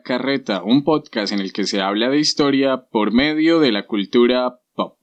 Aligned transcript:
Carreta, 0.00 0.62
un 0.62 0.84
podcast 0.84 1.34
en 1.34 1.40
el 1.40 1.52
que 1.52 1.64
se 1.64 1.82
habla 1.82 2.08
de 2.08 2.18
historia 2.18 2.86
por 2.90 3.12
medio 3.12 3.60
de 3.60 3.72
la 3.72 3.86
cultura 3.86 4.60
pop. 4.74 4.96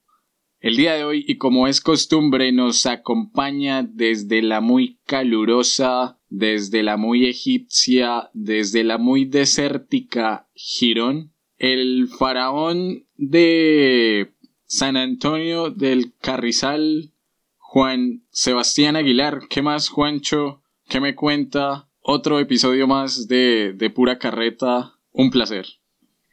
El 0.60 0.76
día 0.76 0.96
de 0.96 1.04
hoy, 1.04 1.24
y 1.28 1.38
como 1.38 1.68
es 1.68 1.82
costumbre, 1.82 2.52
nos 2.52 2.88
acompaña 2.88 3.84
desde 3.84 4.42
la 4.42 4.62
muy 4.62 4.98
calurosa, 5.06 6.20
desde 6.30 6.82
la 6.82 6.98
muy 6.98 7.28
egipcia, 7.28 8.32
desde 8.34 8.84
la 8.84 8.98
muy 8.98 9.26
desértica 9.26 10.50
Girón, 10.56 11.34
el 11.58 12.08
faraón 12.08 13.06
de 13.16 14.34
San 14.66 14.98
Antonio 14.98 15.70
del 15.70 16.14
Carrizal, 16.20 17.14
Juan 17.58 18.24
Sebastián 18.32 18.96
Aguilar. 18.96 19.42
¿Qué 19.50 19.62
más, 19.62 19.90
Juancho? 19.90 20.64
¿Qué 20.88 21.00
me 21.00 21.16
cuenta? 21.16 21.89
Otro 22.02 22.40
episodio 22.40 22.88
más 22.88 23.28
de, 23.28 23.74
de 23.76 23.90
Pura 23.90 24.18
Carreta. 24.20 24.94
Un 25.12 25.32
placer. 25.32 25.66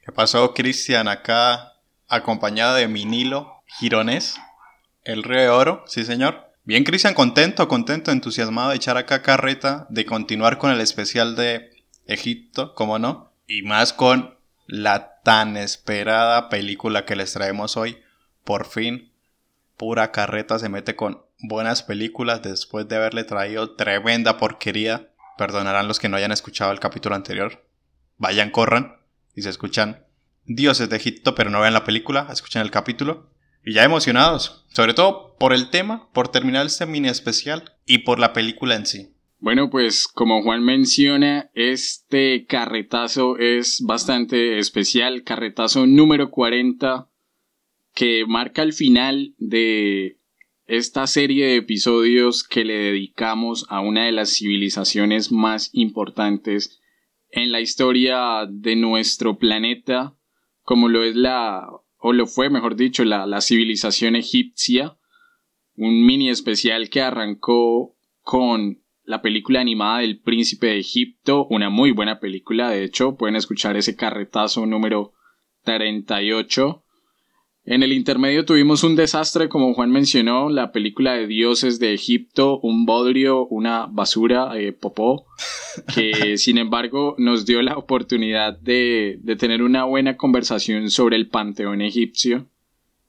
¿Qué 0.05 0.13
pasó, 0.13 0.55
Cristian? 0.55 1.09
Acá 1.09 1.73
acompañada 2.09 2.77
de 2.77 2.89
Minilo 2.89 3.63
Girones, 3.67 4.37
el 5.03 5.23
Río 5.23 5.41
de 5.41 5.49
Oro, 5.49 5.85
sí 5.87 6.05
señor. 6.05 6.53
Bien, 6.65 6.85
Cristian, 6.85 7.15
contento, 7.15 7.69
contento, 7.69 8.11
entusiasmado 8.11 8.71
de 8.71 8.77
echar 8.77 8.97
acá 8.97 9.23
carreta, 9.23 9.87
de 9.89 10.05
continuar 10.05 10.59
con 10.59 10.71
el 10.71 10.81
especial 10.81 11.37
de 11.37 11.71
Egipto, 12.07 12.75
como 12.75 12.99
no, 12.99 13.33
y 13.47 13.63
más 13.63 13.93
con 13.93 14.37
la 14.67 15.21
tan 15.23 15.57
esperada 15.57 16.49
película 16.49 17.05
que 17.05 17.17
les 17.17 17.33
traemos 17.33 17.77
hoy. 17.77 17.99
Por 18.45 18.67
fin, 18.67 19.13
pura 19.77 20.13
carreta 20.13 20.59
se 20.59 20.69
mete 20.69 20.97
con 20.97 21.23
buenas 21.41 21.83
películas 21.83 22.43
después 22.43 22.89
de 22.89 22.97
haberle 22.97 23.25
traído 23.25 23.75
tremenda 23.77 24.39
porquería 24.39 25.09
Perdonarán 25.39 25.89
los 25.89 25.99
que 25.99 26.09
no 26.09 26.17
hayan 26.17 26.33
escuchado 26.33 26.73
el 26.73 26.81
capítulo 26.81 27.15
anterior. 27.15 27.67
Vayan, 28.19 28.51
corran 28.51 28.97
y 29.35 29.43
se 29.43 29.51
escuchan 29.51 30.05
Dioses 30.45 30.89
de 30.89 30.97
Egipto, 30.97 31.35
pero 31.35 31.51
no 31.51 31.61
vean 31.61 31.75
la 31.75 31.85
película, 31.85 32.29
escuchen 32.33 32.63
el 32.63 32.71
capítulo. 32.71 33.31
Y 33.65 33.75
ya 33.75 33.85
emocionados, 33.85 34.65
sobre 34.69 34.95
todo 34.95 35.37
por 35.39 35.53
el 35.53 35.71
tema, 35.71 36.09
por 36.13 36.29
terminar 36.29 36.67
este 36.67 36.87
mini 36.87 37.09
especial 37.09 37.73
y 37.85 37.99
por 37.99 38.19
la 38.19 38.33
película 38.33 38.77
en 38.77 38.87
sí. 38.87 39.13
Bueno, 39.39 39.69
pues 39.71 40.09
como 40.09 40.43
Juan 40.43 40.65
menciona, 40.65 41.51
este 41.53 42.47
carretazo 42.47 43.37
es 43.39 43.83
bastante 43.83 44.59
especial, 44.59 45.25
carretazo 45.25 45.87
número 45.87 46.31
40, 46.31 47.09
que 47.93 48.25
marca 48.27 48.63
el 48.63 48.73
final 48.73 49.35
de 49.39 50.19
esta 50.67 51.07
serie 51.07 51.47
de 51.47 51.57
episodios 51.57 52.43
que 52.43 52.65
le 52.65 52.75
dedicamos 52.75 53.67
a 53.69 53.81
una 53.81 54.07
de 54.07 54.13
las 54.13 54.37
civilizaciones 54.37 55.31
más 55.31 55.71
importantes 55.73 56.81
en 57.31 57.53
la 57.53 57.61
historia 57.61 58.47
de 58.49 58.75
nuestro 58.77 59.39
planeta, 59.39 60.17
como 60.63 60.89
lo 60.89 61.05
es 61.05 61.15
la, 61.15 61.69
o 61.99 62.13
lo 62.13 62.27
fue, 62.27 62.51
mejor 62.51 62.75
dicho, 62.77 63.05
la, 63.05 63.41
civilización 63.41 64.17
egipcia, 64.17 64.99
un 65.77 66.05
mini 66.05 66.31
especial 66.31 66.89
que 66.89 67.01
arrancó 67.01 67.97
con 68.23 68.83
la 69.05 69.23
película 69.23 69.61
animada 69.61 70.01
del 70.01 70.21
príncipe 70.21 70.69
de 70.69 70.81
Egipto, 70.81 71.47
una 71.49 71.71
muy 71.71 71.93
buena 71.93 72.19
película, 72.19 72.71
de 72.71 72.83
hecho, 72.83 73.17
pueden 73.17 73.37
escuchar 73.37 73.77
ese 73.77 73.95
carretazo 73.95 74.67
número 74.67 75.13
38 75.63 76.86
en 77.67 77.83
el 77.83 77.93
intermedio 77.93 78.45
tuvimos 78.45 78.85
un 78.85 78.95
desastre, 78.95 79.49
como 79.49 79.75
Juan 79.75 79.91
mencionó, 79.91 80.51
la 80.51 80.71
película 80.71 81.15
de 81.15 81.27
dioses 81.27 81.81
de 81.81 81.93
Egipto, 81.93 82.61
un 82.61 82.87
bodrio, 82.87 83.45
una 83.49 83.87
basura, 83.87 84.57
eh, 84.57 84.73
popó, 84.73 85.27
que 85.93 86.37
sin 86.39 86.59
embargo 86.59 87.17
nos 87.19 87.45
dio 87.45 87.61
la 87.63 87.77
oportunidad 87.77 88.57
de, 88.57 89.19
de 89.21 89.35
tener 89.35 89.63
una 89.63 89.83
buena 89.83 90.17
conversación 90.17 90.91
sobre 90.91 91.17
el 91.17 91.27
panteón 91.27 91.83
egipcio 91.83 92.47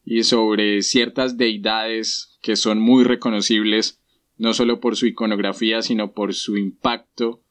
y 0.03 0.23
sobre 0.23 0.81
ciertas 0.81 1.37
deidades 1.37 2.39
que 2.41 2.55
son 2.55 2.79
muy 2.79 3.03
reconocibles, 3.03 4.01
no 4.37 4.53
solo 4.53 4.79
por 4.79 4.95
su 4.95 5.05
iconografía, 5.05 5.83
sino 5.83 6.13
por 6.13 6.33
su 6.33 6.57
impacto 6.57 7.43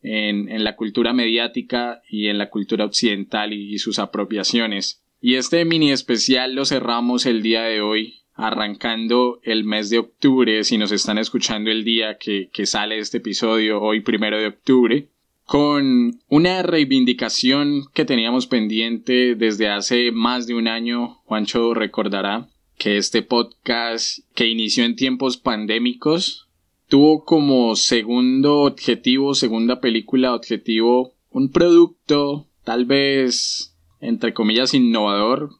en, 0.00 0.48
en 0.48 0.62
la 0.62 0.76
cultura 0.76 1.12
mediática 1.12 2.02
y 2.08 2.28
en 2.28 2.38
la 2.38 2.50
cultura 2.50 2.84
occidental 2.84 3.52
y 3.52 3.78
sus 3.78 3.98
apropiaciones. 3.98 5.01
Y 5.24 5.36
este 5.36 5.64
mini 5.64 5.92
especial 5.92 6.56
lo 6.56 6.64
cerramos 6.64 7.26
el 7.26 7.42
día 7.42 7.62
de 7.62 7.80
hoy, 7.80 8.22
arrancando 8.34 9.38
el 9.44 9.62
mes 9.62 9.88
de 9.88 10.00
octubre, 10.00 10.64
si 10.64 10.78
nos 10.78 10.90
están 10.90 11.16
escuchando 11.16 11.70
el 11.70 11.84
día 11.84 12.18
que, 12.18 12.50
sale 12.66 12.98
este 12.98 13.18
episodio, 13.18 13.80
hoy 13.80 14.00
primero 14.00 14.36
de 14.36 14.48
octubre, 14.48 15.06
con 15.44 16.18
una 16.28 16.64
reivindicación 16.64 17.84
que 17.94 18.04
teníamos 18.04 18.48
pendiente 18.48 19.36
desde 19.36 19.68
hace 19.68 20.10
más 20.10 20.48
de 20.48 20.56
un 20.56 20.66
año, 20.66 21.20
Juancho 21.24 21.72
recordará 21.72 22.48
que 22.76 22.96
este 22.96 23.22
podcast 23.22 24.24
que 24.34 24.48
inició 24.48 24.82
en 24.82 24.96
tiempos 24.96 25.36
pandémicos 25.36 26.48
tuvo 26.88 27.24
como 27.24 27.76
segundo 27.76 28.62
objetivo, 28.62 29.36
segunda 29.36 29.80
película 29.80 30.34
objetivo, 30.34 31.14
un 31.30 31.52
producto 31.52 32.48
tal 32.64 32.86
vez 32.86 33.71
entre 34.02 34.34
comillas, 34.34 34.74
innovador, 34.74 35.50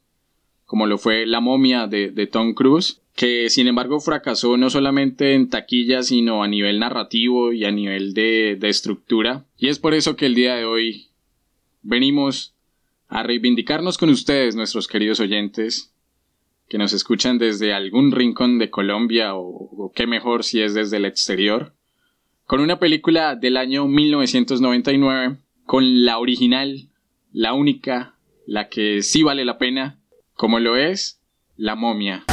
como 0.66 0.86
lo 0.86 0.98
fue 0.98 1.26
La 1.26 1.40
momia 1.40 1.86
de, 1.86 2.28
Tom 2.30 2.54
Cruise, 2.54 3.00
que 3.14 3.48
sin 3.48 3.68
embargo 3.68 4.00
fracasó 4.00 4.56
no 4.56 4.68
solamente 4.68 5.34
en 5.34 5.48
taquilla, 5.48 6.02
sino 6.02 6.42
a 6.42 6.48
nivel 6.48 6.78
narrativo 6.80 7.52
y 7.52 7.64
a 7.64 7.70
nivel 7.70 8.14
de, 8.14 8.56
de 8.58 8.68
estructura. 8.68 9.44
Y 9.58 9.68
es 9.68 9.78
por 9.78 9.94
eso 9.94 10.16
que 10.16 10.26
el 10.26 10.34
día 10.34 10.56
de 10.56 10.64
hoy 10.64 11.06
venimos 11.82 12.54
a 13.08 13.22
reivindicarnos 13.22 13.96
con 13.96 14.08
ustedes, 14.10 14.56
nuestros 14.56 14.88
queridos 14.88 15.20
oyentes, 15.20 15.92
que 16.68 16.78
nos 16.78 16.92
escuchan 16.94 17.38
desde 17.38 17.74
algún 17.74 18.10
rincón 18.10 18.58
de 18.58 18.70
Colombia 18.70 19.34
o, 19.34 19.42
o, 19.42 19.92
qué 19.94 20.06
mejor 20.06 20.42
si 20.42 20.62
es 20.62 20.74
desde 20.74 20.96
el 20.96 21.04
exterior, 21.04 21.74
con 22.46 22.60
una 22.60 22.78
película 22.78 23.36
del 23.36 23.56
año 23.56 23.86
1999, 23.86 25.36
con 25.64 26.04
la 26.04 26.18
original, 26.18 26.88
la 27.32 27.52
única, 27.52 28.16
la 28.52 28.68
que 28.68 29.00
sí 29.02 29.22
vale 29.22 29.46
la 29.46 29.56
pena, 29.56 29.98
como 30.34 30.58
lo 30.58 30.76
es 30.76 31.22
la 31.56 31.74
momia. 31.74 32.24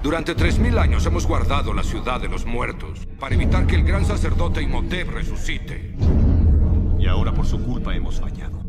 Durante 0.00 0.36
3.000 0.36 0.78
años 0.78 1.04
hemos 1.04 1.26
guardado 1.26 1.74
la 1.74 1.82
ciudad 1.82 2.20
de 2.20 2.28
los 2.28 2.46
muertos 2.46 3.08
para 3.18 3.34
evitar 3.34 3.66
que 3.66 3.74
el 3.74 3.82
gran 3.82 4.04
sacerdote 4.04 4.62
Imhotep 4.62 5.08
resucite. 5.08 5.96
Y 6.96 7.06
ahora 7.08 7.34
por 7.34 7.44
su 7.44 7.60
culpa 7.60 7.92
hemos 7.92 8.20
fallado. 8.20 8.61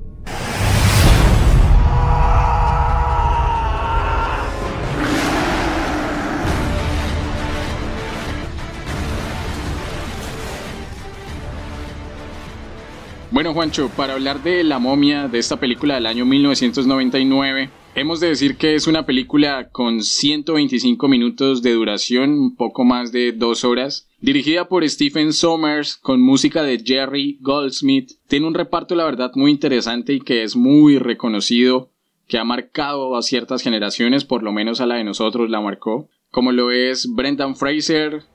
Bueno, 13.33 13.51
Juancho, 13.55 13.89
para 13.89 14.13
hablar 14.13 14.43
de 14.43 14.63
La 14.63 14.77
momia, 14.77 15.27
de 15.27 15.39
esta 15.39 15.59
película 15.59 15.95
del 15.95 16.05
año 16.05 16.23
1999, 16.23 17.71
hemos 17.95 18.19
de 18.19 18.27
decir 18.27 18.57
que 18.57 18.75
es 18.75 18.85
una 18.85 19.07
película 19.07 19.69
con 19.71 20.03
125 20.03 21.07
minutos 21.07 21.63
de 21.63 21.71
duración, 21.71 22.29
un 22.37 22.55
poco 22.55 22.83
más 22.83 23.11
de 23.11 23.31
dos 23.31 23.63
horas, 23.63 24.07
dirigida 24.21 24.67
por 24.69 24.87
Stephen 24.87 25.33
Sommers, 25.33 25.97
con 25.97 26.21
música 26.21 26.61
de 26.61 26.77
Jerry 26.85 27.39
Goldsmith. 27.41 28.11
Tiene 28.27 28.45
un 28.45 28.53
reparto, 28.53 28.93
la 28.93 29.05
verdad, 29.05 29.31
muy 29.33 29.49
interesante 29.49 30.13
y 30.13 30.19
que 30.19 30.43
es 30.43 30.55
muy 30.55 30.99
reconocido, 30.99 31.89
que 32.27 32.37
ha 32.37 32.43
marcado 32.43 33.17
a 33.17 33.23
ciertas 33.23 33.63
generaciones, 33.63 34.25
por 34.25 34.43
lo 34.43 34.51
menos 34.51 34.79
a 34.79 34.85
la 34.85 34.97
de 34.97 35.05
nosotros 35.05 35.49
la 35.49 35.59
marcó, 35.59 36.07
como 36.29 36.51
lo 36.51 36.69
es 36.69 37.11
Brendan 37.11 37.55
Fraser, 37.55 38.25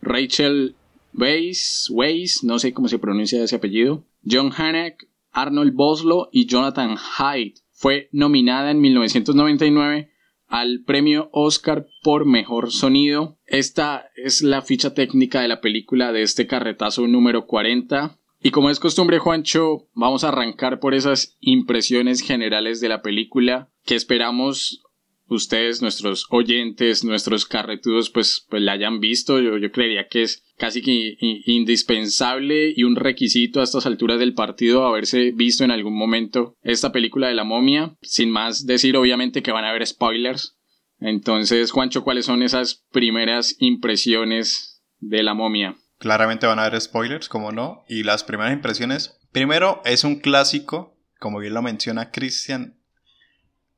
Rachel 0.00 0.76
Weisz, 1.12 1.90
Weisz, 1.90 2.44
no 2.44 2.60
sé 2.60 2.72
cómo 2.72 2.86
se 2.86 3.00
pronuncia 3.00 3.42
ese 3.42 3.56
apellido, 3.56 4.04
John 4.28 4.52
Hanek, 4.56 5.08
Arnold 5.30 5.74
Boslo 5.74 6.28
y 6.32 6.46
Jonathan 6.46 6.96
Haidt. 7.18 7.58
Fue 7.72 8.08
nominada 8.12 8.70
en 8.70 8.80
1999 8.80 10.10
al 10.46 10.84
premio 10.84 11.30
Oscar 11.32 11.86
por 12.02 12.26
mejor 12.26 12.70
sonido. 12.70 13.38
Esta 13.46 14.10
es 14.14 14.42
la 14.42 14.62
ficha 14.62 14.94
técnica 14.94 15.40
de 15.40 15.48
la 15.48 15.60
película 15.60 16.12
de 16.12 16.22
este 16.22 16.46
carretazo 16.46 17.06
número 17.06 17.46
40. 17.46 18.18
Y 18.40 18.50
como 18.50 18.70
es 18.70 18.78
costumbre, 18.78 19.18
Juancho, 19.18 19.88
vamos 19.94 20.22
a 20.22 20.28
arrancar 20.28 20.78
por 20.78 20.94
esas 20.94 21.36
impresiones 21.40 22.20
generales 22.20 22.80
de 22.80 22.90
la 22.90 23.02
película 23.02 23.70
que 23.84 23.94
esperamos 23.94 24.83
ustedes, 25.28 25.82
nuestros 25.82 26.26
oyentes, 26.30 27.04
nuestros 27.04 27.46
carretudos, 27.46 28.10
pues, 28.10 28.46
pues 28.48 28.62
la 28.62 28.72
hayan 28.72 29.00
visto. 29.00 29.40
Yo, 29.40 29.58
yo 29.58 29.70
creería 29.72 30.08
que 30.08 30.22
es 30.22 30.44
casi 30.56 30.82
que 30.82 31.16
indispensable 31.46 32.72
y 32.76 32.84
un 32.84 32.96
requisito 32.96 33.60
a 33.60 33.64
estas 33.64 33.86
alturas 33.86 34.18
del 34.18 34.34
partido 34.34 34.86
haberse 34.86 35.32
visto 35.32 35.64
en 35.64 35.70
algún 35.70 35.96
momento 35.96 36.56
esta 36.62 36.92
película 36.92 37.28
de 37.28 37.34
la 37.34 37.44
momia. 37.44 37.96
Sin 38.02 38.30
más 38.30 38.66
decir, 38.66 38.96
obviamente, 38.96 39.42
que 39.42 39.52
van 39.52 39.64
a 39.64 39.70
haber 39.70 39.86
spoilers. 39.86 40.56
Entonces, 41.00 41.70
Juancho, 41.70 42.04
¿cuáles 42.04 42.26
son 42.26 42.42
esas 42.42 42.84
primeras 42.92 43.56
impresiones 43.58 44.82
de 45.00 45.22
la 45.22 45.34
momia? 45.34 45.76
Claramente 45.98 46.46
van 46.46 46.58
a 46.58 46.66
haber 46.66 46.80
spoilers, 46.80 47.28
como 47.28 47.52
no. 47.52 47.84
Y 47.88 48.02
las 48.02 48.24
primeras 48.24 48.52
impresiones 48.52 49.18
Primero, 49.34 49.82
es 49.84 50.04
un 50.04 50.20
clásico, 50.20 50.96
como 51.18 51.40
bien 51.40 51.54
lo 51.54 51.60
menciona 51.60 52.12
Cristian. 52.12 52.78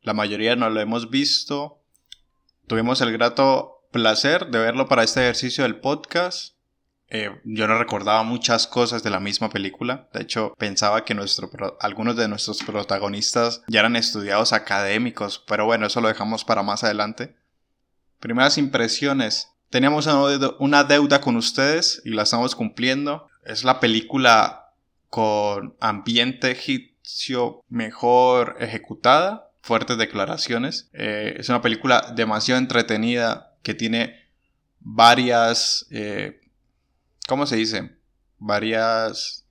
La 0.06 0.14
mayoría 0.14 0.54
no 0.54 0.70
lo 0.70 0.80
hemos 0.80 1.10
visto. 1.10 1.82
Tuvimos 2.68 3.00
el 3.00 3.12
grato 3.12 3.88
placer 3.90 4.46
de 4.52 4.60
verlo 4.60 4.86
para 4.86 5.02
este 5.02 5.22
ejercicio 5.22 5.64
del 5.64 5.80
podcast. 5.80 6.54
Eh, 7.08 7.32
yo 7.42 7.66
no 7.66 7.76
recordaba 7.76 8.22
muchas 8.22 8.68
cosas 8.68 9.02
de 9.02 9.10
la 9.10 9.18
misma 9.18 9.50
película. 9.50 10.08
De 10.12 10.22
hecho, 10.22 10.54
pensaba 10.58 11.04
que 11.04 11.16
algunos 11.80 12.14
de 12.14 12.28
nuestros 12.28 12.62
protagonistas 12.62 13.64
ya 13.66 13.80
eran 13.80 13.96
estudiados 13.96 14.52
académicos, 14.52 15.42
pero 15.44 15.66
bueno, 15.66 15.86
eso 15.86 16.00
lo 16.00 16.06
dejamos 16.06 16.44
para 16.44 16.62
más 16.62 16.84
adelante. 16.84 17.34
Primeras 18.20 18.58
impresiones. 18.58 19.54
Teníamos 19.70 20.06
una 20.60 20.84
deuda 20.84 21.20
con 21.20 21.34
ustedes 21.34 22.00
y 22.04 22.10
la 22.10 22.22
estamos 22.22 22.54
cumpliendo. 22.54 23.26
Es 23.44 23.64
la 23.64 23.80
película 23.80 24.70
con 25.08 25.74
ambiente 25.80 26.52
egipcio 26.52 27.64
mejor 27.68 28.56
ejecutada, 28.60 29.45
fuertes 29.66 29.98
declaraciones. 29.98 30.88
Eh, 30.92 31.34
es 31.38 31.48
una 31.48 31.60
película 31.60 32.12
demasiado 32.14 32.60
entretenida 32.60 33.54
que 33.62 33.74
tiene 33.74 34.24
varias 34.80 35.86
eh, 35.90 36.40
¿cómo 37.26 37.46
se 37.46 37.56
dice? 37.56 37.90
Varias 38.38 39.44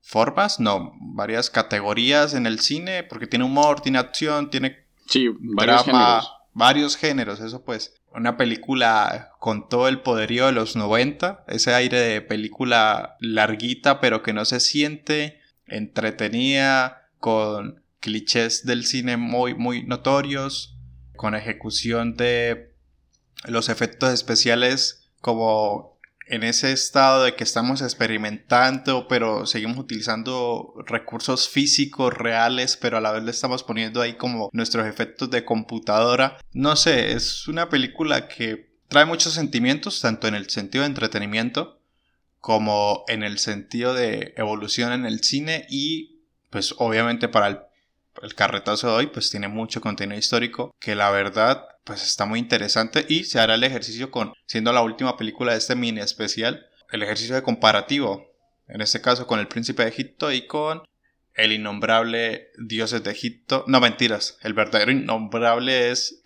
formas, 0.00 0.60
no, 0.60 0.92
varias 1.00 1.50
categorías 1.50 2.34
en 2.34 2.46
el 2.46 2.60
cine, 2.60 3.02
porque 3.02 3.26
tiene 3.26 3.44
humor, 3.44 3.80
tiene 3.80 3.98
acción, 3.98 4.50
tiene 4.50 4.86
sí, 5.06 5.28
varios 5.40 5.84
drama, 5.84 6.20
géneros. 6.20 6.32
varios 6.52 6.96
géneros, 6.96 7.40
eso 7.40 7.64
pues. 7.64 7.94
Una 8.12 8.38
película 8.38 9.32
con 9.40 9.68
todo 9.68 9.88
el 9.88 10.00
poderío 10.00 10.46
de 10.46 10.52
los 10.52 10.74
90, 10.74 11.44
ese 11.48 11.74
aire 11.74 12.00
de 12.00 12.22
película 12.22 13.16
larguita 13.20 14.00
pero 14.00 14.22
que 14.22 14.32
no 14.32 14.46
se 14.46 14.60
siente, 14.60 15.40
entretenida, 15.66 17.10
con 17.18 17.82
clichés 18.06 18.64
del 18.64 18.86
cine 18.86 19.16
muy, 19.16 19.56
muy 19.56 19.82
notorios, 19.82 20.76
con 21.16 21.34
ejecución 21.34 22.14
de 22.14 22.72
los 23.46 23.68
efectos 23.68 24.12
especiales 24.12 25.10
como 25.20 25.98
en 26.28 26.44
ese 26.44 26.70
estado 26.70 27.24
de 27.24 27.34
que 27.34 27.42
estamos 27.42 27.82
experimentando, 27.82 29.08
pero 29.08 29.44
seguimos 29.44 29.78
utilizando 29.78 30.74
recursos 30.86 31.48
físicos 31.48 32.14
reales, 32.14 32.76
pero 32.80 32.96
a 32.96 33.00
la 33.00 33.10
vez 33.10 33.24
le 33.24 33.32
estamos 33.32 33.64
poniendo 33.64 34.00
ahí 34.00 34.14
como 34.14 34.50
nuestros 34.52 34.86
efectos 34.86 35.28
de 35.30 35.44
computadora. 35.44 36.38
No 36.52 36.76
sé, 36.76 37.10
es 37.10 37.48
una 37.48 37.68
película 37.68 38.28
que 38.28 38.78
trae 38.86 39.04
muchos 39.04 39.32
sentimientos, 39.32 40.00
tanto 40.00 40.28
en 40.28 40.36
el 40.36 40.48
sentido 40.48 40.82
de 40.82 40.90
entretenimiento 40.90 41.80
como 42.38 43.04
en 43.08 43.24
el 43.24 43.40
sentido 43.40 43.94
de 43.94 44.32
evolución 44.36 44.92
en 44.92 45.06
el 45.06 45.24
cine 45.24 45.66
y 45.68 46.20
pues 46.50 46.72
obviamente 46.78 47.28
para 47.28 47.48
el, 47.48 47.58
el 48.22 48.34
carretazo 48.34 48.88
de 48.88 48.92
hoy 48.94 49.06
pues 49.06 49.30
tiene 49.30 49.48
mucho 49.48 49.80
contenido 49.80 50.18
histórico 50.18 50.74
que 50.78 50.94
la 50.94 51.10
verdad 51.10 51.66
pues 51.84 52.02
está 52.02 52.26
muy 52.26 52.38
interesante 52.38 53.06
y 53.08 53.24
se 53.24 53.38
hará 53.38 53.54
el 53.54 53.64
ejercicio 53.64 54.10
con, 54.10 54.32
siendo 54.46 54.72
la 54.72 54.82
última 54.82 55.16
película 55.16 55.52
de 55.52 55.58
este 55.58 55.76
mini 55.76 56.00
especial, 56.00 56.66
el 56.90 57.02
ejercicio 57.02 57.34
de 57.34 57.42
comparativo, 57.42 58.34
en 58.68 58.80
este 58.80 59.00
caso 59.00 59.26
con 59.26 59.38
el 59.38 59.48
príncipe 59.48 59.84
de 59.84 59.90
Egipto 59.90 60.32
y 60.32 60.46
con 60.46 60.82
el 61.34 61.52
innombrable 61.52 62.48
dioses 62.58 63.04
de 63.04 63.12
Egipto. 63.12 63.64
No, 63.68 63.80
mentiras, 63.80 64.38
el 64.42 64.54
verdadero 64.54 64.90
innombrable 64.90 65.90
es 65.90 66.22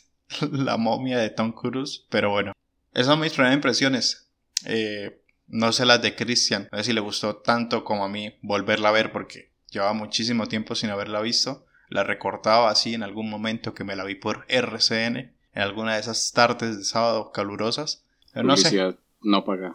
la 0.50 0.76
momia 0.76 1.18
de 1.18 1.30
Tom 1.30 1.52
Cruise, 1.52 2.04
pero 2.10 2.30
bueno, 2.30 2.52
esas 2.92 3.06
son 3.06 3.20
mis 3.20 3.32
primeras 3.32 3.54
impresiones. 3.54 4.28
Eh, 4.64 5.22
no 5.48 5.72
sé 5.72 5.86
las 5.86 6.02
de 6.02 6.16
Christian, 6.16 6.68
a 6.72 6.76
ver 6.76 6.84
si 6.84 6.92
le 6.92 7.00
gustó 7.00 7.36
tanto 7.36 7.84
como 7.84 8.04
a 8.04 8.08
mí 8.08 8.36
volverla 8.42 8.88
a 8.88 8.92
ver 8.92 9.12
porque 9.12 9.52
llevaba 9.76 9.94
muchísimo 9.94 10.46
tiempo 10.46 10.74
sin 10.74 10.90
haberla 10.90 11.20
visto 11.20 11.66
la 11.88 12.04
recortaba 12.04 12.70
así 12.70 12.94
en 12.94 13.02
algún 13.02 13.30
momento 13.30 13.74
que 13.74 13.84
me 13.84 13.96
la 13.96 14.04
vi 14.04 14.14
por 14.14 14.44
RCN, 14.48 15.16
en 15.16 15.62
alguna 15.62 15.94
de 15.94 16.00
esas 16.00 16.32
tardes 16.32 16.76
de 16.76 16.84
sábado 16.84 17.30
calurosas. 17.32 18.04
no 18.34 18.56
sé. 18.56 18.96
no 19.22 19.44
paga. 19.44 19.72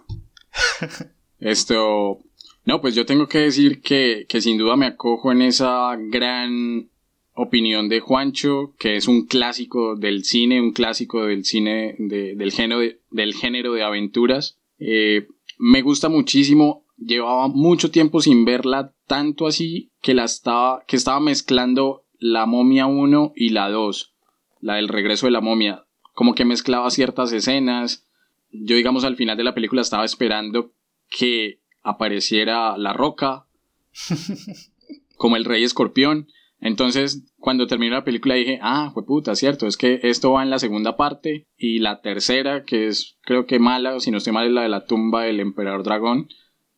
Esto, 1.40 2.20
no, 2.66 2.82
pues 2.82 2.96
yo 2.96 3.06
tengo 3.06 3.28
que 3.28 3.40
decir 3.40 3.82
que, 3.82 4.26
que 4.28 4.42
sin 4.42 4.58
duda 4.58 4.76
me 4.76 4.86
acojo 4.86 5.32
en 5.32 5.42
esa 5.42 5.96
gran 5.98 6.90
opinión 7.34 7.90
de 7.90 8.02
Juancho, 8.02 8.76
que 8.78 8.98
es 8.98 9.08
un 9.08 9.26
clásico 9.26 9.96
del 9.96 10.24
cine, 10.24 10.62
un 10.62 10.74
clásico 10.74 11.26
del 11.26 11.46
cine 11.46 11.96
del, 11.98 12.52
género 12.52 12.82
de, 12.82 13.02
del 13.10 13.34
género 13.34 13.74
de 13.74 13.84
aventuras. 13.84 14.60
Eh, 14.78 15.28
me 15.58 15.82
gusta 15.82 16.10
muchísimo, 16.10 16.86
llevaba 16.98 17.48
mucho 17.48 17.90
tiempo 17.90 18.22
sin 18.22 18.46
verla 18.46 18.94
tanto 19.08 19.48
así 19.48 19.91
que 20.02 20.14
la 20.14 20.26
estaba, 20.26 20.84
que 20.88 20.96
estaba 20.96 21.20
mezclando 21.20 22.06
la 22.20 22.46
momia 22.46 22.86
1 22.86 23.34
y 23.36 23.50
la 23.50 23.70
2, 23.70 24.14
la 24.60 24.76
del 24.76 24.88
regreso 24.88 25.28
de 25.28 25.32
la 25.32 25.42
momia, 25.42 25.86
como 26.14 26.36
que 26.36 26.46
mezclaba 26.46 26.90
ciertas 26.92 27.32
escenas. 27.32 28.08
Yo 28.52 28.76
digamos 28.76 29.04
al 29.04 29.16
final 29.16 29.38
de 29.38 29.44
la 29.44 29.56
película 29.56 29.82
estaba 29.82 30.06
esperando 30.06 30.72
que 31.10 31.62
apareciera 31.84 32.78
la 32.78 32.94
roca, 32.94 33.46
como 35.18 35.36
el 35.36 35.46
rey 35.46 35.64
escorpión. 35.64 36.28
Entonces, 36.60 37.24
cuando 37.40 37.66
terminó 37.66 37.96
la 37.96 38.04
película 38.04 38.36
dije, 38.36 38.60
ah, 38.62 38.92
fue 38.94 39.04
puta, 39.04 39.34
cierto, 39.36 39.66
es 39.66 39.78
que 39.78 40.00
esto 40.04 40.32
va 40.32 40.44
en 40.44 40.52
la 40.52 40.60
segunda 40.60 40.96
parte 40.96 41.48
y 41.58 41.80
la 41.80 42.02
tercera, 42.02 42.64
que 42.66 42.88
es 42.88 43.18
creo 43.22 43.48
que 43.48 43.58
mala, 43.58 44.00
si 44.00 44.12
no 44.12 44.18
estoy 44.18 44.34
mal, 44.34 44.48
es 44.48 44.54
la 44.54 44.62
de 44.62 44.70
la 44.70 44.86
tumba 44.86 45.24
del 45.24 45.40
emperador 45.40 45.84
dragón, 45.84 46.28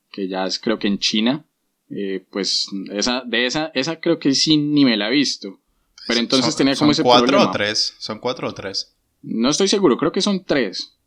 que 0.10 0.30
ya 0.30 0.46
es 0.46 0.60
creo 0.60 0.80
que 0.80 0.88
en 0.88 1.00
China. 1.00 1.46
Eh, 1.96 2.26
pues 2.32 2.68
esa, 2.92 3.22
de 3.26 3.46
esa, 3.46 3.72
esa 3.76 4.00
creo 4.00 4.18
que 4.18 4.34
sí 4.34 4.58
ni 4.58 4.84
me 4.84 4.98
la 4.98 5.10
he 5.10 5.12
visto. 5.12 5.60
Pero 6.08 6.20
entonces 6.20 6.56
tenía 6.56 6.76
como 6.76 6.92
ese 6.92 7.04
cuatro 7.04 7.42
o 7.42 7.52
tres? 7.52 7.96
¿Son 8.00 8.20
cuatro 8.20 8.50
o 8.50 8.54
tres? 8.54 8.96
No 9.22 9.50
estoy 9.50 9.68
seguro, 9.68 9.98
creo 9.98 10.12
que 10.12 10.22
son 10.22 10.44
tres. 10.44 10.98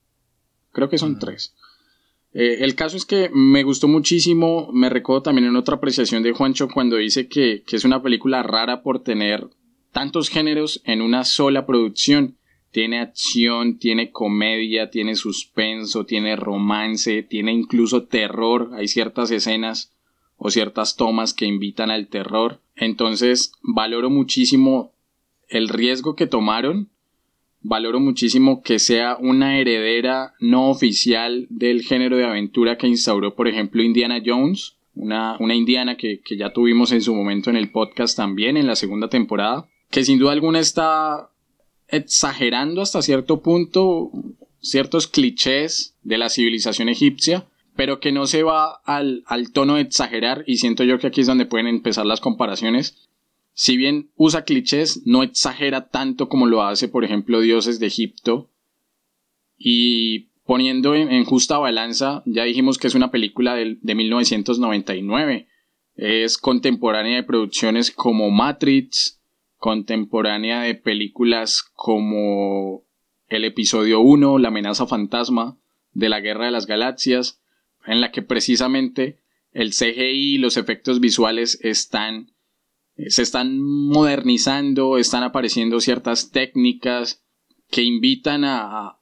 Creo 0.73 0.89
que 0.89 0.99
son 0.99 1.13
mm. 1.13 1.19
tres. 1.19 1.55
Eh, 2.33 2.59
el 2.61 2.75
caso 2.75 2.97
es 2.97 3.05
que 3.05 3.31
me 3.33 3.63
gustó 3.63 3.89
muchísimo, 3.89 4.71
me 4.73 4.89
recuerdo 4.89 5.23
también 5.23 5.49
en 5.49 5.57
otra 5.57 5.77
apreciación 5.77 6.23
de 6.23 6.33
Juancho 6.33 6.69
cuando 6.69 6.97
dice 6.97 7.29
que, 7.29 7.63
que 7.67 7.77
es 7.77 7.85
una 7.85 8.03
película 8.03 8.43
rara 8.43 8.83
por 8.83 9.03
tener 9.03 9.49
tantos 9.91 10.29
géneros 10.29 10.83
en 10.85 11.03
una 11.03 11.25
sola 11.25 11.67
producción. 11.67 12.37
Tiene 12.71 13.01
acción, 13.01 13.79
tiene 13.79 14.13
comedia, 14.13 14.91
tiene 14.91 15.17
suspenso, 15.17 16.05
tiene 16.05 16.37
romance, 16.37 17.23
tiene 17.23 17.53
incluso 17.53 18.05
terror. 18.05 18.71
Hay 18.75 18.89
ciertas 18.89 19.31
escenas 19.31 19.96
o 20.37 20.51
ciertas 20.51 20.97
tomas 20.97 21.35
que 21.35 21.47
invitan 21.47 21.91
al 21.91 22.09
terror. 22.09 22.61
Entonces 22.75 23.53
valoro 23.63 24.11
muchísimo 24.11 24.93
el 25.49 25.69
riesgo 25.69 26.15
que 26.15 26.27
tomaron. 26.27 26.89
Valoro 27.63 27.99
muchísimo 27.99 28.63
que 28.63 28.79
sea 28.79 29.17
una 29.19 29.59
heredera 29.59 30.35
no 30.39 30.71
oficial 30.71 31.47
del 31.51 31.83
género 31.83 32.17
de 32.17 32.25
aventura 32.25 32.79
que 32.79 32.87
instauró, 32.87 33.35
por 33.35 33.49
ejemplo, 33.49 33.83
Indiana 33.83 34.23
Jones, 34.25 34.77
una, 34.95 35.37
una 35.41 35.55
indiana 35.55 35.97
que, 35.97 36.21
que 36.21 36.37
ya 36.37 36.53
tuvimos 36.53 36.93
en 36.93 37.03
su 37.03 37.15
momento 37.15 37.51
en 37.51 37.57
el 37.57 37.71
podcast 37.71 38.17
también, 38.17 38.57
en 38.57 38.67
la 38.67 38.77
segunda 38.77 39.09
temporada, 39.09 39.69
que 39.91 40.05
sin 40.05 40.19
duda 40.19 40.33
alguna 40.33 40.61
está 40.61 41.31
exagerando 41.89 42.83
hasta 42.83 43.03
cierto 43.03 43.41
punto 43.43 44.11
ciertos 44.61 45.07
clichés 45.07 45.95
de 46.03 46.19
la 46.19 46.29
civilización 46.29 46.89
egipcia, 46.89 47.47
pero 47.77 48.01
que 48.01 48.11
no 48.11 48.27
se 48.27 48.43
va 48.43 48.81
al, 48.85 49.23
tono 49.53 49.77
de 49.77 49.83
exagerar 49.83 50.45
y 50.47 50.57
siento 50.57 50.83
yo 50.83 50.99
que 50.99 51.07
aquí 51.07 51.21
es 51.21 51.27
donde 51.27 51.47
pueden 51.47 51.67
empezar 51.67 52.07
las 52.07 52.21
comparaciones. 52.21 53.07
Si 53.53 53.77
bien 53.77 54.11
usa 54.17 54.45
clichés, 54.45 55.03
no 55.07 55.23
exagera 55.23 55.89
tanto 55.89 56.29
como 56.29 56.47
lo 56.47 56.63
hace, 56.63 56.89
por 56.89 57.05
ejemplo, 57.05 57.41
Dioses 57.41 57.79
de 57.79 57.87
Egipto. 57.87 58.51
Y 59.59 60.29
poniendo 60.45 60.95
en, 60.95 61.25
justa 61.25 61.59
balanza, 61.59 62.23
ya 62.27 62.45
dijimos 62.45 62.79
que 62.79 62.87
es 62.87 62.95
una 62.95 63.11
película 63.11 63.55
de, 63.55 63.79
de 63.81 63.95
1999. 63.95 65.49
Es 65.97 66.39
contemporánea 66.39 67.17
de 67.17 67.23
producciones 67.23 67.91
como 67.91 68.31
Matrix, 68.31 69.21
contemporánea 69.59 70.63
de 70.63 70.75
películas 70.75 71.63
como 71.75 72.85
el 73.29 73.45
episodio 73.45 74.01
1, 74.01 74.39
La 74.39 74.49
amenaza 74.49 74.87
fantasma, 74.87 75.57
de 75.93 76.09
la 76.11 76.21
Guerra 76.21 76.47
de 76.47 76.51
las 76.51 76.67
Galaxias, 76.67 77.41
en 77.87 78.01
la 78.01 78.11
que 78.11 78.23
precisamente 78.23 79.19
el 79.53 79.71
CGI 79.71 80.35
y 80.35 80.39
los 80.39 80.57
efectos 80.57 81.01
visuales 81.01 81.59
están 81.63 82.33
eh, 82.97 83.11
se 83.11 83.23
están 83.23 83.61
modernizando, 83.61 84.99
están 84.99 85.23
apareciendo 85.23 85.81
ciertas 85.81 86.31
técnicas 86.31 87.23
que 87.71 87.83
invitan 87.83 88.45
a, 88.45 88.99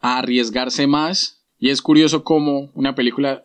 a 0.00 0.18
arriesgarse 0.18 0.86
más. 0.86 1.38
Y 1.62 1.68
es 1.68 1.82
curioso 1.82 2.24
como 2.24 2.70
una 2.72 2.94
película 2.94 3.44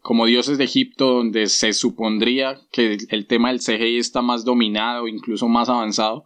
como 0.00 0.24
Dioses 0.24 0.56
de 0.56 0.64
Egipto, 0.64 1.12
donde 1.12 1.46
se 1.46 1.74
supondría 1.74 2.58
que 2.72 2.96
el 3.10 3.26
tema 3.26 3.50
del 3.50 3.60
CGI 3.60 3.98
está 3.98 4.22
más 4.22 4.46
dominado, 4.46 5.06
incluso 5.06 5.46
más 5.46 5.68
avanzado, 5.68 6.24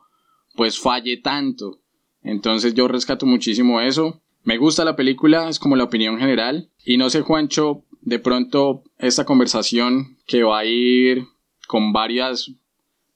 pues 0.55 0.79
falle 0.79 1.17
tanto. 1.17 1.81
Entonces 2.23 2.75
yo 2.75 2.87
rescato 2.87 3.27
muchísimo 3.27 3.81
eso. 3.81 4.23
Me 4.45 4.59
gusta 4.59 4.85
la 4.85 4.95
película, 4.95 5.49
es 5.49 5.59
como 5.59 5.75
la 5.75 5.85
opinión 5.85 6.19
general. 6.19 6.69
Y 6.85 6.99
no 6.99 7.09
sé, 7.09 7.23
Juancho, 7.23 7.83
de 8.03 8.19
pronto 8.19 8.83
esta 8.99 9.25
conversación 9.25 10.19
que 10.27 10.43
va 10.43 10.61
a 10.61 10.65
ir 10.67 11.25
con 11.67 11.95
varias, 11.95 12.53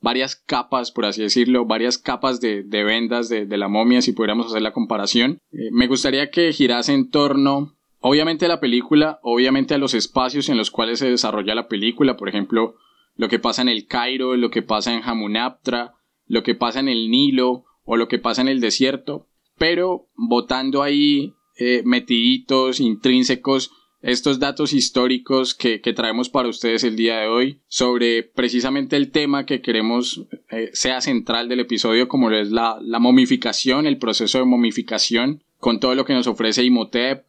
varias 0.00 0.36
capas, 0.36 0.90
por 0.90 1.04
así 1.04 1.20
decirlo, 1.20 1.66
varias 1.66 1.98
capas 1.98 2.40
de, 2.40 2.62
vendas 2.62 3.28
de, 3.28 3.46
la 3.58 3.68
momia, 3.68 4.00
si 4.00 4.12
pudiéramos 4.12 4.46
hacer 4.46 4.62
la 4.62 4.72
comparación. 4.72 5.38
Eh, 5.52 5.68
me 5.70 5.86
gustaría 5.86 6.30
que 6.30 6.50
girase 6.52 6.94
en 6.94 7.10
torno, 7.10 7.76
obviamente 8.00 8.46
a 8.46 8.48
la 8.48 8.60
película, 8.60 9.20
obviamente 9.22 9.74
a 9.74 9.78
los 9.78 9.92
espacios 9.92 10.48
en 10.48 10.56
los 10.56 10.70
cuales 10.70 10.98
se 10.98 11.10
desarrolla 11.10 11.54
la 11.54 11.68
película, 11.68 12.16
por 12.16 12.30
ejemplo, 12.30 12.76
lo 13.16 13.28
que 13.28 13.38
pasa 13.38 13.60
en 13.60 13.68
el 13.68 13.86
Cairo, 13.86 14.34
lo 14.36 14.50
que 14.50 14.62
pasa 14.62 14.94
en 14.94 15.02
Hamunaptra, 15.02 15.94
lo 16.26 16.42
que 16.42 16.54
pasa 16.54 16.80
en 16.80 16.88
el 16.88 17.10
Nilo 17.10 17.64
o 17.84 17.96
lo 17.96 18.08
que 18.08 18.18
pasa 18.18 18.40
en 18.40 18.48
el 18.48 18.60
desierto, 18.60 19.27
pero 19.58 20.08
votando 20.16 20.82
ahí 20.82 21.34
eh, 21.56 21.82
metiditos, 21.84 22.80
intrínsecos, 22.80 23.72
estos 24.00 24.38
datos 24.38 24.72
históricos 24.72 25.54
que, 25.54 25.80
traemos 25.92 26.28
para 26.28 26.48
ustedes 26.48 26.84
el 26.84 26.94
día 26.94 27.18
de 27.18 27.26
hoy 27.26 27.60
sobre 27.66 28.22
precisamente 28.22 28.96
el 28.96 29.10
tema 29.10 29.44
que 29.44 29.60
queremos 29.60 30.24
eh, 30.50 30.70
sea 30.72 31.00
central 31.00 31.48
del 31.48 31.60
episodio 31.60 32.06
como 32.06 32.30
es 32.30 32.52
la, 32.52 32.78
momificación, 33.00 33.86
el 33.86 33.98
proceso 33.98 34.38
de 34.38 34.44
momificación 34.44 35.42
con 35.58 35.80
todo 35.80 35.96
lo 35.96 36.04
que 36.04 36.14
nos 36.14 36.28
ofrece 36.28 36.62
Imhotep 36.64 37.24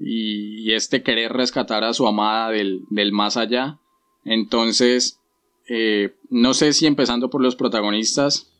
y, 0.00 0.72
este 0.72 1.02
querer 1.02 1.32
rescatar 1.32 1.84
a 1.84 1.94
su 1.94 2.06
amada 2.06 2.50
del, 2.50 3.12
más 3.12 3.36
allá. 3.36 3.78
Entonces, 4.24 5.20
eh, 5.68 6.14
no 6.28 6.54
sé 6.54 6.72
si 6.72 6.86
empezando 6.86 7.30
por 7.30 7.42
los 7.42 7.54
protagonistas, 7.54 8.52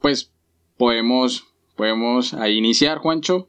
pues 0.00 0.32
podemos, 0.76 1.46
podemos 1.80 2.34
ahí 2.34 2.58
iniciar, 2.58 2.98
Juancho. 2.98 3.48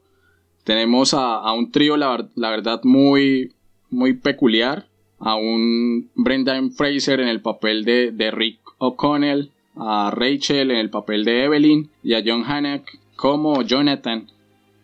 Tenemos 0.64 1.12
a, 1.12 1.52
un 1.52 1.70
trío, 1.70 1.98
la, 1.98 2.16
verdad, 2.34 2.80
muy, 2.82 3.52
muy 3.90 4.14
peculiar. 4.14 4.86
A 5.18 5.34
un 5.34 6.08
Brendan 6.14 6.72
Fraser 6.72 7.20
en 7.20 7.28
el 7.28 7.42
papel 7.42 7.84
de, 7.84 8.30
Rick 8.30 8.58
O'Connell, 8.78 9.50
a 9.76 10.10
Rachel 10.10 10.70
en 10.70 10.78
el 10.78 10.88
papel 10.88 11.26
de 11.26 11.44
Evelyn 11.44 11.90
y 12.02 12.14
a 12.14 12.22
John 12.24 12.44
Hannock 12.44 12.88
como 13.16 13.60
Jonathan. 13.60 14.26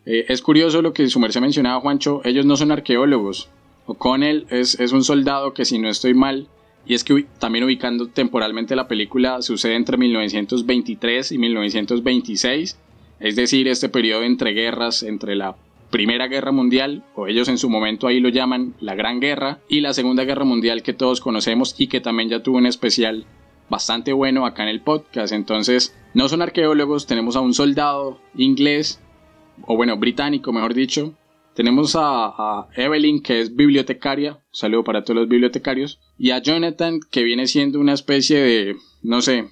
Eh, 0.05 0.27
es 0.29 0.43
curioso 0.43 0.83
lo 0.83 0.93
que 0.93 1.09
su 1.09 1.19
merced 1.19 1.41
mencionaba, 1.41 1.81
Juancho. 1.81 2.21
Ellos 2.25 2.45
no 2.45 2.55
son 2.55 2.71
arqueólogos. 2.71 3.49
O'Connell 3.87 4.47
es, 4.51 4.79
es 4.79 4.93
un 4.93 5.05
soldado 5.05 5.55
que, 5.55 5.65
si 5.65 5.79
no 5.79 5.89
estoy 5.89 6.13
mal, 6.13 6.49
y 6.87 6.93
es 6.93 7.03
que 7.03 7.25
también 7.39 7.65
ubicando 7.65 8.09
temporalmente 8.09 8.77
la 8.77 8.89
película, 8.89 9.41
sucede 9.41 9.75
entre 9.75 9.97
1923 9.97 11.33
y 11.33 11.39
1926, 11.39 12.79
es 13.21 13.37
decir, 13.37 13.69
este 13.69 13.89
periodo 13.89 14.23
entre 14.23 14.53
guerras, 14.53 15.03
entre 15.03 15.37
la 15.37 15.57
Primera 15.91 16.29
Guerra 16.29 16.53
Mundial, 16.53 17.05
o 17.15 17.27
ellos 17.27 17.49
en 17.49 17.59
su 17.59 17.71
momento 17.71 18.07
ahí 18.07 18.21
lo 18.21 18.29
llaman 18.29 18.75
la 18.81 18.95
Gran 18.95 19.21
Guerra, 19.21 19.61
y 19.69 19.81
la 19.81 19.95
Segunda 19.95 20.25
Guerra 20.25 20.45
Mundial 20.45 20.83
que 20.83 20.93
todos 20.93 21.21
conocemos 21.21 21.75
y 21.79 21.87
que 21.87 22.01
también 22.01 22.29
ya 22.29 22.43
tuvo 22.43 22.59
un 22.59 22.67
especial 22.67 23.27
bastante 23.71 24.13
bueno 24.13 24.47
acá 24.47 24.63
en 24.63 24.69
el 24.69 24.83
podcast. 24.83 25.33
Entonces, 25.33 25.97
no 26.15 26.29
son 26.29 26.43
arqueólogos, 26.43 27.07
tenemos 27.07 27.37
a 27.37 27.41
un 27.41 27.55
soldado 27.55 28.21
inglés, 28.37 29.01
o 29.63 29.77
bueno, 29.77 29.97
británico, 29.97 30.53
mejor 30.53 30.75
dicho. 30.75 31.15
Tenemos 31.55 31.97
a, 31.99 32.69
Evelyn, 32.77 33.21
que 33.21 33.41
es 33.41 33.57
bibliotecaria, 33.57 34.39
saludo 34.53 34.85
para 34.85 35.03
todos 35.03 35.21
los 35.21 35.29
bibliotecarios, 35.29 35.99
y 36.17 36.31
a 36.31 36.39
Jonathan, 36.39 37.01
que 37.11 37.25
viene 37.25 37.49
siendo 37.49 37.81
una 37.81 37.95
especie 37.95 38.39
de, 38.41 38.77
no 39.03 39.23
sé, 39.23 39.49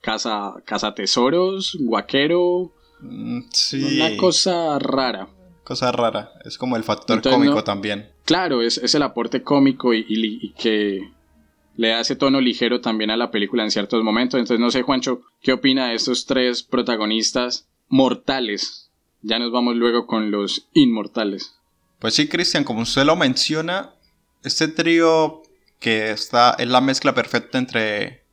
casa, 0.00 0.54
casa 0.64 0.94
tesoros, 0.94 1.76
guaquero, 1.80 2.72
sí. 3.52 3.98
una 3.98 4.16
cosa 4.16 4.78
rara 4.78 5.28
cosa 5.70 5.92
rara. 5.92 6.32
Es 6.44 6.58
como 6.58 6.76
el 6.76 6.82
factor 6.82 7.22
cómico 7.22 7.62
también. 7.62 8.10
Claro, 8.24 8.60
es, 8.60 8.76
es, 8.78 8.96
el 8.96 9.02
aporte 9.02 9.44
cómico 9.44 9.94
y, 9.94 10.52
que 10.58 11.12
le 11.76 11.94
hace 11.94 12.16
tono 12.16 12.40
ligero 12.40 12.80
también 12.80 13.12
a 13.12 13.16
la 13.16 13.30
película 13.30 13.62
en 13.62 13.70
ciertos 13.70 14.02
momentos. 14.02 14.40
Entonces, 14.40 14.58
no 14.58 14.72
sé, 14.72 14.82
Juancho, 14.82 15.22
¿qué 15.40 15.52
opina 15.52 15.88
de 15.88 15.94
estos 15.94 16.26
tres 16.26 16.64
protagonistas 16.64 17.68
mortales? 17.88 18.90
Ya 19.22 19.38
nos 19.38 19.52
vamos 19.52 19.76
luego 19.76 20.08
con 20.08 20.32
los 20.32 20.66
inmortales. 20.72 21.54
Pues 22.00 22.14
sí, 22.14 22.26
Cristian, 22.26 22.64
como 22.64 22.82
usted 22.82 23.04
lo 23.04 23.14
menciona, 23.14 23.94
este 24.42 24.66
trío 24.66 25.42
que 25.78 26.10
está 26.10 26.56
es 26.58 26.66
la 26.66 26.80
mezcla 26.80 27.14
perfecta 27.14 27.58
entre 27.58 28.24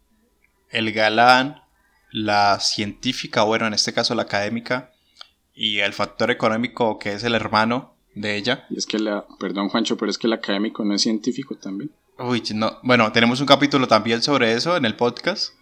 el 0.71 0.91
galán, 0.91 1.61
la 2.11 2.59
científica, 2.59 3.43
bueno, 3.43 3.67
en 3.67 3.73
este 3.73 3.93
caso 3.93 4.15
la 4.15 4.23
académica, 4.23 4.91
y 5.53 5.79
el 5.79 5.93
factor 5.93 6.29
económico 6.31 6.99
que 6.99 7.13
es 7.13 7.23
el 7.23 7.35
hermano 7.35 7.95
de 8.13 8.35
ella. 8.35 8.65
Y 8.69 8.77
es 8.77 8.85
que 8.85 8.99
la, 8.99 9.25
perdón 9.39 9.69
Juancho, 9.69 9.97
pero 9.97 10.11
es 10.11 10.17
que 10.17 10.27
el 10.27 10.33
académico 10.33 10.83
no 10.85 10.93
es 10.93 11.01
científico 11.01 11.55
también. 11.55 11.91
Uy, 12.19 12.43
no, 12.53 12.79
bueno, 12.83 13.11
tenemos 13.11 13.39
un 13.41 13.45
capítulo 13.45 13.87
también 13.87 14.21
sobre 14.21 14.53
eso 14.53 14.75
en 14.75 14.85
el 14.85 14.95
podcast. 14.95 15.53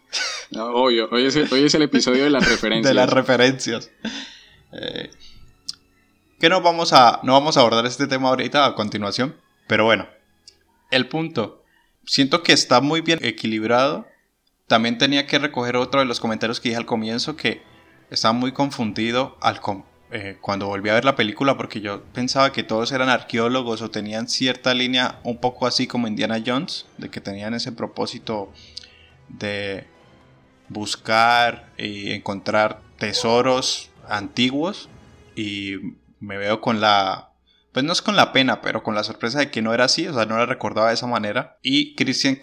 No, 0.51 0.67
obvio, 0.67 1.09
hoy 1.11 1.25
es, 1.25 1.35
el, 1.35 1.81
episodio 1.81 2.23
de 2.23 2.29
las 2.29 2.47
referencias. 2.47 2.89
de 2.89 2.93
las 2.93 3.09
referencias. 3.09 3.91
Eh, 4.71 5.09
que 6.39 6.49
no 6.49 6.61
vamos 6.61 6.93
a, 6.93 7.19
no 7.23 7.33
vamos 7.33 7.57
a 7.57 7.61
abordar 7.61 7.85
este 7.85 8.07
tema 8.07 8.29
ahorita 8.29 8.65
a 8.65 8.75
continuación, 8.75 9.35
pero 9.67 9.85
bueno, 9.85 10.07
el 10.91 11.07
punto. 11.07 11.63
Siento 12.05 12.43
que 12.43 12.53
está 12.53 12.81
muy 12.81 13.01
bien 13.01 13.19
equilibrado. 13.23 14.07
También 14.67 14.97
tenía 14.97 15.27
que 15.27 15.39
recoger 15.39 15.75
otro 15.75 15.99
de 15.99 16.05
los 16.05 16.19
comentarios 16.19 16.59
que 16.59 16.69
dije 16.69 16.77
al 16.77 16.85
comienzo 16.85 17.35
que 17.35 17.61
estaba 18.09 18.33
muy 18.33 18.51
confundido 18.51 19.37
al 19.41 19.59
eh, 20.11 20.37
cuando 20.41 20.67
volví 20.67 20.89
a 20.89 20.93
ver 20.93 21.05
la 21.05 21.15
película 21.15 21.57
porque 21.57 21.81
yo 21.81 22.03
pensaba 22.13 22.51
que 22.51 22.63
todos 22.63 22.91
eran 22.91 23.09
arqueólogos 23.09 23.81
o 23.81 23.91
tenían 23.91 24.27
cierta 24.27 24.73
línea 24.73 25.19
un 25.23 25.39
poco 25.39 25.67
así 25.67 25.87
como 25.87 26.07
Indiana 26.07 26.41
Jones, 26.45 26.85
de 26.97 27.09
que 27.09 27.21
tenían 27.21 27.53
ese 27.53 27.71
propósito 27.71 28.51
de 29.27 29.85
buscar 30.69 31.69
y 31.77 32.11
encontrar 32.13 32.81
tesoros 32.97 33.89
antiguos 34.07 34.89
y 35.35 35.75
me 36.19 36.37
veo 36.37 36.61
con 36.61 36.81
la 36.81 37.29
pues 37.71 37.83
no 37.83 37.91
es 37.91 38.01
con 38.01 38.15
la 38.15 38.31
pena, 38.31 38.61
pero 38.61 38.83
con 38.83 38.95
la 38.95 39.03
sorpresa 39.03 39.39
de 39.39 39.51
que 39.51 39.61
no 39.61 39.73
era 39.73 39.83
así, 39.83 40.07
o 40.07 40.13
sea, 40.13 40.25
no 40.25 40.37
la 40.37 40.45
recordaba 40.45 40.87
de 40.87 40.93
esa 40.93 41.07
manera. 41.07 41.57
Y 41.61 41.93
Christian 41.95 42.39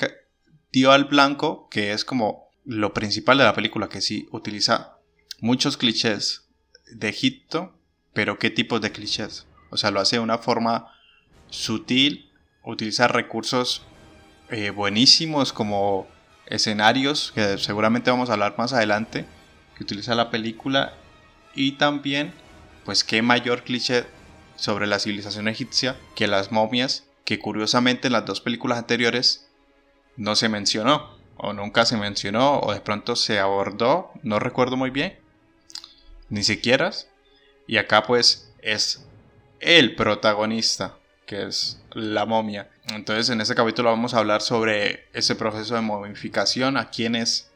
dio 0.72 0.92
al 0.92 1.04
blanco, 1.04 1.68
que 1.70 1.92
es 1.92 2.04
como 2.04 2.48
lo 2.64 2.94
principal 2.94 3.38
de 3.38 3.44
la 3.44 3.54
película, 3.54 3.88
que 3.88 4.00
sí 4.00 4.28
utiliza 4.32 4.98
muchos 5.40 5.76
clichés 5.76 6.48
de 6.90 7.08
Egipto, 7.08 7.78
pero 8.14 8.38
¿qué 8.38 8.50
tipos 8.50 8.80
de 8.80 8.92
clichés? 8.92 9.46
O 9.70 9.76
sea, 9.76 9.90
lo 9.90 10.00
hace 10.00 10.16
de 10.16 10.20
una 10.20 10.38
forma 10.38 10.88
sutil, 11.50 12.30
utiliza 12.62 13.08
recursos 13.08 13.82
eh, 14.50 14.70
buenísimos 14.70 15.52
como 15.52 16.06
escenarios, 16.46 17.32
que 17.34 17.58
seguramente 17.58 18.10
vamos 18.10 18.30
a 18.30 18.34
hablar 18.34 18.54
más 18.58 18.72
adelante, 18.72 19.26
que 19.76 19.84
utiliza 19.84 20.14
la 20.14 20.30
película, 20.30 20.94
y 21.54 21.72
también, 21.72 22.32
pues 22.84 23.04
qué 23.04 23.22
mayor 23.22 23.62
cliché 23.62 24.06
sobre 24.56 24.86
la 24.86 24.98
civilización 24.98 25.48
egipcia 25.48 25.96
que 26.14 26.26
las 26.26 26.52
momias, 26.52 27.04
que 27.24 27.38
curiosamente 27.38 28.08
en 28.08 28.12
las 28.12 28.26
dos 28.26 28.40
películas 28.40 28.78
anteriores 28.78 29.48
no 30.16 30.36
se 30.36 30.48
mencionó, 30.48 31.16
o 31.36 31.52
nunca 31.52 31.84
se 31.84 31.96
mencionó, 31.96 32.60
o 32.60 32.72
de 32.72 32.80
pronto 32.80 33.16
se 33.16 33.38
abordó, 33.38 34.10
no 34.22 34.38
recuerdo 34.38 34.76
muy 34.76 34.90
bien, 34.90 35.18
ni 36.28 36.42
siquiera. 36.42 36.90
Y 37.66 37.76
acá 37.78 38.04
pues 38.04 38.52
es 38.60 39.06
el 39.60 39.94
protagonista, 39.94 40.96
que 41.26 41.46
es 41.46 41.80
la 41.92 42.26
momia. 42.26 42.70
Entonces 42.88 43.28
en 43.30 43.40
este 43.40 43.54
capítulo 43.54 43.90
vamos 43.90 44.14
a 44.14 44.18
hablar 44.18 44.42
sobre 44.42 45.06
ese 45.12 45.34
proceso 45.34 45.74
de 45.74 45.80
momificación, 45.80 46.76
a 46.76 46.90
quienes 46.90 47.50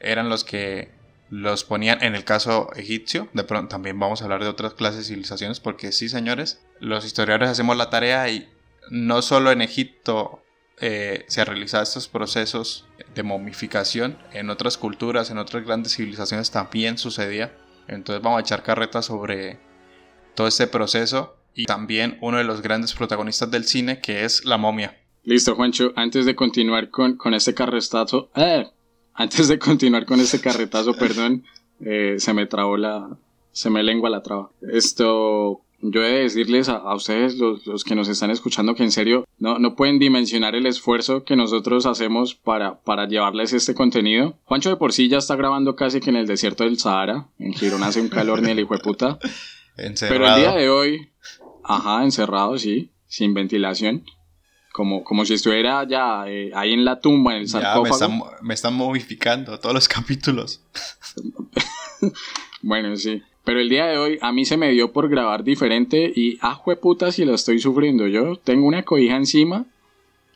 eran 0.00 0.28
los 0.28 0.44
que 0.44 0.90
los 1.28 1.64
ponían 1.64 2.02
en 2.02 2.14
el 2.14 2.24
caso 2.24 2.70
egipcio. 2.76 3.28
De 3.32 3.44
pronto 3.44 3.68
también 3.68 3.98
vamos 3.98 4.20
a 4.20 4.24
hablar 4.24 4.42
de 4.42 4.48
otras 4.48 4.74
clases 4.74 5.00
de 5.00 5.04
civilizaciones, 5.04 5.60
porque 5.60 5.92
sí, 5.92 6.08
señores, 6.08 6.60
los 6.80 7.04
historiadores 7.04 7.50
hacemos 7.50 7.76
la 7.76 7.90
tarea 7.90 8.28
y 8.28 8.48
no 8.90 9.22
solo 9.22 9.50
en 9.50 9.62
Egipto 9.62 10.42
eh, 10.80 11.24
se 11.28 11.44
realizan 11.44 11.82
estos 11.82 12.08
procesos 12.08 12.86
de 13.14 13.22
momificación, 13.22 14.18
en 14.32 14.50
otras 14.50 14.76
culturas, 14.76 15.30
en 15.30 15.38
otras 15.38 15.64
grandes 15.64 15.94
civilizaciones 15.94 16.50
también 16.50 16.98
sucedía. 16.98 17.56
Entonces 17.88 18.22
vamos 18.22 18.38
a 18.38 18.40
echar 18.42 18.62
carreta 18.62 19.02
sobre 19.02 19.58
todo 20.34 20.46
este 20.46 20.66
proceso 20.66 21.36
y 21.54 21.64
también 21.64 22.18
uno 22.20 22.38
de 22.38 22.44
los 22.44 22.60
grandes 22.60 22.92
protagonistas 22.92 23.50
del 23.50 23.64
cine 23.64 24.00
que 24.00 24.24
es 24.24 24.44
la 24.44 24.58
momia. 24.58 24.98
Listo, 25.24 25.56
Juancho, 25.56 25.92
antes 25.96 26.26
de 26.26 26.36
continuar 26.36 26.90
con, 26.90 27.16
con 27.16 27.34
este 27.34 27.54
carretazo, 27.54 28.30
¡eh! 28.36 28.68
antes 29.14 29.48
de 29.48 29.58
continuar 29.58 30.04
con 30.04 30.20
este 30.20 30.40
carretazo, 30.40 30.94
perdón, 30.94 31.44
eh, 31.80 32.16
se 32.18 32.32
me 32.32 32.46
trabó 32.46 32.76
la, 32.76 33.16
se 33.50 33.70
me 33.70 33.82
lengua 33.82 34.10
la 34.10 34.22
traba. 34.22 34.50
Esto, 34.70 35.62
yo 35.90 36.02
he 36.02 36.10
de 36.10 36.22
decirles 36.22 36.68
a, 36.68 36.94
ustedes, 36.94 37.36
los, 37.36 37.84
que 37.84 37.94
nos 37.94 38.08
están 38.08 38.30
escuchando, 38.30 38.74
que 38.74 38.82
en 38.82 38.92
serio 38.92 39.26
no, 39.38 39.58
no 39.58 39.76
pueden 39.76 39.98
dimensionar 39.98 40.54
el 40.54 40.66
esfuerzo 40.66 41.24
que 41.24 41.36
nosotros 41.36 41.86
hacemos 41.86 42.34
para, 42.34 42.80
para 42.80 43.06
llevarles 43.06 43.52
este 43.52 43.74
contenido. 43.74 44.38
Juancho 44.44 44.70
de 44.70 44.76
por 44.76 44.92
sí 44.92 45.08
ya 45.08 45.18
está 45.18 45.36
grabando 45.36 45.76
casi 45.76 46.00
que 46.00 46.10
en 46.10 46.16
el 46.16 46.26
desierto 46.26 46.64
del 46.64 46.78
Sahara. 46.78 47.28
En 47.38 47.52
Girón 47.54 47.82
hace 47.82 48.00
un 48.00 48.08
calor 48.08 48.42
ni 48.42 48.50
el 48.50 48.60
hijo 48.60 48.74
de 48.74 48.80
puta. 48.80 49.18
Pero 49.76 50.26
el 50.26 50.36
día 50.36 50.52
de 50.52 50.68
hoy, 50.70 51.10
ajá, 51.62 52.02
encerrado, 52.02 52.56
sí, 52.58 52.90
sin 53.06 53.34
ventilación. 53.34 54.04
como, 54.72 55.04
como 55.04 55.24
si 55.24 55.34
estuviera 55.34 55.86
ya 55.86 56.24
eh, 56.26 56.50
ahí 56.54 56.72
en 56.72 56.84
la 56.84 57.00
tumba, 57.00 57.34
en 57.34 57.42
el 57.42 57.46
Ya 57.46 57.58
me 57.58 57.64
sarcófago. 57.64 57.94
están, 57.94 58.22
me 58.42 58.54
están 58.54 58.74
modificando 58.74 59.58
todos 59.58 59.74
los 59.74 59.88
capítulos. 59.88 60.62
Bueno, 62.62 62.96
sí. 62.96 63.22
Pero 63.46 63.60
el 63.60 63.68
día 63.70 63.86
de 63.86 63.96
hoy 63.96 64.18
a 64.20 64.32
mí 64.32 64.44
se 64.44 64.56
me 64.58 64.70
dio 64.72 64.92
por 64.92 65.08
grabar 65.08 65.42
diferente 65.44 66.12
y, 66.14 66.36
ah, 66.42 66.60
puta, 66.82 67.12
si 67.12 67.24
lo 67.24 67.32
estoy 67.32 67.58
sufriendo. 67.60 68.06
Yo 68.08 68.36
tengo 68.36 68.66
una 68.66 68.82
cobija 68.82 69.16
encima 69.16 69.64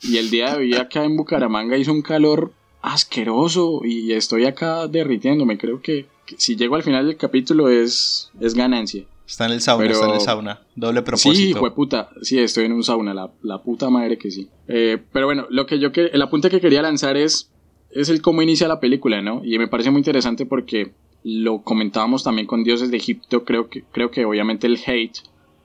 y 0.01 0.17
el 0.17 0.31
día 0.31 0.53
de 0.53 0.59
hoy 0.59 0.75
acá 0.75 1.05
en 1.05 1.17
Bucaramanga 1.17 1.77
hizo 1.77 1.93
un 1.93 2.03
calor 2.03 2.53
asqueroso 2.83 3.81
y 3.85 4.13
estoy 4.13 4.45
acá 4.47 4.87
derritiéndome. 4.87 5.59
Creo 5.59 5.83
que, 5.83 6.07
que 6.25 6.37
si 6.39 6.55
llego 6.57 6.77
al 6.77 6.83
final 6.85 7.07
del 7.07 7.17
capítulo 7.17 7.69
es, 7.69 8.31
es 8.41 8.55
ganancia. 8.55 9.05
Está 9.27 9.47
en 9.47 9.53
el 9.53 9.61
sauna, 9.61 9.83
Pero- 9.83 9.95
está 9.95 10.07
en 10.09 10.15
el 10.15 10.21
sauna. 10.21 10.61
Doble 10.77 11.01
Sí, 11.01 11.05
propósito. 11.05 11.75
puta. 11.75 12.11
Sí, 12.23 12.39
estoy 12.39 12.67
en 12.67 12.73
un 12.73 12.85
sauna, 12.85 13.13
la, 13.15 13.31
la 13.43 13.63
puta 13.63 13.91
madre 13.91 14.19
que 14.19 14.31
sí. 14.31 14.49
Eh, 14.69 14.99
pero 15.13 15.27
bueno, 15.27 15.47
lo 15.51 15.67
que 15.67 15.79
yo 15.79 15.93
que, 15.93 16.07
el 16.07 16.23
apunte 16.23 16.49
que 16.51 16.61
quería 16.61 16.83
lanzar 16.83 17.17
es, 17.17 17.51
es 17.91 18.09
el 18.09 18.23
cómo 18.23 18.43
inicia 18.43 18.69
la 18.69 18.81
película, 18.81 19.21
¿no? 19.23 19.43
Y 19.45 19.59
me 19.59 19.69
parece 19.69 19.91
muy 19.91 19.99
interesante 19.99 20.47
porque 20.47 20.93
lo 21.23 21.63
comentábamos 21.63 22.25
también 22.25 22.47
con 22.47 22.65
Dioses 22.65 22.91
de 22.91 22.97
Egipto. 22.97 23.45
Creo 23.45 23.69
que, 23.69 23.85
creo 23.93 24.11
que 24.11 24.25
obviamente 24.25 24.67
el 24.67 24.79
hate 24.85 25.19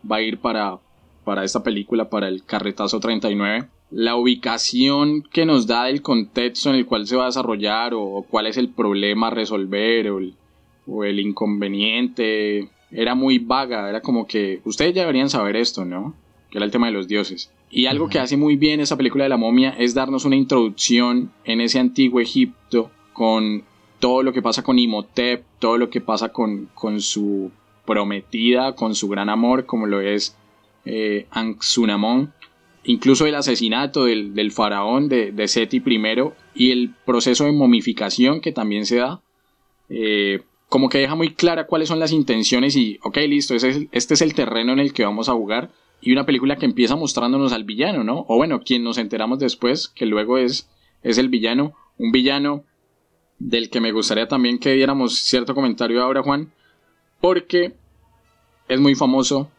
va 0.09 0.17
a 0.17 0.21
ir 0.21 0.39
para, 0.39 0.79
para 1.23 1.43
esta 1.43 1.63
película, 1.63 2.09
para 2.09 2.27
el 2.27 2.43
Carretazo 2.43 2.99
39. 2.99 3.67
La 3.91 4.15
ubicación 4.15 5.23
que 5.23 5.45
nos 5.45 5.67
da 5.67 5.89
el 5.89 6.01
contexto 6.01 6.69
en 6.69 6.75
el 6.75 6.85
cual 6.85 7.07
se 7.07 7.15
va 7.15 7.23
a 7.23 7.27
desarrollar 7.27 7.93
o, 7.93 8.01
o 8.03 8.23
cuál 8.23 8.47
es 8.47 8.57
el 8.57 8.69
problema 8.69 9.27
a 9.27 9.31
resolver 9.31 10.09
o 10.09 10.19
el, 10.19 10.35
o 10.87 11.03
el 11.03 11.19
inconveniente 11.19 12.69
era 12.91 13.15
muy 13.15 13.39
vaga, 13.39 13.89
era 13.89 14.01
como 14.01 14.25
que 14.27 14.61
ustedes 14.63 14.93
ya 14.93 15.01
deberían 15.01 15.29
saber 15.29 15.55
esto, 15.55 15.85
¿no? 15.85 16.15
Que 16.49 16.57
era 16.57 16.65
el 16.65 16.71
tema 16.71 16.87
de 16.87 16.93
los 16.93 17.07
dioses. 17.07 17.51
Y 17.69 17.87
algo 17.87 18.07
que 18.07 18.19
hace 18.19 18.37
muy 18.37 18.55
bien 18.55 18.79
esa 18.79 18.95
película 18.95 19.25
de 19.25 19.29
la 19.29 19.37
momia 19.37 19.75
es 19.77 19.93
darnos 19.93 20.25
una 20.25 20.35
introducción 20.35 21.31
en 21.43 21.61
ese 21.61 21.79
antiguo 21.79 22.21
Egipto 22.21 22.91
con 23.11 23.63
todo 23.99 24.23
lo 24.23 24.33
que 24.33 24.41
pasa 24.41 24.63
con 24.63 24.77
Imhotep, 24.79 25.43
todo 25.59 25.77
lo 25.77 25.89
que 25.89 26.01
pasa 26.01 26.29
con, 26.29 26.69
con 26.73 27.01
su 27.01 27.51
prometida, 27.85 28.73
con 28.75 28.95
su 28.95 29.07
gran 29.07 29.29
amor, 29.29 29.65
como 29.65 29.85
lo 29.87 30.01
es 30.01 30.35
eh, 30.85 31.27
Anxunamón, 31.31 32.33
incluso 32.83 33.25
el 33.25 33.35
asesinato 33.35 34.05
del, 34.05 34.33
del 34.35 34.51
faraón 34.51 35.07
de, 35.09 35.31
de 35.31 35.47
Seti 35.47 35.77
I 35.85 36.01
y 36.55 36.71
el 36.71 36.93
proceso 37.05 37.45
de 37.45 37.51
momificación 37.51 38.41
que 38.41 38.51
también 38.51 38.85
se 38.85 38.97
da. 38.97 39.21
Eh, 39.89 40.41
como 40.67 40.89
que 40.89 40.97
deja 40.97 41.15
muy 41.15 41.33
clara 41.33 41.67
cuáles 41.67 41.87
son 41.87 41.99
las 41.99 42.11
intenciones 42.11 42.75
y, 42.75 42.99
ok, 43.03 43.17
listo, 43.27 43.53
ese 43.55 43.69
es- 43.69 43.87
este 43.91 44.13
es 44.15 44.21
el 44.21 44.33
terreno 44.33 44.73
en 44.73 44.79
el 44.79 44.93
que 44.93 45.05
vamos 45.05 45.29
a 45.29 45.33
jugar. 45.33 45.71
Y 46.01 46.11
una 46.11 46.25
película 46.25 46.57
que 46.57 46.65
empieza 46.65 46.95
mostrándonos 46.95 47.53
al 47.53 47.63
villano, 47.63 48.03
¿no? 48.03 48.25
O 48.27 48.35
bueno, 48.35 48.59
quien 48.61 48.83
nos 48.83 48.97
enteramos 48.97 49.39
después, 49.39 49.87
que 49.87 50.05
luego 50.05 50.37
es, 50.37 50.69
es 51.03 51.17
el 51.17 51.29
villano. 51.29 51.73
Un 51.97 52.11
villano 52.11 52.63
del 53.45 53.69
que 53.69 53.79
me 53.79 53.91
gustaría 53.91 54.27
también 54.27 54.57
que 54.57 54.73
diéramos 54.73 55.19
cierto 55.19 55.53
comentario 55.53 56.01
ahora, 56.01 56.23
Juan. 56.23 56.51
Porque 57.21 57.73
es 58.67 58.79
muy 58.79 58.95
famoso. 58.95 59.49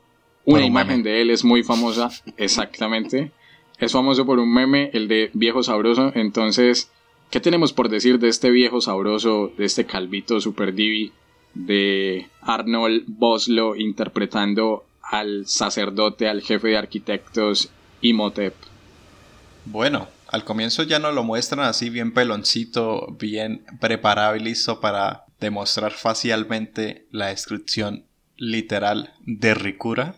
Una 0.45 0.65
imagen 0.65 0.99
meme. 0.99 1.11
de 1.11 1.23
él 1.23 1.31
es 1.31 1.45
muy 1.45 1.63
famosa, 1.63 2.11
exactamente. 2.37 3.31
Es 3.79 3.93
famoso 3.93 4.27
por 4.27 4.39
un 4.39 4.53
meme, 4.53 4.91
el 4.93 5.07
de 5.09 5.31
viejo 5.35 5.63
sabroso. 5.63 6.13
Entonces, 6.15 6.91
¿qué 7.31 7.41
tenemos 7.41 7.73
por 7.73 7.89
decir 7.89 8.19
de 8.19 8.29
este 8.29 8.51
viejo 8.51 8.81
sabroso, 8.81 9.53
de 9.57 9.65
este 9.65 9.87
calvito 9.87 10.41
super 10.41 10.75
divi, 10.75 11.13
de 11.55 12.27
Arnold 12.43 13.05
Boslo 13.07 13.77
interpretando 13.77 14.85
al 15.03 15.47
sacerdote, 15.47 16.29
al 16.29 16.43
jefe 16.43 16.69
de 16.69 16.77
arquitectos 16.77 17.71
Imhotep? 18.01 18.55
Bueno, 19.65 20.09
al 20.29 20.45
comienzo 20.45 20.83
ya 20.83 20.99
nos 20.99 21.15
lo 21.15 21.25
muestran 21.25 21.67
así 21.67 21.91
bien 21.91 22.13
peloncito, 22.13 23.07
bien 23.19 23.65
preparado 23.81 24.37
y 24.37 24.41
listo 24.41 24.81
para 24.81 25.25
demostrar 25.41 25.93
facialmente 25.93 27.07
la 27.11 27.29
descripción 27.29 28.07
literal 28.37 29.15
de 29.21 29.55
Ricura. 29.55 30.17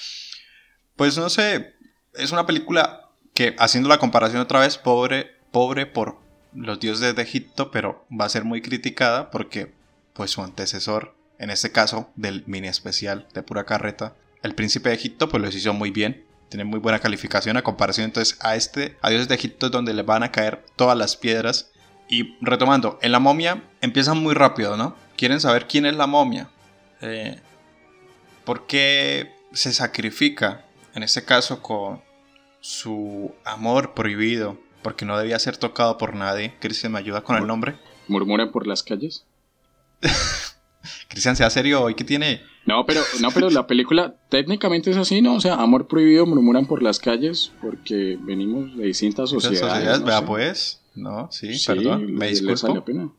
pues 0.96 1.16
no 1.16 1.28
sé, 1.30 1.74
es 2.14 2.32
una 2.32 2.46
película 2.46 3.10
que 3.34 3.54
haciendo 3.58 3.88
la 3.88 3.98
comparación 3.98 4.40
otra 4.40 4.60
vez, 4.60 4.78
pobre, 4.78 5.36
pobre 5.50 5.86
por 5.86 6.18
los 6.54 6.80
dioses 6.80 7.14
de 7.14 7.22
Egipto, 7.22 7.70
pero 7.70 8.06
va 8.10 8.24
a 8.24 8.30
ser 8.30 8.44
muy 8.44 8.60
criticada 8.60 9.30
porque 9.30 9.72
pues 10.14 10.30
su 10.30 10.42
antecesor, 10.42 11.14
en 11.38 11.50
este 11.50 11.72
caso 11.72 12.10
del 12.16 12.44
mini 12.46 12.68
especial 12.68 13.28
de 13.34 13.42
pura 13.42 13.64
carreta, 13.64 14.14
el 14.42 14.54
príncipe 14.54 14.88
de 14.88 14.96
Egipto 14.96 15.28
pues 15.28 15.42
los 15.42 15.54
hizo 15.54 15.72
muy 15.72 15.90
bien, 15.90 16.24
tiene 16.50 16.64
muy 16.64 16.80
buena 16.80 16.98
calificación 16.98 17.56
a 17.56 17.62
comparación 17.62 18.06
entonces 18.06 18.36
a 18.40 18.56
este, 18.56 18.98
a 19.00 19.08
dioses 19.08 19.28
de 19.28 19.36
Egipto 19.36 19.66
es 19.66 19.72
donde 19.72 19.94
le 19.94 20.02
van 20.02 20.24
a 20.24 20.32
caer 20.32 20.64
todas 20.76 20.98
las 20.98 21.16
piedras. 21.16 21.70
Y 22.08 22.36
retomando, 22.40 22.98
en 23.02 23.12
la 23.12 23.20
momia 23.20 23.62
empieza 23.80 24.14
muy 24.14 24.34
rápido, 24.34 24.76
¿no? 24.76 24.96
Quieren 25.16 25.40
saber 25.40 25.68
quién 25.68 25.86
es 25.86 25.94
la 25.94 26.08
momia. 26.08 26.50
Eh, 27.00 27.38
¿Por 28.44 28.66
qué 28.66 29.32
se 29.52 29.72
sacrifica? 29.72 30.64
En 30.94 31.04
este 31.04 31.24
caso 31.24 31.62
con 31.62 32.02
su 32.60 33.32
amor 33.44 33.94
prohibido, 33.94 34.58
porque 34.82 35.04
no 35.04 35.16
debía 35.16 35.38
ser 35.38 35.56
tocado 35.56 35.98
por 35.98 36.16
nadie. 36.16 36.56
Cristian, 36.58 36.92
¿me 36.92 36.98
ayuda 36.98 37.22
con 37.22 37.36
el 37.36 37.46
nombre? 37.46 37.76
¿Murmuran 38.08 38.50
por 38.50 38.66
las 38.66 38.82
calles? 38.82 39.24
Cristian, 41.08 41.36
sea 41.36 41.48
serio, 41.48 41.80
hoy 41.82 41.94
que 41.94 42.04
tiene... 42.04 42.42
No, 42.70 42.86
pero, 42.86 43.00
no, 43.20 43.30
pero 43.32 43.50
la 43.50 43.66
película 43.66 44.14
técnicamente 44.28 44.90
es 44.90 44.96
así, 44.96 45.20
¿no? 45.22 45.34
O 45.34 45.40
sea, 45.40 45.54
amor 45.54 45.88
prohibido, 45.88 46.24
murmuran 46.26 46.66
por 46.66 46.82
las 46.82 46.98
calles 47.00 47.52
porque 47.60 48.16
venimos 48.20 48.76
de 48.76 48.86
distintas 48.86 49.30
sociedades. 49.30 49.60
sociedades, 49.60 50.00
no 50.00 50.06
vea 50.06 50.18
sé. 50.20 50.26
pues. 50.26 50.80
No, 50.94 51.28
sí, 51.32 51.54
Sí, 51.58 51.66
perdón, 51.66 52.14
me 52.14 52.28
disculpo. 52.28 52.84
pena. 52.84 53.10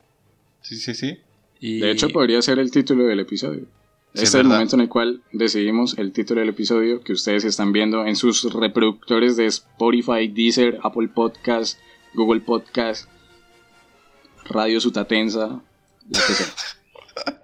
Sí, 0.62 0.76
sí, 0.76 0.94
sí. 0.94 1.18
Y- 1.60 1.80
De 1.80 1.90
hecho, 1.90 2.08
podría 2.08 2.40
ser 2.42 2.58
el 2.58 2.70
título 2.70 3.04
del 3.04 3.20
episodio. 3.20 3.60
Sí, 3.60 3.66
este 4.14 4.24
es 4.24 4.28
es 4.28 4.34
el 4.34 4.38
verdad. 4.42 4.50
momento 4.56 4.76
en 4.76 4.82
el 4.82 4.88
cual 4.88 5.22
decidimos 5.32 5.96
el 5.98 6.12
título 6.12 6.40
del 6.40 6.50
episodio 6.50 7.02
que 7.02 7.12
ustedes 7.14 7.44
están 7.44 7.72
viendo 7.72 8.04
en 8.06 8.14
sus 8.16 8.52
reproductores 8.52 9.36
de 9.36 9.46
Spotify, 9.46 10.28
Deezer, 10.28 10.78
Apple 10.82 11.08
Podcast, 11.08 11.78
Google 12.14 12.40
Podcast, 12.42 13.08
Radio 14.44 14.80
Sutatensa, 14.80 15.60
la 16.10 16.20
que 16.26 16.32
sea. 16.34 16.46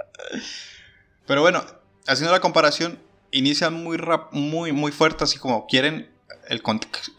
Pero 1.26 1.40
bueno, 1.42 1.62
haciendo 2.08 2.32
la 2.32 2.40
comparación, 2.40 2.98
inician 3.30 3.74
muy, 3.74 3.96
rap- 3.96 4.32
muy, 4.32 4.72
muy 4.72 4.90
fuerte, 4.90 5.24
así 5.24 5.38
como 5.38 5.66
quieren 5.66 6.10
el, 6.48 6.62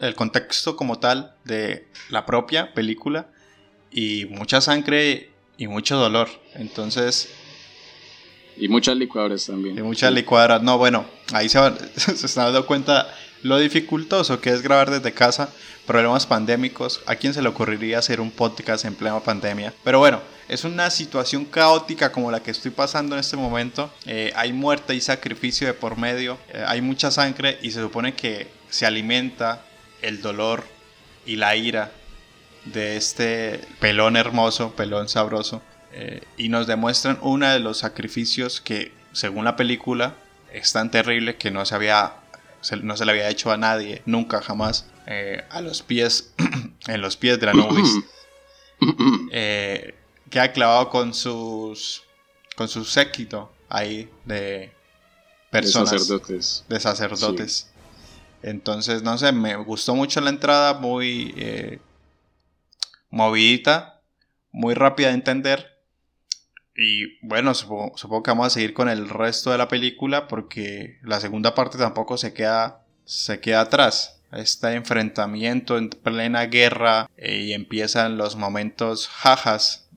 el 0.00 0.14
contexto 0.14 0.76
como 0.76 0.98
tal 0.98 1.34
de 1.44 1.88
la 2.10 2.26
propia 2.26 2.74
película 2.74 3.28
y 3.90 4.26
mucha 4.26 4.60
sangre 4.60 5.30
y 5.56 5.66
mucho 5.68 5.96
dolor. 5.96 6.28
Entonces, 6.54 7.32
Y 8.60 8.68
muchas 8.68 8.96
licuadoras 8.96 9.46
también. 9.46 9.78
y 9.78 9.82
muchas 9.82 10.12
licuadoras. 10.12 10.62
No, 10.62 10.78
bueno, 10.78 11.04
ahí 11.32 11.48
se, 11.48 11.58
van- 11.58 11.78
se 11.96 12.12
están 12.26 12.44
dando 12.46 12.66
cuenta 12.66 13.12
lo 13.42 13.58
dificultoso 13.58 14.40
que 14.40 14.50
es 14.50 14.60
grabar 14.62 14.90
desde 14.90 15.12
casa, 15.12 15.48
problemas 15.86 16.26
pandémicos. 16.26 17.00
¿A 17.06 17.16
quién 17.16 17.32
se 17.34 17.40
le 17.42 17.48
ocurriría 17.48 17.98
hacer 17.98 18.20
un 18.20 18.30
podcast 18.30 18.84
en 18.84 18.94
plena 18.94 19.18
pandemia? 19.20 19.72
Pero 19.82 19.98
bueno, 19.98 20.20
es 20.48 20.64
una 20.64 20.90
situación 20.90 21.46
caótica 21.46 22.12
como 22.12 22.30
la 22.30 22.42
que 22.42 22.50
estoy 22.50 22.70
pasando 22.70 23.14
en 23.14 23.20
este 23.20 23.36
momento. 23.38 23.90
Eh, 24.04 24.30
hay 24.36 24.52
muerte 24.52 24.94
y 24.94 25.00
sacrificio 25.00 25.66
de 25.66 25.74
por 25.74 25.96
medio, 25.96 26.36
eh, 26.52 26.62
hay 26.66 26.82
mucha 26.82 27.10
sangre 27.10 27.58
y 27.62 27.70
se 27.70 27.80
supone 27.80 28.14
que 28.14 28.48
se 28.68 28.84
alimenta 28.84 29.64
el 30.02 30.20
dolor 30.20 30.64
y 31.24 31.36
la 31.36 31.56
ira 31.56 31.92
de 32.66 32.96
este 32.98 33.60
pelón 33.78 34.16
hermoso, 34.16 34.74
pelón 34.76 35.08
sabroso. 35.08 35.62
Eh, 35.92 36.22
y 36.36 36.48
nos 36.48 36.66
demuestran 36.66 37.18
uno 37.22 37.48
de 37.48 37.60
los 37.60 37.78
sacrificios 37.78 38.60
que, 38.60 38.92
según 39.12 39.44
la 39.44 39.56
película, 39.56 40.14
es 40.52 40.72
tan 40.72 40.90
terrible 40.90 41.36
que 41.36 41.50
no 41.50 41.64
se 41.64 41.74
había 41.74 42.14
se- 42.60 42.76
no 42.76 42.96
se 42.96 43.04
le 43.06 43.12
había 43.12 43.28
hecho 43.30 43.50
a 43.52 43.56
nadie 43.56 44.02
nunca 44.04 44.42
jamás 44.42 44.86
eh, 45.06 45.42
a 45.50 45.60
los 45.62 45.82
pies 45.82 46.32
en 46.88 47.00
los 47.00 47.16
pies 47.16 47.40
de 47.40 47.48
Anubis 47.50 47.98
eh, 49.32 49.94
queda 50.28 50.52
clavado 50.52 50.90
con 50.90 51.14
sus 51.14 52.02
con 52.56 52.68
su 52.68 52.84
séquito 52.84 53.50
ahí 53.68 54.10
de 54.26 54.72
personas 55.50 55.90
De 55.92 55.98
sacerdotes. 55.98 56.64
de 56.68 56.80
sacerdotes. 56.80 57.70
Entonces, 58.42 59.02
no 59.02 59.16
sé, 59.18 59.32
me 59.32 59.56
gustó 59.56 59.94
mucho 59.94 60.20
la 60.20 60.30
entrada, 60.30 60.74
muy 60.74 61.34
eh, 61.36 61.78
movidita, 63.10 64.00
muy 64.52 64.74
rápida 64.74 65.08
de 65.08 65.14
entender. 65.14 65.69
Y 66.76 67.18
bueno, 67.26 67.52
supongo, 67.54 67.96
supongo 67.96 68.22
que 68.22 68.30
vamos 68.30 68.46
a 68.46 68.50
seguir 68.50 68.72
con 68.74 68.88
el 68.88 69.08
resto 69.08 69.50
de 69.50 69.58
la 69.58 69.68
película 69.68 70.28
porque 70.28 70.98
la 71.02 71.20
segunda 71.20 71.54
parte 71.54 71.76
tampoco 71.78 72.16
se 72.16 72.32
queda, 72.32 72.84
se 73.04 73.40
queda 73.40 73.62
atrás. 73.62 74.22
Este 74.32 74.72
enfrentamiento 74.74 75.76
en 75.76 75.90
plena 75.90 76.46
guerra 76.46 77.10
eh, 77.16 77.38
y 77.40 77.52
empiezan 77.52 78.16
los 78.16 78.36
momentos 78.36 79.08
jajas 79.08 79.88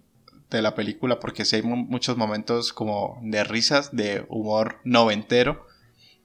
de 0.49 0.61
la 0.63 0.73
película 0.75 1.19
porque 1.19 1.45
sí 1.45 1.57
hay 1.57 1.61
mu- 1.61 1.75
muchos 1.85 2.17
momentos 2.17 2.73
como 2.73 3.19
de 3.21 3.43
risas, 3.43 3.95
de 3.95 4.25
humor 4.29 4.79
noventero. 4.83 5.67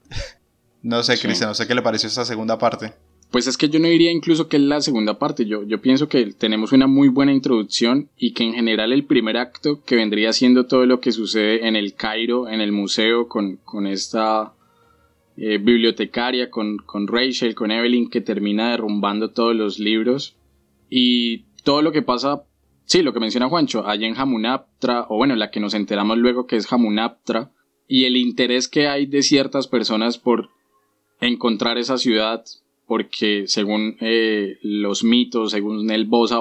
no 0.83 1.03
sé, 1.03 1.17
Sí. 1.17 1.23
Cristian, 1.25 1.51
no 1.51 1.55
sé 1.55 1.67
qué 1.67 1.75
le 1.75 1.83
pareció 1.83 2.09
esta 2.09 2.25
segunda 2.25 2.57
parte. 2.59 2.95
Pues 3.31 3.47
es 3.47 3.59
que 3.59 3.69
yo 3.69 3.79
no 3.79 3.89
diría 3.89 4.11
incluso 4.11 4.49
que 4.49 4.57
es 4.57 4.63
la 4.63 4.81
segunda 4.81 5.19
parte, 5.19 5.45
yo, 5.45 5.63
yo 5.63 5.83
pienso 5.83 6.09
que 6.09 6.33
tenemos 6.33 6.73
una 6.73 6.87
muy 6.87 7.09
buena 7.09 7.33
introducción 7.33 8.09
y 8.17 8.33
que 8.33 8.45
en 8.45 8.55
general 8.55 8.93
el 8.93 9.05
primer 9.05 9.37
acto 9.37 9.83
que 9.85 9.97
vendría 9.97 10.33
siendo 10.33 10.67
todo 10.67 10.87
lo 10.87 11.01
que 11.01 11.13
sucede 11.13 11.69
en 11.69 11.77
el 11.77 11.95
Cairo, 11.95 12.49
en 12.49 12.63
el 12.63 12.73
museo, 12.73 13.29
con, 13.29 13.57
con 13.57 13.87
esta 13.87 14.55
eh, 15.37 15.59
bibliotecaria, 15.59 16.51
con, 16.51 16.79
con 16.79 17.07
Rachel, 17.07 17.55
con 17.55 17.71
Evelyn, 17.71 18.11
que 18.11 18.23
termina 18.23 18.71
derrumbando 18.71 19.31
todos 19.31 19.55
los 19.55 19.79
libros. 19.79 20.35
Y 20.91 21.45
todo 21.65 21.83
lo 21.83 21.93
que 21.93 22.03
pasa, 22.03 22.43
sí, 22.87 23.03
lo 23.03 23.13
que 23.13 23.21
menciona 23.21 23.49
Juancho, 23.49 23.87
allá 23.87 24.09
en 24.09 24.17
Hamunaptra, 24.17 25.07
o 25.09 25.17
bueno, 25.17 25.37
la 25.37 25.51
que 25.51 25.61
nos 25.61 25.75
enteramos 25.75 26.19
luego 26.19 26.47
que 26.47 26.57
es 26.57 26.73
Hamunaptra, 26.73 27.53
y 27.87 28.07
el 28.07 28.17
interés 28.17 28.69
que 28.69 28.89
hay 28.89 29.07
de 29.07 29.23
ciertas 29.23 29.69
personas 29.69 30.19
por 30.19 30.49
encontrar 31.21 31.79
esa 31.79 31.99
ciudad, 31.99 32.45
porque 32.89 33.45
según 33.47 33.97
eh, 34.01 34.59
los 34.63 35.05
mitos, 35.05 35.53
según 35.53 35.89
el 35.91 36.07
voz 36.07 36.33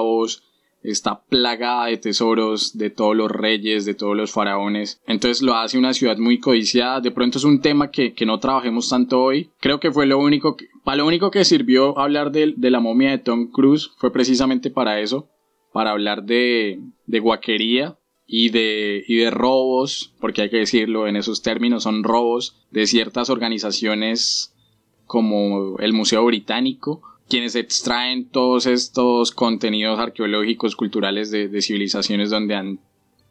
está 0.82 1.20
plagada 1.20 1.86
de 1.86 1.98
tesoros 1.98 2.78
de 2.78 2.88
todos 2.88 3.14
los 3.14 3.30
reyes, 3.30 3.84
de 3.84 3.94
todos 3.94 4.16
los 4.16 4.32
faraones. 4.32 5.00
Entonces 5.06 5.42
lo 5.42 5.54
hace 5.54 5.76
una 5.76 5.92
ciudad 5.92 6.16
muy 6.16 6.40
codiciada. 6.40 7.00
De 7.00 7.10
pronto 7.10 7.36
es 7.36 7.44
un 7.44 7.60
tema 7.60 7.90
que, 7.90 8.14
no 8.24 8.38
trabajemos 8.38 8.88
tanto 8.88 9.22
hoy. 9.22 9.50
Creo 9.60 9.78
que 9.78 9.92
fue 9.92 10.06
lo 10.06 10.18
único 10.18 10.56
que, 10.56 10.68
para 10.84 10.96
lo 10.96 11.06
único 11.06 11.30
que 11.30 11.44
sirvió 11.44 11.98
hablar 11.98 12.32
de, 12.32 12.54
de 12.56 12.70
la 12.70 12.80
momia 12.80 13.10
de 13.10 13.18
Tom 13.18 13.50
Cruise 13.50 13.90
fue 13.98 14.10
precisamente 14.10 14.70
para 14.70 15.00
eso, 15.00 15.28
para 15.72 15.90
hablar 15.90 16.22
de, 16.24 16.80
de 17.06 17.20
guaquería 17.20 17.98
y 18.26 18.50
de, 18.50 19.04
y 19.06 19.16
de 19.16 19.30
robos, 19.30 20.14
porque 20.20 20.42
hay 20.42 20.50
que 20.50 20.58
decirlo 20.58 21.08
en 21.08 21.16
esos 21.16 21.42
términos, 21.42 21.82
son 21.82 22.04
robos 22.04 22.66
de 22.70 22.86
ciertas 22.86 23.30
organizaciones 23.30 24.54
como 25.08 25.78
el 25.78 25.94
Museo 25.94 26.24
Británico, 26.24 27.02
quienes 27.28 27.56
extraen 27.56 28.28
todos 28.28 28.66
estos 28.66 29.32
contenidos 29.32 29.98
arqueológicos, 29.98 30.76
culturales 30.76 31.30
de, 31.30 31.62
civilizaciones 31.62 32.30
donde 32.30 32.54
han 32.54 32.80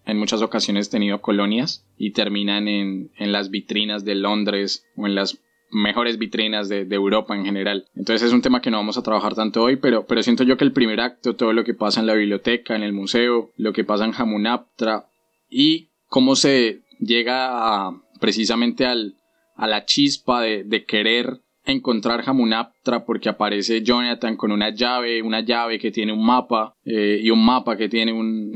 en 0.05 0.17
muchas 0.17 0.41
ocasiones 0.41 0.89
tenido 0.89 1.21
colonias 1.21 1.85
y 1.97 2.11
terminan 2.11 2.67
en, 2.67 3.11
las 3.19 3.49
vitrinas 3.51 4.05
de 4.05 4.15
Londres 4.15 4.85
o 4.95 5.05
en 5.05 5.15
las 5.15 5.39
mejores 5.69 6.17
vitrinas 6.17 6.67
de, 6.67 6.87
Europa 6.89 7.35
en 7.35 7.45
general. 7.45 7.85
Entonces 7.95 8.27
es 8.27 8.33
un 8.33 8.41
tema 8.41 8.61
que 8.61 8.71
no 8.71 8.77
vamos 8.77 8.97
a 8.97 9.03
trabajar 9.03 9.35
tanto 9.35 9.61
hoy, 9.61 9.75
pero, 9.75 10.07
pero 10.07 10.23
siento 10.23 10.43
yo 10.43 10.57
que 10.57 10.63
el 10.63 10.71
primer 10.71 10.99
acto, 10.99 11.35
todo 11.35 11.53
lo 11.53 11.63
que 11.63 11.73
pasa 11.73 11.99
en 11.99 12.07
la 12.07 12.13
biblioteca, 12.15 12.75
en 12.75 12.83
el 12.83 12.93
museo, 12.93 13.51
lo 13.55 13.71
que 13.73 13.83
pasa 13.83 14.05
en 14.05 14.13
Hamunaptra 14.17 15.09
y 15.49 15.89
cómo 16.07 16.35
se 16.35 16.81
llega 16.99 17.91
precisamente 18.19 18.85
al, 18.85 19.15
a 19.55 19.67
la 19.67 19.85
chispa 19.85 20.41
de, 20.41 20.63
de 20.63 20.85
querer 20.85 21.41
encontrar 21.71 22.23
Hamunaptra 22.25 23.05
porque 23.05 23.29
aparece 23.29 23.83
Jonathan 23.83 24.35
con 24.35 24.51
una 24.51 24.69
llave, 24.69 25.21
una 25.21 25.41
llave 25.41 25.79
que 25.79 25.91
tiene 25.91 26.13
un 26.13 26.25
mapa 26.25 26.75
eh, 26.85 27.19
y 27.21 27.29
un 27.29 27.43
mapa 27.43 27.77
que 27.77 27.89
tiene 27.89 28.13
un, 28.13 28.55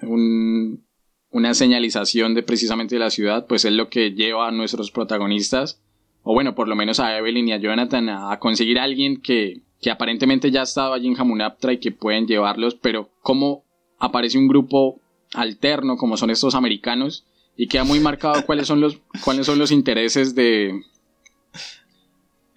una 1.30 1.54
señalización 1.54 2.34
de 2.34 2.42
precisamente 2.42 2.94
de 2.94 3.00
la 3.00 3.10
ciudad, 3.10 3.46
pues 3.46 3.64
es 3.64 3.72
lo 3.72 3.88
que 3.88 4.12
lleva 4.12 4.48
a 4.48 4.52
nuestros 4.52 4.90
protagonistas, 4.90 5.82
o 6.22 6.32
bueno, 6.32 6.54
por 6.54 6.68
lo 6.68 6.76
menos 6.76 7.00
a 7.00 7.16
Evelyn 7.16 7.48
y 7.48 7.52
a 7.52 7.58
Jonathan, 7.58 8.08
a, 8.08 8.38
conseguir 8.38 8.78
a 8.78 8.84
alguien 8.84 9.20
que, 9.20 9.62
que 9.80 9.90
aparentemente 9.90 10.50
ya 10.50 10.62
estaba 10.62 10.96
allí 10.96 11.08
en 11.08 11.20
Hamunaptra 11.20 11.72
y 11.72 11.78
que 11.78 11.92
pueden 11.92 12.26
llevarlos, 12.26 12.74
pero 12.74 13.10
como 13.22 13.64
aparece 13.98 14.38
un 14.38 14.48
grupo 14.48 15.00
alterno 15.34 15.96
como 15.96 16.16
son 16.16 16.30
estos 16.30 16.54
americanos 16.54 17.26
y 17.56 17.68
queda 17.68 17.84
muy 17.84 18.00
marcado 18.00 18.44
cuáles 18.44 18.66
son 18.66 18.80
los, 18.80 18.98
cuáles 19.24 19.46
son 19.46 19.58
los 19.58 19.70
intereses 19.70 20.34
de, 20.34 20.82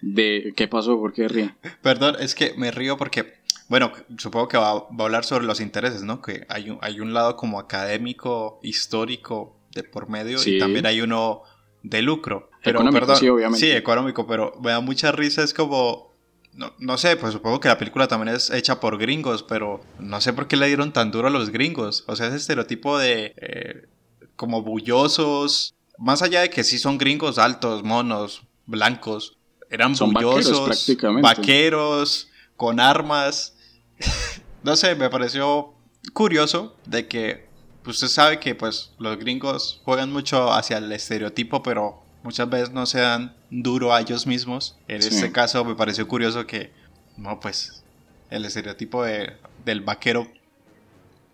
de 0.02 0.52
qué 0.56 0.68
pasó, 0.68 0.98
por 0.98 1.12
qué 1.12 1.28
ríe. 1.28 1.54
Perdón, 1.82 2.16
es 2.20 2.34
que 2.34 2.54
me 2.56 2.70
río 2.70 2.96
porque, 2.96 3.34
bueno, 3.68 3.92
supongo 4.18 4.48
que 4.48 4.56
va, 4.56 4.70
a 4.70 4.86
hablar 4.98 5.24
sobre 5.24 5.44
los 5.44 5.60
intereses, 5.60 6.02
¿no? 6.02 6.22
Que 6.22 6.46
hay 6.48 6.70
un, 6.70 6.78
hay 6.80 7.00
un 7.00 7.12
lado 7.12 7.36
como 7.36 7.58
académico, 7.58 8.60
histórico 8.62 9.56
de 9.72 9.84
por 9.84 10.08
medio 10.08 10.38
y 10.44 10.58
también 10.58 10.86
hay 10.86 11.00
uno 11.00 11.42
de 11.82 12.02
lucro. 12.02 12.50
Pero, 12.62 12.80
económico, 12.80 13.16
sí, 13.16 13.28
obviamente. 13.28 13.66
Sí, 13.66 13.72
económico, 13.72 14.26
pero 14.26 14.54
me 14.62 14.70
da 14.70 14.80
mucha 14.80 15.12
risa, 15.12 15.42
es 15.42 15.54
como... 15.54 16.10
No, 16.52 16.74
no, 16.78 16.98
sé, 16.98 17.16
pues 17.16 17.32
supongo 17.32 17.60
que 17.60 17.68
la 17.68 17.78
película 17.78 18.08
también 18.08 18.34
es 18.34 18.50
hecha 18.50 18.80
por 18.80 18.98
gringos, 18.98 19.44
pero 19.44 19.80
no 20.00 20.20
sé 20.20 20.32
por 20.32 20.48
qué 20.48 20.56
le 20.56 20.66
dieron 20.66 20.92
tan 20.92 21.12
duro 21.12 21.28
a 21.28 21.30
los 21.30 21.50
gringos. 21.50 22.02
O 22.08 22.16
sea, 22.16 22.26
ese 22.26 22.36
estereotipo 22.36 22.98
de... 22.98 23.34
Eh, 23.36 23.86
como 24.34 24.62
bullosos. 24.62 25.74
Más 25.96 26.22
allá 26.22 26.40
de 26.40 26.50
que 26.50 26.64
sí 26.64 26.78
son 26.78 26.98
gringos 26.98 27.38
altos, 27.38 27.84
monos, 27.84 28.42
blancos 28.66 29.36
eran 29.70 29.94
Son 29.94 30.12
bullosos, 30.12 30.68
vaqueros, 30.68 31.22
vaqueros, 31.22 32.28
con 32.56 32.80
armas. 32.80 33.54
no 34.62 34.76
sé, 34.76 34.94
me 34.96 35.08
pareció 35.08 35.74
curioso 36.12 36.76
de 36.86 37.06
que 37.06 37.48
pues, 37.82 37.96
usted 37.96 38.08
sabe 38.08 38.40
que 38.40 38.54
pues 38.54 38.92
los 38.98 39.16
gringos 39.18 39.80
juegan 39.84 40.12
mucho 40.12 40.52
hacia 40.52 40.78
el 40.78 40.90
estereotipo, 40.92 41.62
pero 41.62 42.02
muchas 42.22 42.50
veces 42.50 42.70
no 42.70 42.84
se 42.86 43.00
dan 43.00 43.36
duro 43.50 43.94
a 43.94 44.00
ellos 44.00 44.26
mismos. 44.26 44.76
En 44.88 44.98
este 44.98 45.32
caso 45.32 45.64
me 45.64 45.74
pareció 45.74 46.06
curioso 46.06 46.46
que, 46.46 46.72
no, 47.16 47.40
pues 47.40 47.84
el 48.28 48.44
estereotipo 48.44 49.04
de, 49.04 49.36
del 49.64 49.80
vaquero 49.80 50.30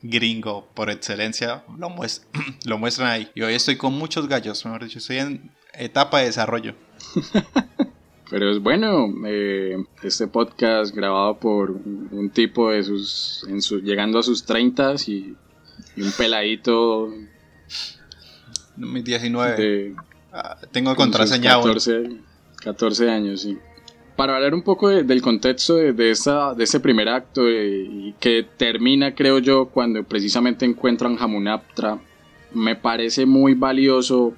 gringo 0.02 0.68
por 0.74 0.90
excelencia 0.90 1.64
lo, 1.78 1.94
lo 2.64 2.78
muestran 2.78 3.08
ahí. 3.08 3.30
Y 3.34 3.42
hoy 3.42 3.54
estoy 3.54 3.76
con 3.76 3.94
muchos 3.94 4.28
gallos, 4.28 4.64
mejor 4.64 4.84
dicho, 4.84 4.98
estoy 4.98 5.18
en 5.18 5.50
etapa 5.72 6.20
de 6.20 6.26
desarrollo. 6.26 6.74
Pero 8.28 8.50
es 8.50 8.60
bueno, 8.60 9.12
eh, 9.24 9.76
este 10.02 10.26
podcast 10.26 10.94
grabado 10.94 11.38
por 11.38 11.70
un 11.70 12.30
tipo 12.30 12.70
de 12.70 12.82
sus, 12.82 13.46
en 13.48 13.62
su, 13.62 13.80
llegando 13.80 14.18
a 14.18 14.22
sus 14.22 14.44
30 14.44 14.94
y, 15.06 15.36
y 15.96 16.02
un 16.02 16.10
peladito. 16.10 17.12
Mis 18.76 19.04
19. 19.04 19.94
Ah, 20.32 20.58
tengo 20.72 20.96
contraseña 20.96 21.54
14, 21.54 22.16
14 22.62 23.10
años, 23.10 23.42
sí. 23.42 23.58
Para 24.16 24.34
hablar 24.34 24.54
un 24.54 24.62
poco 24.62 24.88
del 24.88 25.22
contexto 25.22 25.76
de, 25.76 25.92
de, 25.92 26.10
esta, 26.10 26.54
de 26.54 26.64
ese 26.64 26.80
primer 26.80 27.08
acto 27.08 27.48
y 27.48 28.14
que 28.18 28.46
termina, 28.56 29.14
creo 29.14 29.38
yo, 29.38 29.66
cuando 29.66 30.02
precisamente 30.02 30.64
encuentran 30.64 31.16
Hamunaptra, 31.20 31.98
me 32.52 32.74
parece 32.74 33.26
muy 33.26 33.54
valioso 33.54 34.34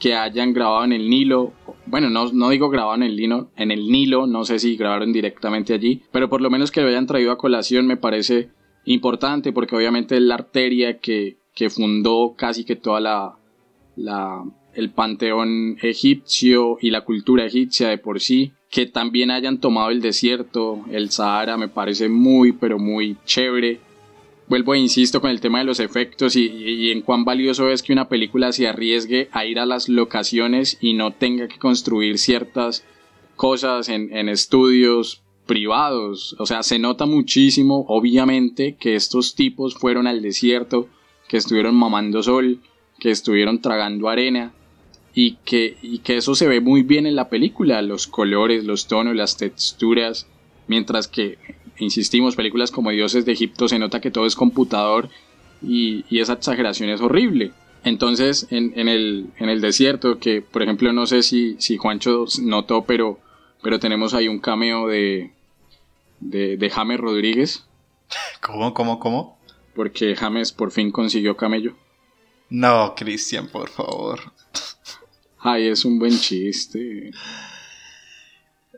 que 0.00 0.14
hayan 0.14 0.52
grabado 0.52 0.84
en 0.84 0.92
el 0.92 1.08
Nilo. 1.08 1.52
Bueno, 1.86 2.10
no, 2.10 2.32
no 2.32 2.48
digo 2.48 2.70
grabado 2.70 2.96
en 2.96 3.04
el, 3.04 3.16
Nilo, 3.16 3.50
en 3.56 3.70
el 3.70 3.88
Nilo, 3.88 4.26
no 4.26 4.44
sé 4.44 4.58
si 4.58 4.76
grabaron 4.76 5.12
directamente 5.12 5.74
allí, 5.74 6.02
pero 6.10 6.28
por 6.28 6.40
lo 6.40 6.50
menos 6.50 6.72
que 6.72 6.80
lo 6.80 6.88
hayan 6.88 7.06
traído 7.06 7.30
a 7.30 7.38
colación 7.38 7.86
me 7.86 7.96
parece 7.96 8.48
importante 8.86 9.52
porque 9.52 9.76
obviamente 9.76 10.16
es 10.16 10.22
la 10.22 10.34
arteria 10.34 10.98
que, 10.98 11.36
que 11.54 11.70
fundó 11.70 12.34
casi 12.36 12.64
que 12.64 12.76
toda 12.76 13.00
la, 13.00 13.36
la, 13.94 14.42
el 14.74 14.90
panteón 14.90 15.76
egipcio 15.82 16.78
y 16.80 16.90
la 16.90 17.04
cultura 17.04 17.44
egipcia 17.44 17.88
de 17.88 17.98
por 17.98 18.20
sí. 18.20 18.52
Que 18.70 18.86
también 18.86 19.32
hayan 19.32 19.58
tomado 19.58 19.90
el 19.90 20.00
desierto, 20.00 20.84
el 20.90 21.10
Sahara, 21.10 21.56
me 21.56 21.68
parece 21.68 22.08
muy, 22.08 22.52
pero 22.52 22.78
muy 22.78 23.16
chévere 23.24 23.80
vuelvo 24.50 24.74
e 24.74 24.80
insisto 24.80 25.20
con 25.20 25.30
el 25.30 25.40
tema 25.40 25.60
de 25.60 25.64
los 25.64 25.78
efectos 25.78 26.34
y, 26.34 26.90
en 26.90 27.02
cuán 27.02 27.24
valioso 27.24 27.70
es 27.70 27.84
que 27.84 27.92
una 27.92 28.08
película 28.08 28.50
se 28.50 28.66
arriesgue 28.66 29.28
a 29.30 29.46
ir 29.46 29.60
a 29.60 29.64
las 29.64 29.88
locaciones 29.88 30.76
y 30.80 30.94
no 30.94 31.12
tenga 31.12 31.46
que 31.46 31.58
construir 31.58 32.18
ciertas 32.18 32.84
cosas 33.36 33.88
en, 33.88 34.14
en 34.14 34.28
estudios 34.28 35.22
privados. 35.46 36.34
O 36.40 36.46
sea, 36.46 36.64
se 36.64 36.80
nota 36.80 37.06
muchísimo, 37.06 37.84
obviamente, 37.86 38.74
que 38.74 38.96
estos 38.96 39.36
tipos 39.36 39.76
fueron 39.76 40.08
al 40.08 40.20
desierto, 40.20 40.88
que 41.28 41.36
estuvieron 41.36 41.76
mamando 41.76 42.20
sol, 42.20 42.58
que 42.98 43.12
estuvieron 43.12 43.60
tragando 43.60 44.08
arena. 44.08 44.52
Y 45.14 45.38
que, 45.44 45.76
y 45.82 45.98
que 45.98 46.16
eso 46.16 46.36
se 46.36 46.46
ve 46.46 46.60
muy 46.60 46.82
bien 46.82 47.04
en 47.06 47.16
la 47.16 47.28
película, 47.28 47.82
los 47.82 48.06
colores, 48.06 48.64
los 48.64 48.86
tonos, 48.86 49.16
las 49.16 49.36
texturas, 49.36 50.28
mientras 50.68 51.08
que 51.08 51.36
insistimos, 51.84 52.36
películas 52.36 52.70
como 52.70 52.90
Dioses 52.90 53.24
de 53.24 53.32
Egipto 53.32 53.68
se 53.68 53.78
nota 53.78 54.00
que 54.00 54.10
todo 54.10 54.26
es 54.26 54.34
computador 54.34 55.08
y, 55.62 56.04
esa 56.10 56.34
exageración 56.34 56.90
es 56.90 57.00
horrible. 57.00 57.52
Entonces, 57.82 58.46
en, 58.50 58.88
el, 58.88 59.30
en, 59.38 59.48
el, 59.48 59.60
desierto, 59.60 60.18
que 60.18 60.42
por 60.42 60.62
ejemplo 60.62 60.92
no 60.92 61.06
sé 61.06 61.22
si, 61.22 61.56
si 61.58 61.78
Juancho 61.78 62.26
notó, 62.42 62.84
pero, 62.84 63.18
pero 63.62 63.78
tenemos 63.78 64.12
ahí 64.12 64.28
un 64.28 64.38
cameo 64.38 64.86
de, 64.86 65.32
de, 66.20 66.56
de 66.56 66.70
James 66.70 67.00
Rodríguez. 67.00 67.64
¿Cómo, 68.40 68.74
cómo, 68.74 68.98
cómo? 68.98 69.38
Porque 69.74 70.14
James 70.14 70.52
por 70.52 70.72
fin 70.72 70.90
consiguió 70.90 71.36
camello. 71.36 71.74
No, 72.50 72.94
Cristian, 72.96 73.48
por 73.48 73.70
favor. 73.70 74.20
Ay, 75.38 75.68
es 75.68 75.84
un 75.84 75.98
buen 75.98 76.18
chiste. 76.18 77.12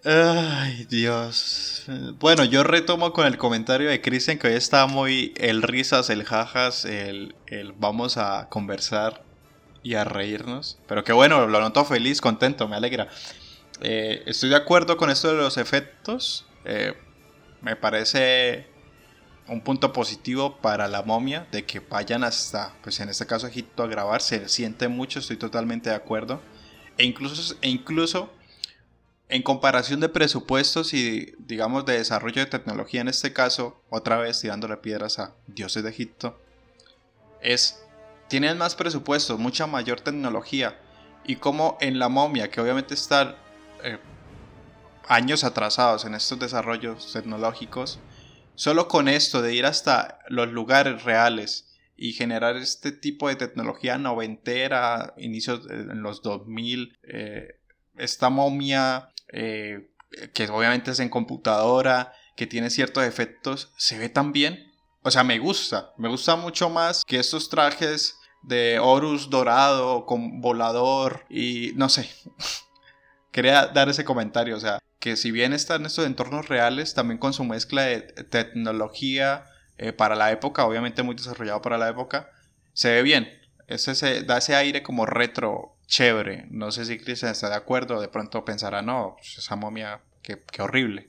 Ay, 0.04 0.84
Dios. 0.90 1.84
Bueno, 2.18 2.44
yo 2.44 2.64
retomo 2.64 3.12
con 3.12 3.24
el 3.24 3.38
comentario 3.38 3.88
de 3.88 4.00
Cristian 4.00 4.36
que 4.36 4.48
hoy 4.48 4.54
está 4.54 4.86
muy 4.86 5.32
el 5.36 5.62
risas, 5.62 6.10
el 6.10 6.24
jajas, 6.24 6.84
el, 6.84 7.36
el, 7.46 7.72
vamos 7.72 8.16
a 8.16 8.48
conversar 8.48 9.22
y 9.84 9.94
a 9.94 10.02
reírnos. 10.02 10.78
Pero 10.88 11.04
que 11.04 11.12
bueno, 11.12 11.46
lo 11.46 11.60
noto 11.60 11.84
feliz, 11.84 12.20
contento, 12.20 12.66
me 12.66 12.74
alegra. 12.74 13.08
Eh, 13.80 14.24
estoy 14.26 14.48
de 14.50 14.56
acuerdo 14.56 14.96
con 14.96 15.08
esto 15.08 15.28
de 15.28 15.34
los 15.34 15.56
efectos. 15.56 16.46
eh, 16.64 16.94
me 17.60 17.76
parece 17.76 18.66
un 19.46 19.60
punto 19.60 19.92
positivo 19.92 20.56
para 20.58 20.88
la 20.88 21.02
momia 21.02 21.46
de 21.52 21.64
que 21.64 21.78
vayan 21.78 22.24
hasta, 22.24 22.74
pues 22.82 22.98
en 22.98 23.08
este 23.08 23.26
caso 23.26 23.46
Egipto 23.46 23.84
a 23.84 23.86
grabar, 23.86 24.20
se 24.20 24.48
siente 24.48 24.88
mucho, 24.88 25.20
estoy 25.20 25.36
totalmente 25.36 25.90
de 25.90 25.96
acuerdo. 25.96 26.40
E 26.98 27.04
incluso, 27.04 27.56
e 27.62 27.68
incluso 27.68 28.32
en 29.32 29.42
comparación 29.42 29.98
de 30.00 30.10
presupuestos 30.10 30.92
y 30.92 31.32
digamos 31.38 31.86
de 31.86 31.96
desarrollo 31.96 32.42
de 32.44 32.50
tecnología 32.50 33.00
en 33.00 33.08
este 33.08 33.32
caso, 33.32 33.82
otra 33.88 34.18
vez 34.18 34.38
tirándole 34.38 34.76
piedras 34.76 35.18
a 35.18 35.34
dioses 35.46 35.82
de 35.82 35.88
Egipto, 35.88 36.38
es, 37.40 37.82
tienen 38.28 38.58
más 38.58 38.74
presupuestos, 38.74 39.38
mucha 39.38 39.66
mayor 39.66 40.02
tecnología. 40.02 40.78
Y 41.24 41.36
como 41.36 41.78
en 41.80 41.98
la 41.98 42.10
momia, 42.10 42.50
que 42.50 42.60
obviamente 42.60 42.92
está 42.92 43.38
eh, 43.82 43.98
años 45.08 45.44
atrasados 45.44 46.04
en 46.04 46.14
estos 46.14 46.38
desarrollos 46.38 47.10
tecnológicos, 47.14 48.00
solo 48.54 48.86
con 48.86 49.08
esto 49.08 49.40
de 49.40 49.54
ir 49.54 49.64
hasta 49.64 50.18
los 50.28 50.52
lugares 50.52 51.04
reales 51.04 51.74
y 51.96 52.12
generar 52.12 52.56
este 52.56 52.92
tipo 52.92 53.28
de 53.28 53.36
tecnología 53.36 53.96
noventera, 53.96 55.14
inicios 55.16 55.66
en 55.70 56.02
los 56.02 56.20
2000, 56.20 56.98
eh, 57.04 57.60
esta 57.96 58.28
momia 58.28 59.11
eh, 59.32 59.90
que 60.34 60.48
obviamente 60.48 60.90
es 60.90 61.00
en 61.00 61.08
computadora, 61.08 62.12
que 62.36 62.46
tiene 62.46 62.70
ciertos 62.70 63.04
efectos, 63.04 63.72
se 63.76 63.98
ve 63.98 64.08
tan 64.08 64.32
bien. 64.32 64.72
O 65.02 65.10
sea, 65.10 65.24
me 65.24 65.38
gusta, 65.38 65.92
me 65.98 66.08
gusta 66.08 66.36
mucho 66.36 66.70
más 66.70 67.04
que 67.04 67.18
estos 67.18 67.48
trajes 67.48 68.16
de 68.42 68.78
Horus 68.78 69.30
dorado 69.30 70.06
con 70.06 70.40
volador 70.40 71.24
y 71.28 71.72
no 71.74 71.88
sé. 71.88 72.08
Quería 73.32 73.66
dar 73.66 73.88
ese 73.88 74.04
comentario, 74.04 74.56
o 74.56 74.60
sea, 74.60 74.78
que 74.98 75.16
si 75.16 75.30
bien 75.30 75.52
está 75.52 75.76
en 75.76 75.86
estos 75.86 76.06
entornos 76.06 76.48
reales, 76.48 76.94
también 76.94 77.18
con 77.18 77.32
su 77.32 77.44
mezcla 77.44 77.82
de 77.82 78.00
tecnología 78.02 79.46
eh, 79.78 79.92
para 79.92 80.14
la 80.14 80.30
época, 80.30 80.66
obviamente 80.66 81.02
muy 81.02 81.14
desarrollado 81.14 81.62
para 81.62 81.78
la 81.78 81.88
época, 81.88 82.30
se 82.72 82.92
ve 82.92 83.02
bien. 83.02 83.28
Ese, 83.68 84.22
da 84.22 84.38
ese 84.38 84.54
aire 84.54 84.82
como 84.82 85.06
retro, 85.06 85.71
chévere. 85.86 86.46
No 86.50 86.70
sé 86.70 86.84
si 86.84 86.98
Cristian 86.98 87.32
está 87.32 87.48
de 87.48 87.56
acuerdo, 87.56 88.00
de 88.00 88.08
pronto 88.08 88.44
pensará, 88.44 88.82
no, 88.82 89.16
pues, 89.18 89.38
esa 89.38 89.56
momia, 89.56 90.00
qué, 90.22 90.38
horrible. 90.60 91.08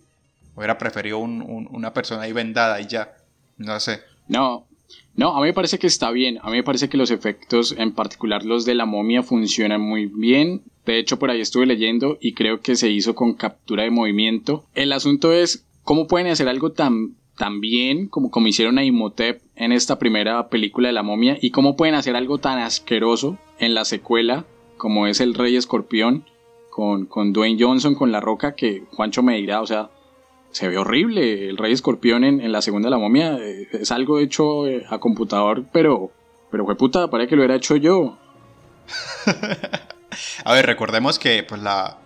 Hubiera 0.55 0.77
preferido 0.77 1.17
una 1.17 1.93
persona 1.93 2.23
ahí 2.23 2.33
vendada 2.33 2.79
y 2.79 2.87
ya. 2.87 3.15
No 3.57 3.79
sé. 3.79 4.01
No, 4.27 4.67
no, 5.15 5.35
a 5.35 5.41
mí 5.41 5.47
me 5.47 5.53
parece 5.53 5.79
que 5.79 5.87
está 5.87 6.11
bien. 6.11 6.39
A 6.41 6.49
mí 6.49 6.57
me 6.57 6.63
parece 6.63 6.89
que 6.89 6.97
los 6.97 7.11
efectos, 7.11 7.75
en 7.77 7.93
particular 7.93 8.45
los 8.45 8.65
de 8.65 8.75
la 8.75 8.85
momia, 8.85 9.23
funcionan 9.23 9.81
muy 9.81 10.07
bien. 10.07 10.63
De 10.85 10.99
hecho, 10.99 11.19
por 11.19 11.29
ahí 11.29 11.41
estuve 11.41 11.65
leyendo 11.65 12.17
y 12.19 12.33
creo 12.33 12.61
que 12.61 12.75
se 12.75 12.89
hizo 12.89 13.15
con 13.15 13.33
captura 13.33 13.83
de 13.83 13.91
movimiento. 13.91 14.65
El 14.73 14.91
asunto 14.91 15.31
es 15.31 15.65
cómo 15.83 16.07
pueden 16.07 16.27
hacer 16.27 16.47
algo 16.47 16.71
tan, 16.71 17.15
tan 17.37 17.61
bien 17.61 18.07
como, 18.07 18.31
como 18.31 18.47
hicieron 18.47 18.77
a 18.77 18.83
Imhotep 18.83 19.41
en 19.55 19.71
esta 19.71 19.99
primera 19.99 20.49
película 20.49 20.89
de 20.89 20.93
la 20.93 21.03
momia 21.03 21.37
y 21.41 21.51
cómo 21.51 21.75
pueden 21.75 21.95
hacer 21.95 22.15
algo 22.15 22.39
tan 22.39 22.59
asqueroso 22.59 23.37
en 23.59 23.75
la 23.75 23.85
secuela 23.85 24.45
como 24.83 25.07
es 25.07 25.21
el 25.21 25.33
Rey 25.33 25.55
Escorpión 25.55 26.25
con, 26.69 27.05
con 27.05 27.31
Dwayne 27.31 27.57
Johnson, 27.57 27.95
con 27.95 28.11
La 28.11 28.19
Roca, 28.19 28.53
que 28.53 28.83
Juancho 28.91 29.23
me 29.23 29.37
dirá, 29.37 29.61
o 29.61 29.65
sea, 29.65 29.91
se 30.51 30.67
ve 30.67 30.77
horrible. 30.77 31.47
El 31.47 31.55
Rey 31.55 31.71
Escorpión 31.71 32.25
en, 32.25 32.41
en 32.41 32.51
la 32.51 32.61
segunda 32.61 32.87
de 32.87 32.91
la 32.91 32.97
momia 32.97 33.37
eh, 33.37 33.69
es 33.71 33.93
algo 33.93 34.19
hecho 34.19 34.67
eh, 34.67 34.85
a 34.89 34.97
computador, 34.97 35.63
pero, 35.71 36.11
pero 36.51 36.65
fue 36.65 36.75
puta, 36.75 37.09
parece 37.09 37.29
que 37.29 37.35
lo 37.37 37.43
hubiera 37.43 37.55
hecho 37.55 37.77
yo. 37.77 38.17
A 40.43 40.53
ver, 40.53 40.65
recordemos 40.65 41.17
que 41.17 41.43
pues 41.43 41.61
la 41.61 41.99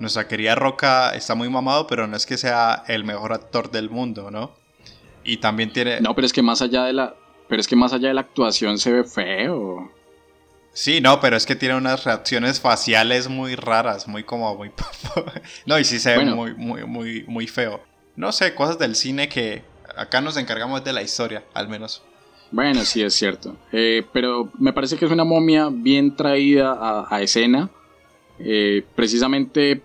nuestra 0.00 0.26
querida 0.26 0.56
Roca 0.56 1.14
está 1.14 1.36
muy 1.36 1.48
mamado, 1.48 1.86
pero 1.86 2.08
no 2.08 2.16
es 2.16 2.26
que 2.26 2.38
sea 2.38 2.82
el 2.88 3.04
mejor 3.04 3.34
actor 3.34 3.70
del 3.70 3.88
mundo, 3.88 4.32
¿no? 4.32 4.50
Y 5.22 5.36
también 5.36 5.72
tiene 5.72 6.00
No, 6.00 6.16
pero 6.16 6.26
es 6.26 6.32
que 6.32 6.42
más 6.42 6.60
allá 6.60 6.82
de 6.86 6.92
la 6.92 7.14
pero 7.48 7.60
es 7.60 7.68
que 7.68 7.76
más 7.76 7.92
allá 7.92 8.08
de 8.08 8.14
la 8.14 8.22
actuación 8.22 8.78
se 8.78 8.90
ve 8.90 9.04
feo. 9.04 9.92
Sí, 10.76 11.00
no, 11.00 11.20
pero 11.20 11.38
es 11.38 11.46
que 11.46 11.56
tiene 11.56 11.74
unas 11.74 12.04
reacciones 12.04 12.60
faciales 12.60 13.30
muy 13.30 13.54
raras, 13.54 14.06
muy 14.06 14.24
como 14.24 14.54
muy 14.56 14.70
No, 15.66 15.78
y 15.78 15.84
sí 15.84 15.98
se 15.98 16.14
ve 16.18 16.26
muy 16.26 16.52
muy 16.52 16.84
muy 16.84 17.24
muy 17.26 17.46
feo. 17.46 17.80
No 18.14 18.30
sé, 18.30 18.54
cosas 18.54 18.78
del 18.78 18.94
cine 18.94 19.30
que 19.30 19.62
acá 19.96 20.20
nos 20.20 20.36
encargamos 20.36 20.84
de 20.84 20.92
la 20.92 21.02
historia, 21.02 21.44
al 21.54 21.68
menos. 21.68 22.02
Bueno, 22.50 22.84
sí, 22.84 23.02
es 23.02 23.14
cierto. 23.14 23.56
Eh, 23.72 24.04
pero 24.12 24.52
me 24.58 24.74
parece 24.74 24.98
que 24.98 25.06
es 25.06 25.10
una 25.10 25.24
momia 25.24 25.70
bien 25.72 26.14
traída 26.14 27.06
a, 27.08 27.22
escena, 27.22 27.70
eh, 28.38 28.84
precisamente 28.94 29.80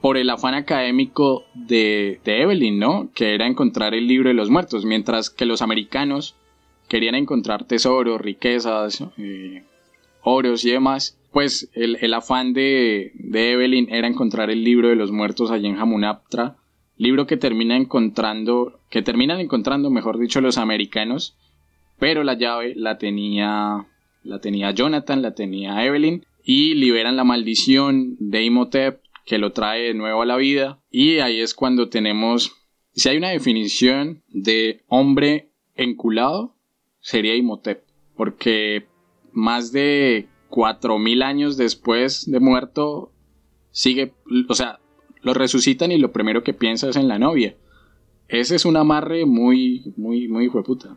por 0.00 0.16
el 0.16 0.30
afán 0.30 0.54
académico 0.54 1.44
de, 1.54 2.20
Evelyn, 2.24 2.78
¿no? 2.78 3.10
Que 3.16 3.34
era 3.34 3.48
encontrar 3.48 3.94
el 3.94 4.06
libro 4.06 4.28
de 4.28 4.34
los 4.34 4.48
muertos, 4.48 4.84
mientras 4.84 5.28
que 5.28 5.44
los 5.44 5.60
americanos 5.60 6.36
querían 6.86 7.16
encontrar 7.16 7.64
tesoros, 7.64 8.20
riquezas, 8.20 9.02
eh, 9.18 9.64
oros 10.26 10.64
y 10.64 10.70
demás. 10.70 11.18
Pues 11.32 11.70
el, 11.74 12.14
afán 12.14 12.52
de, 12.52 13.12
de, 13.14 13.52
Evelyn 13.52 13.88
era 13.90 14.08
encontrar 14.08 14.50
el 14.50 14.64
libro 14.64 14.88
de 14.88 14.96
los 14.96 15.12
muertos 15.12 15.50
allí 15.50 15.66
en 15.66 15.78
Hamunaptra, 15.78 16.56
libro 16.96 17.26
que 17.26 17.36
termina 17.36 17.76
encontrando, 17.76 18.80
que 18.90 19.02
terminan 19.02 19.40
encontrando, 19.40 19.90
mejor 19.90 20.18
dicho, 20.18 20.40
los 20.40 20.56
americanos 20.56 21.36
pero 21.98 22.24
la 22.24 22.34
llave 22.34 22.74
la 22.76 22.98
tenía, 22.98 23.86
la 24.22 24.40
tenía 24.40 24.70
Jonathan, 24.72 25.22
la 25.22 25.34
tenía 25.34 25.84
Evelyn, 25.84 26.24
y 26.42 26.74
liberan 26.74 27.16
la 27.16 27.24
maldición 27.24 28.16
de 28.18 28.44
Imhotep 28.44 29.00
que 29.24 29.38
lo 29.38 29.52
trae 29.52 29.82
de 29.82 29.94
nuevo 29.94 30.22
a 30.22 30.26
la 30.26 30.36
vida. 30.36 30.80
Y 30.90 31.18
ahí 31.18 31.40
es 31.40 31.54
cuando 31.54 31.88
tenemos, 31.88 32.54
si 32.92 33.08
hay 33.08 33.16
una 33.16 33.30
definición 33.30 34.22
de 34.28 34.82
hombre 34.86 35.50
enculado, 35.74 36.54
sería 37.00 37.34
Imhotep, 37.34 37.82
porque 38.16 38.86
más 39.36 39.70
de 39.70 40.28
4.000 40.50 41.22
años 41.22 41.56
después 41.58 42.28
de 42.28 42.40
muerto, 42.40 43.12
sigue, 43.70 44.14
o 44.48 44.54
sea, 44.54 44.80
lo 45.20 45.34
resucitan 45.34 45.92
y 45.92 45.98
lo 45.98 46.10
primero 46.10 46.42
que 46.42 46.54
piensa 46.54 46.88
es 46.88 46.96
en 46.96 47.06
la 47.06 47.18
novia. 47.18 47.54
Ese 48.28 48.56
es 48.56 48.64
un 48.64 48.76
amarre 48.76 49.26
muy, 49.26 49.92
muy, 49.96 50.26
muy 50.26 50.46
hijo 50.46 50.62
puta. 50.64 50.96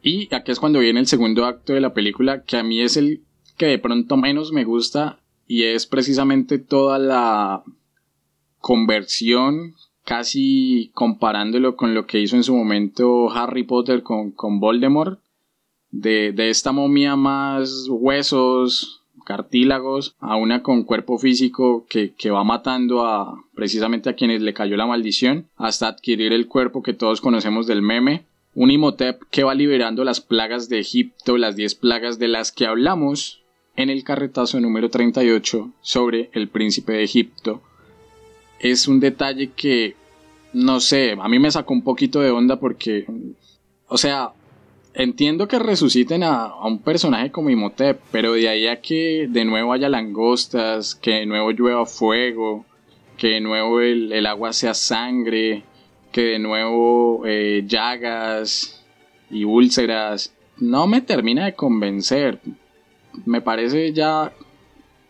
Y 0.00 0.32
aquí 0.32 0.52
es 0.52 0.60
cuando 0.60 0.78
viene 0.78 1.00
el 1.00 1.08
segundo 1.08 1.44
acto 1.44 1.72
de 1.72 1.80
la 1.80 1.92
película, 1.92 2.44
que 2.44 2.56
a 2.56 2.62
mí 2.62 2.80
es 2.80 2.96
el 2.96 3.24
que 3.56 3.66
de 3.66 3.78
pronto 3.78 4.16
menos 4.16 4.52
me 4.52 4.64
gusta, 4.64 5.20
y 5.46 5.64
es 5.64 5.86
precisamente 5.86 6.58
toda 6.58 7.00
la 7.00 7.64
conversión, 8.58 9.74
casi 10.04 10.92
comparándolo 10.94 11.76
con 11.76 11.94
lo 11.94 12.06
que 12.06 12.20
hizo 12.20 12.36
en 12.36 12.44
su 12.44 12.54
momento 12.54 13.30
Harry 13.32 13.64
Potter 13.64 14.04
con, 14.04 14.30
con 14.30 14.60
Voldemort, 14.60 15.21
de, 15.92 16.32
de 16.32 16.50
esta 16.50 16.72
momia 16.72 17.14
más 17.14 17.86
huesos, 17.88 19.02
cartílagos, 19.24 20.16
a 20.18 20.36
una 20.36 20.62
con 20.62 20.82
cuerpo 20.82 21.18
físico 21.18 21.86
que, 21.88 22.14
que, 22.14 22.30
va 22.30 22.42
matando 22.42 23.06
a 23.06 23.44
precisamente 23.54 24.10
a 24.10 24.14
quienes 24.14 24.42
le 24.42 24.54
cayó 24.54 24.76
la 24.76 24.86
maldición, 24.86 25.48
hasta 25.56 25.86
adquirir 25.86 26.32
el 26.32 26.48
cuerpo 26.48 26.82
que 26.82 26.94
todos 26.94 27.20
conocemos 27.20 27.66
del 27.66 27.82
meme, 27.82 28.24
un 28.54 28.70
Imhotep 28.70 29.22
que 29.30 29.44
va 29.44 29.54
liberando 29.54 30.02
las 30.04 30.20
plagas 30.20 30.68
de 30.68 30.80
Egipto, 30.80 31.38
las 31.38 31.56
10 31.56 31.76
plagas 31.76 32.18
de 32.18 32.28
las 32.28 32.52
que 32.52 32.66
hablamos 32.66 33.42
en 33.76 33.88
el 33.90 34.04
carretazo 34.04 34.60
número 34.60 34.90
38 34.90 35.72
sobre 35.80 36.30
el 36.32 36.48
príncipe 36.48 36.92
de 36.92 37.04
Egipto. 37.04 37.62
Es 38.58 38.88
un 38.88 39.00
detalle 39.00 39.50
que, 39.56 39.96
no 40.52 40.80
sé, 40.80 41.16
a 41.20 41.28
mí 41.28 41.38
me 41.38 41.50
sacó 41.50 41.72
un 41.72 41.82
poquito 41.82 42.20
de 42.20 42.30
onda 42.30 42.60
porque, 42.60 43.06
o 43.88 43.96
sea, 43.96 44.32
entiendo 44.94 45.48
que 45.48 45.58
resuciten 45.58 46.22
a, 46.22 46.54
un 46.64 46.78
personaje 46.80 47.30
como 47.30 47.50
Imhotep, 47.50 48.00
pero 48.10 48.32
de 48.34 48.48
ahí 48.48 48.66
a 48.66 48.80
que 48.80 49.26
de 49.28 49.44
nuevo 49.44 49.72
haya 49.72 49.88
langostas, 49.88 50.94
que 50.94 51.12
de 51.12 51.26
nuevo 51.26 51.50
llueva 51.50 51.86
fuego, 51.86 52.64
que 53.16 53.28
de 53.28 53.40
nuevo 53.40 53.80
el 53.80 54.26
agua 54.26 54.52
sea 54.52 54.74
sangre, 54.74 55.64
que 56.12 56.22
de 56.22 56.38
nuevo 56.38 57.22
eh, 57.26 57.64
llagas 57.66 58.84
y 59.30 59.44
úlceras 59.44 60.32
no 60.58 60.86
me 60.86 61.00
termina 61.00 61.46
de 61.46 61.54
convencer. 61.54 62.38
Me 63.24 63.40
parece 63.40 63.92
ya... 63.92 64.32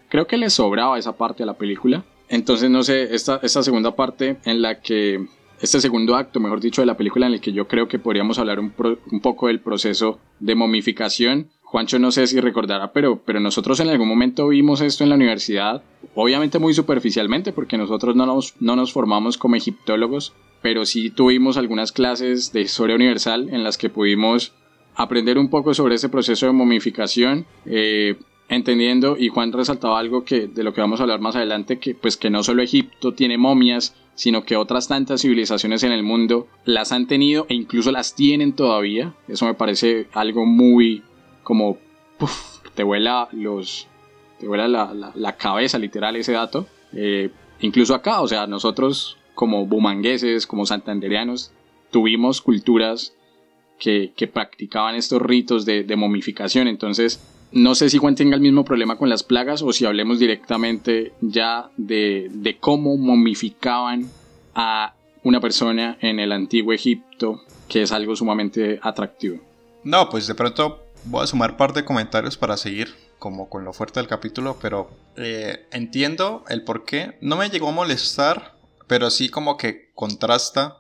Creo 0.09 0.27
que 0.27 0.37
le 0.37 0.51
sobraba 0.51 0.99
esa 0.99 1.17
parte 1.17 1.43
a 1.43 1.47
la 1.47 1.55
película. 1.59 2.05
Entonces, 2.29 2.71
no 2.71 2.83
sé, 2.83 3.15
esta, 3.15 3.41
esta 3.43 3.63
segunda 3.63 3.95
parte 3.95 4.39
en 4.45 4.63
la 4.63 4.81
que... 4.81 5.27
Este 5.63 5.81
segundo 5.81 6.17
acto, 6.17 6.41
mejor 6.41 6.61
dicho, 6.61 6.83
de 6.83 6.87
la 6.87 6.97
película 6.97 7.29
en 7.29 7.35
el 7.35 7.41
que 7.41 7.53
yo 7.53 7.69
creo 7.69 7.87
que 7.87 8.01
podríamos 8.01 8.41
hablar 8.41 8.59
un, 8.59 8.73
poco 9.21 9.47
del 9.47 9.61
proceso 9.61 10.19
de 10.41 10.57
momificación. 10.57 11.51
Juancho 11.63 12.01
no 12.01 12.11
sé 12.11 12.27
si 12.27 12.41
recordará, 12.41 12.93
pero, 12.93 13.23
nosotros 13.41 13.79
en 13.79 13.89
algún 13.89 14.09
momento 14.09 14.49
vimos 14.49 14.81
esto 14.81 15.05
en 15.05 15.11
la 15.11 15.15
universidad, 15.15 15.85
obviamente 16.17 16.59
muy 16.59 16.75
superficialmente 16.75 17.53
porque 17.53 17.79
nosotros 17.79 18.17
no 18.17 18.27
nos, 18.27 18.61
no 18.61 18.75
nos 18.75 18.93
formamos 18.93 19.39
como 19.39 19.55
egiptólogos, 19.55 20.35
pero 20.63 20.85
sí 20.85 21.11
tuvimos 21.11 21.57
algunas 21.57 21.93
clases 21.93 22.53
de 22.53 22.63
historia 22.63 22.97
universal 22.97 23.49
en 23.51 23.63
las 23.63 23.79
que 23.79 23.89
pudimos 23.89 24.55
aprender 24.97 25.39
un 25.39 25.49
poco 25.49 25.75
sobre 25.75 25.95
ese 25.95 26.09
proceso 26.09 26.47
de 26.47 26.53
momificación. 26.53 27.47
Eh, 27.67 28.17
entendiendo, 28.49 29.17
y 29.19 29.29
Juan 29.29 29.53
resaltaba 29.53 29.99
algo 29.99 30.25
que 30.25 30.47
de 30.47 30.63
lo 30.63 30.73
que 30.73 30.81
vamos 30.81 31.01
a 31.01 31.05
hablar 31.05 31.21
más 31.21 31.37
adelante, 31.37 31.79
que 31.79 31.95
pues 31.95 32.17
que 32.17 32.31
no 32.31 32.43
solo 32.43 32.63
Egipto 32.63 33.13
tiene 33.15 33.39
momias, 33.39 33.95
sino 34.15 34.45
que 34.45 34.57
otras 34.57 34.89
tantas 34.89 35.23
civilizaciones 35.23 35.83
en 35.83 35.93
el 35.93 36.03
mundo 36.03 36.49
las 36.65 36.93
han 36.93 37.07
tenido 37.07 37.47
e 37.49 37.55
incluso 37.55 37.91
las 37.93 38.15
tienen 38.15 38.53
todavía. 38.53 39.15
Eso 39.29 39.47
me 39.47 39.55
parece 39.55 40.09
algo 40.13 40.45
muy 40.45 41.03
como 41.43 41.79
te 42.75 42.83
vuela 42.83 43.29
los 43.33 43.89
te 44.39 44.47
vuela 44.49 44.67
la, 44.69 45.37
cabeza 45.37 45.79
literal 45.79 46.17
ese 46.17 46.33
dato. 46.33 46.67
Eh, 46.93 47.31
incluso 47.61 47.95
acá, 47.95 48.21
o 48.21 48.29
sea, 48.29 48.47
nosotros 48.47 49.17
como 49.35 49.67
bumangueses, 49.67 50.47
como 50.47 50.67
santandereanos, 50.67 51.53
tuvimos 51.91 52.41
culturas 52.41 53.15
que, 53.79 54.13
practicaban 54.33 54.95
estos 54.95 55.23
ritos 55.23 55.65
de, 55.65 55.97
momificación. 55.97 56.69
Entonces, 56.69 57.21
no 57.53 57.75
sé 57.75 57.91
si 57.91 57.99
Juan 57.99 58.15
tenga 58.15 58.35
el 58.35 58.41
mismo 58.41 58.65
problema 58.65 58.97
con 58.97 59.09
las 59.09 59.23
plagas 59.23 59.63
o 59.63 59.73
si 59.73 59.85
hablemos 59.85 60.19
directamente 60.19 61.13
ya 61.21 61.71
de, 61.77 62.29
de 62.31 62.59
cómo 62.59 62.97
momificaban 62.97 64.09
a 64.55 64.95
una 65.23 65.41
persona 65.41 65.99
en 66.01 66.19
el 66.19 66.33
antiguo 66.33 66.73
Egipto, 66.73 67.43
que 67.69 67.83
es 67.83 67.93
algo 67.93 68.17
sumamente 68.17 68.81
atractivo. 68.83 69.41
No, 69.85 70.09
pues 70.09 70.27
de 70.27 70.35
pronto 70.35 70.83
voy 71.05 71.25
a 71.25 71.27
sumar 71.27 71.57
par 71.57 71.73
de 71.73 71.85
comentarios 71.85 72.37
para 72.37 72.57
seguir 72.57 72.95
como 73.19 73.49
con 73.49 73.65
lo 73.65 73.73
fuerte 73.73 74.01
del 74.01 74.09
capítulo, 74.09 74.59
pero 74.61 74.91
eh, 75.17 75.67
entiendo 75.71 76.45
el 76.49 76.65
por 76.65 76.85
qué. 76.85 77.19
No 77.21 77.37
me 77.37 77.51
llegó 77.51 77.69
a 77.69 77.73
molestar, 77.73 78.57
pero 78.89 79.11
sí 79.11 79.29
como 79.29 79.57
que 79.57 79.93
contrasta. 79.95 80.79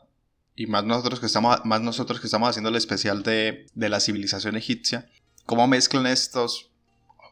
Y 0.55 0.67
más 0.67 0.85
nosotros 0.85 1.21
que 1.21 1.27
estamos, 1.27 1.65
más 1.65 1.81
nosotros 1.81 2.21
que 2.21 2.27
estamos 2.27 2.49
haciendo 2.49 2.69
el 2.69 2.77
especial 2.77 3.23
de, 3.23 3.67
de 3.75 3.89
la 3.89 4.01
civilización 4.01 4.57
egipcia. 4.57 5.09
Cómo 5.47 5.67
mezclan 5.67 6.07
estos. 6.07 6.71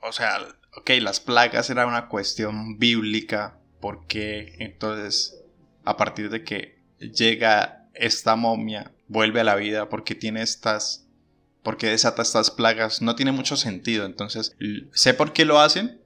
O 0.02 0.12
sea, 0.12 0.38
ok, 0.76 0.90
las 1.00 1.20
plagas 1.20 1.70
era 1.70 1.86
una 1.86 2.08
cuestión 2.08 2.78
bíblica. 2.78 3.56
Porque 3.80 4.54
entonces, 4.58 5.42
a 5.84 5.96
partir 5.96 6.28
de 6.30 6.44
que 6.44 6.78
llega 6.98 7.88
esta 7.94 8.36
momia, 8.36 8.92
vuelve 9.08 9.40
a 9.40 9.44
la 9.44 9.56
vida 9.56 9.88
porque 9.88 10.14
tiene 10.14 10.42
estas 10.42 11.06
porque 11.62 11.88
desata 11.88 12.22
estas 12.22 12.50
plagas, 12.50 13.02
no 13.02 13.14
tiene 13.14 13.32
mucho 13.32 13.56
sentido. 13.56 14.06
Entonces, 14.06 14.56
sé 14.92 15.14
por 15.14 15.32
qué 15.32 15.44
lo 15.44 15.60
hacen, 15.60 16.00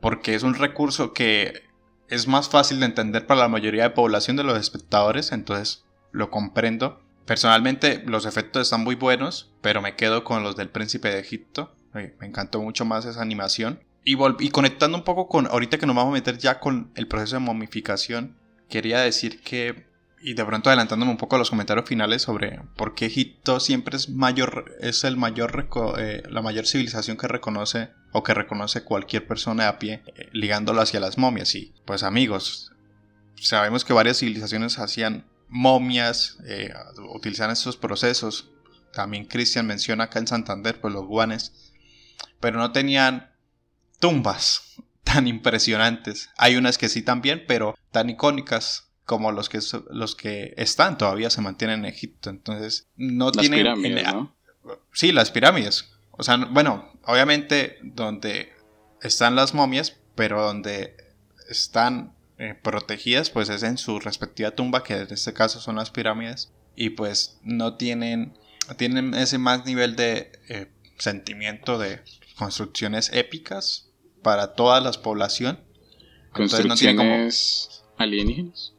porque 0.00 0.34
es 0.34 0.42
un 0.42 0.54
recurso 0.54 1.12
que 1.12 1.62
es 2.08 2.26
más 2.26 2.48
fácil 2.48 2.80
de 2.80 2.86
entender 2.86 3.26
para 3.26 3.40
la 3.40 3.48
mayoría 3.48 3.84
de 3.84 3.90
población 3.90 4.36
de 4.36 4.44
los 4.44 4.58
espectadores, 4.58 5.32
entonces 5.32 5.84
lo 6.10 6.30
comprendo. 6.30 7.00
Personalmente 7.32 8.02
los 8.04 8.26
efectos 8.26 8.60
están 8.60 8.84
muy 8.84 8.94
buenos, 8.94 9.50
pero 9.62 9.80
me 9.80 9.96
quedo 9.96 10.22
con 10.22 10.42
los 10.42 10.54
del 10.54 10.68
príncipe 10.68 11.08
de 11.08 11.20
Egipto. 11.20 11.74
Me 11.94 12.26
encantó 12.26 12.60
mucho 12.60 12.84
más 12.84 13.06
esa 13.06 13.22
animación. 13.22 13.80
Y, 14.04 14.18
y 14.44 14.50
conectando 14.50 14.98
un 14.98 15.04
poco 15.04 15.28
con, 15.28 15.46
ahorita 15.46 15.78
que 15.78 15.86
nos 15.86 15.96
vamos 15.96 16.10
a 16.10 16.12
meter 16.12 16.36
ya 16.36 16.60
con 16.60 16.92
el 16.94 17.08
proceso 17.08 17.36
de 17.36 17.40
momificación, 17.40 18.36
quería 18.68 19.00
decir 19.00 19.40
que 19.40 19.86
y 20.20 20.34
de 20.34 20.44
pronto 20.44 20.68
adelantándome 20.68 21.10
un 21.10 21.16
poco 21.16 21.36
a 21.36 21.38
los 21.38 21.48
comentarios 21.48 21.88
finales 21.88 22.20
sobre 22.20 22.60
por 22.76 22.94
qué 22.94 23.06
Egipto 23.06 23.60
siempre 23.60 23.96
es 23.96 24.10
mayor, 24.10 24.76
es 24.80 25.02
el 25.04 25.16
mayor, 25.16 25.70
eh, 25.96 26.24
la 26.28 26.42
mayor 26.42 26.66
civilización 26.66 27.16
que 27.16 27.28
reconoce 27.28 27.88
o 28.12 28.22
que 28.22 28.34
reconoce 28.34 28.84
cualquier 28.84 29.26
persona 29.26 29.68
a 29.68 29.78
pie, 29.78 30.02
eh, 30.16 30.28
ligándolo 30.32 30.82
hacia 30.82 31.00
las 31.00 31.16
momias. 31.16 31.54
Y 31.54 31.72
pues 31.86 32.02
amigos, 32.02 32.72
sabemos 33.40 33.86
que 33.86 33.94
varias 33.94 34.18
civilizaciones 34.18 34.78
hacían 34.78 35.31
momias, 35.52 36.38
eh, 36.46 36.72
utilizan 37.14 37.50
estos 37.50 37.76
procesos. 37.76 38.50
También 38.92 39.26
Cristian 39.26 39.66
menciona 39.66 40.04
acá 40.04 40.18
en 40.18 40.26
Santander, 40.26 40.80
pues 40.80 40.92
los 40.92 41.06
guanes, 41.06 41.72
pero 42.40 42.58
no 42.58 42.72
tenían 42.72 43.30
tumbas 44.00 44.76
tan 45.04 45.28
impresionantes. 45.28 46.30
Hay 46.38 46.56
unas 46.56 46.78
que 46.78 46.88
sí 46.88 47.02
también, 47.02 47.44
pero 47.46 47.76
tan 47.90 48.10
icónicas 48.10 48.88
como 49.04 49.30
los 49.30 49.48
que, 49.48 49.60
los 49.90 50.16
que 50.16 50.54
están 50.56 50.96
todavía 50.96 51.28
se 51.28 51.42
mantienen 51.42 51.80
en 51.80 51.86
Egipto. 51.86 52.30
Entonces, 52.30 52.88
no 52.96 53.26
las 53.26 53.38
tienen... 53.38 53.60
Pirámides, 53.60 54.04
¿no? 54.12 54.34
Sí, 54.92 55.12
las 55.12 55.30
pirámides. 55.30 55.90
O 56.12 56.22
sea, 56.22 56.36
bueno, 56.36 56.92
obviamente 57.04 57.78
donde 57.82 58.52
están 59.02 59.34
las 59.34 59.54
momias, 59.54 59.98
pero 60.14 60.42
donde 60.42 60.96
están 61.48 62.14
eh, 62.42 62.56
protegidas, 62.60 63.30
pues 63.30 63.48
es 63.50 63.62
en 63.62 63.78
su 63.78 64.00
respectiva 64.00 64.50
tumba, 64.50 64.82
que 64.82 64.94
en 64.94 65.12
este 65.12 65.32
caso 65.32 65.60
son 65.60 65.76
las 65.76 65.92
pirámides. 65.92 66.50
Y 66.74 66.90
pues 66.90 67.38
no 67.44 67.76
tienen, 67.76 68.36
tienen 68.76 69.14
ese 69.14 69.38
más 69.38 69.64
nivel 69.64 69.94
de 69.94 70.32
eh, 70.48 70.66
sentimiento 70.98 71.78
de 71.78 72.00
construcciones 72.36 73.12
épicas 73.12 73.90
para 74.24 74.54
toda 74.54 74.80
la 74.80 74.90
población. 74.90 75.60
Construcciones 76.32 77.84
alienígenas. 77.96 78.72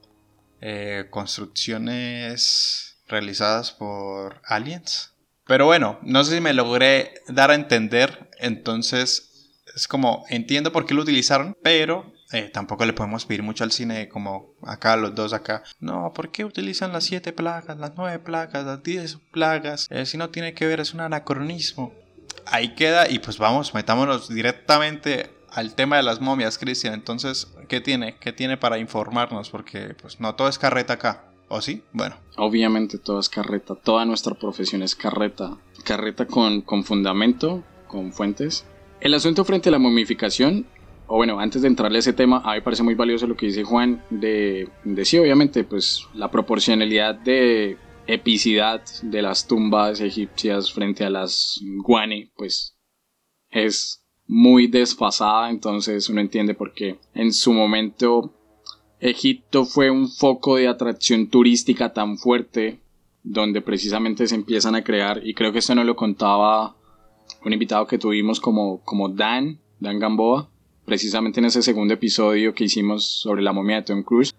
Eh, 0.59 1.05
construcciones 1.09 2.97
realizadas 3.07 3.71
por 3.71 4.41
aliens. 4.43 5.13
Pero 5.47 5.67
bueno, 5.67 5.99
no 6.01 6.25
sé 6.25 6.35
si 6.35 6.41
me 6.41 6.51
logré 6.51 7.13
dar 7.29 7.49
a 7.49 7.55
entender, 7.55 8.29
entonces 8.39 9.53
es 9.73 9.87
como 9.87 10.25
entiendo 10.27 10.73
por 10.73 10.85
qué 10.85 10.93
lo 10.93 11.03
utilizaron, 11.03 11.55
pero 11.63 12.12
eh, 12.33 12.49
tampoco 12.51 12.83
le 12.85 12.93
podemos 12.93 13.25
pedir 13.25 13.43
mucho 13.43 13.63
al 13.63 13.71
cine 13.71 14.09
como 14.09 14.55
acá, 14.63 14.97
los 14.97 15.13
dos 15.13 15.33
acá. 15.33 15.63
No, 15.79 16.11
¿por 16.13 16.31
qué 16.31 16.43
utilizan 16.43 16.91
las 16.91 17.03
siete 17.03 17.31
plagas, 17.31 17.77
las 17.77 17.93
nueve 17.95 18.17
plagas, 18.19 18.65
las 18.65 18.81
diez 18.81 19.19
plagas? 19.31 19.87
Eh, 19.91 20.05
si 20.07 20.17
no 20.17 20.29
tiene 20.29 20.53
que 20.53 20.65
ver, 20.65 20.79
es 20.79 20.93
un 20.93 21.01
anacronismo. 21.01 21.93
Ahí 22.47 22.73
queda 22.73 23.09
y 23.09 23.19
pues 23.19 23.37
vamos, 23.37 23.73
metámonos 23.75 24.29
directamente 24.29 25.29
al 25.51 25.75
tema 25.75 25.97
de 25.97 26.03
las 26.03 26.21
momias, 26.21 26.57
Cristian. 26.57 26.95
Entonces, 26.95 27.53
¿qué 27.69 27.81
tiene? 27.81 28.17
¿Qué 28.17 28.33
tiene 28.33 28.57
para 28.57 28.79
informarnos? 28.79 29.51
Porque 29.51 29.95
pues 30.01 30.19
no 30.19 30.33
todo 30.33 30.47
es 30.47 30.57
carreta 30.57 30.93
acá. 30.93 31.25
¿O 31.49 31.61
sí? 31.61 31.83
Bueno. 31.91 32.15
Obviamente 32.37 32.97
todo 32.97 33.19
es 33.19 33.29
carreta. 33.29 33.75
Toda 33.75 34.05
nuestra 34.05 34.33
profesión 34.33 34.81
es 34.81 34.95
carreta. 34.95 35.55
Carreta 35.83 36.25
con, 36.25 36.61
con 36.61 36.83
fundamento, 36.83 37.63
con 37.87 38.11
fuentes. 38.11 38.65
El 39.01 39.13
asunto 39.13 39.43
frente 39.45 39.69
a 39.69 39.71
la 39.73 39.79
momificación, 39.79 40.65
o 41.13 41.17
bueno, 41.17 41.39
antes 41.39 41.61
de 41.61 41.67
entrarle 41.67 41.99
a 41.99 41.99
ese 41.99 42.13
tema, 42.13 42.37
a 42.37 42.53
mí 42.53 42.55
me 42.55 42.61
parece 42.63 42.81
muy 42.81 42.95
valioso 42.95 43.27
lo 43.27 43.37
que 43.37 43.45
dice 43.45 43.63
Juan 43.63 44.03
de, 44.09 44.67
de 44.83 45.05
sí, 45.05 45.19
obviamente, 45.19 45.63
pues 45.63 46.07
la 46.15 46.31
proporcionalidad 46.31 47.13
de 47.13 47.77
epicidad 48.07 48.81
de 49.03 49.21
las 49.21 49.45
tumbas 49.45 50.01
egipcias 50.01 50.73
frente 50.73 51.05
a 51.05 51.11
las 51.11 51.61
guane, 51.83 52.31
pues 52.35 52.79
es 53.51 54.03
muy 54.25 54.65
desfasada, 54.65 55.51
entonces 55.51 56.09
uno 56.09 56.19
entiende 56.19 56.55
por 56.55 56.73
qué. 56.73 56.97
En 57.13 57.31
su 57.31 57.53
momento 57.53 58.33
Egipto 58.99 59.65
fue 59.65 59.91
un 59.91 60.09
foco 60.09 60.55
de 60.55 60.67
atracción 60.67 61.27
turística 61.27 61.93
tan 61.93 62.17
fuerte 62.17 62.81
donde 63.21 63.61
precisamente 63.61 64.25
se 64.25 64.33
empiezan 64.33 64.73
a 64.73 64.83
crear, 64.83 65.21
y 65.23 65.35
creo 65.35 65.53
que 65.53 65.59
esto 65.59 65.75
no 65.75 65.83
lo 65.83 65.95
contaba 65.95 66.75
un 67.45 67.53
invitado 67.53 67.85
que 67.85 67.99
tuvimos 67.99 68.39
como, 68.39 68.81
como 68.83 69.09
Dan, 69.09 69.59
Dan 69.79 69.99
Gamboa, 69.99 70.49
precisamente 70.85 71.39
en 71.39 71.45
ese 71.45 71.61
segundo 71.61 71.93
episodio 71.93 72.53
que 72.53 72.65
hicimos 72.65 73.05
sobre 73.05 73.41
la 73.41 73.53
momia 73.53 73.77
de 73.77 73.83
Tom 73.83 74.03
Cruise, 74.03 74.33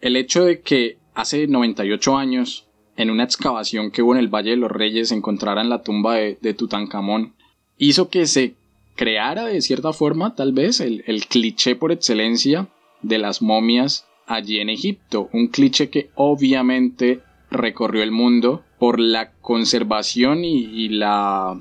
el 0.00 0.16
hecho 0.16 0.44
de 0.44 0.60
que 0.60 0.98
hace 1.14 1.46
98 1.46 2.16
años, 2.16 2.66
en 2.96 3.10
una 3.10 3.24
excavación 3.24 3.90
que 3.90 4.02
hubo 4.02 4.14
en 4.14 4.20
el 4.20 4.28
Valle 4.28 4.50
de 4.50 4.56
los 4.56 4.70
Reyes, 4.70 5.12
encontraran 5.12 5.68
la 5.68 5.82
tumba 5.82 6.16
de, 6.16 6.38
de 6.40 6.54
Tutankamón, 6.54 7.34
hizo 7.76 8.10
que 8.10 8.26
se 8.26 8.54
creara 9.00 9.46
de 9.46 9.62
cierta 9.62 9.94
forma 9.94 10.34
tal 10.34 10.52
vez 10.52 10.78
el, 10.80 11.02
cliché 11.26 11.74
por 11.74 11.90
excelencia 11.90 12.68
de 13.00 13.16
las 13.16 13.40
momias 13.40 14.06
allí 14.26 14.58
en 14.58 14.68
Egipto, 14.68 15.30
un 15.32 15.48
cliché 15.48 15.88
que 15.88 16.10
obviamente 16.16 17.20
recorrió 17.50 18.02
el 18.02 18.10
mundo 18.10 18.62
por 18.78 19.00
la 19.00 19.32
conservación 19.40 20.44
y, 20.44 20.90
la 20.90 21.58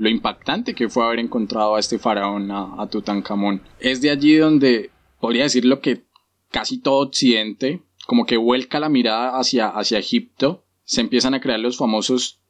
lo 0.00 0.08
impactante 0.08 0.74
que 0.74 0.88
fue 0.88 1.04
haber 1.04 1.20
encontrado 1.20 1.76
a 1.76 1.80
este 1.80 1.98
faraón, 1.98 2.50
a, 2.50 2.82
a, 2.82 2.88
Tutankamón. 2.88 3.62
Es 3.78 4.00
de 4.00 4.10
allí 4.10 4.34
donde 4.36 4.90
podría 5.20 5.44
decirlo 5.44 5.80
que 5.80 6.02
casi 6.50 6.78
todo 6.78 7.06
Occidente 7.06 7.82
como 8.06 8.26
que 8.26 8.36
vuelca 8.36 8.80
la 8.80 8.88
mirada 8.88 9.38
hacia, 9.38 9.68
hacia 9.68 9.98
Egipto, 9.98 10.64
se 10.84 11.00
empiezan 11.00 11.34
a 11.34 11.40
crear 11.40 11.60
los 11.60 11.76
famosos 11.76 12.40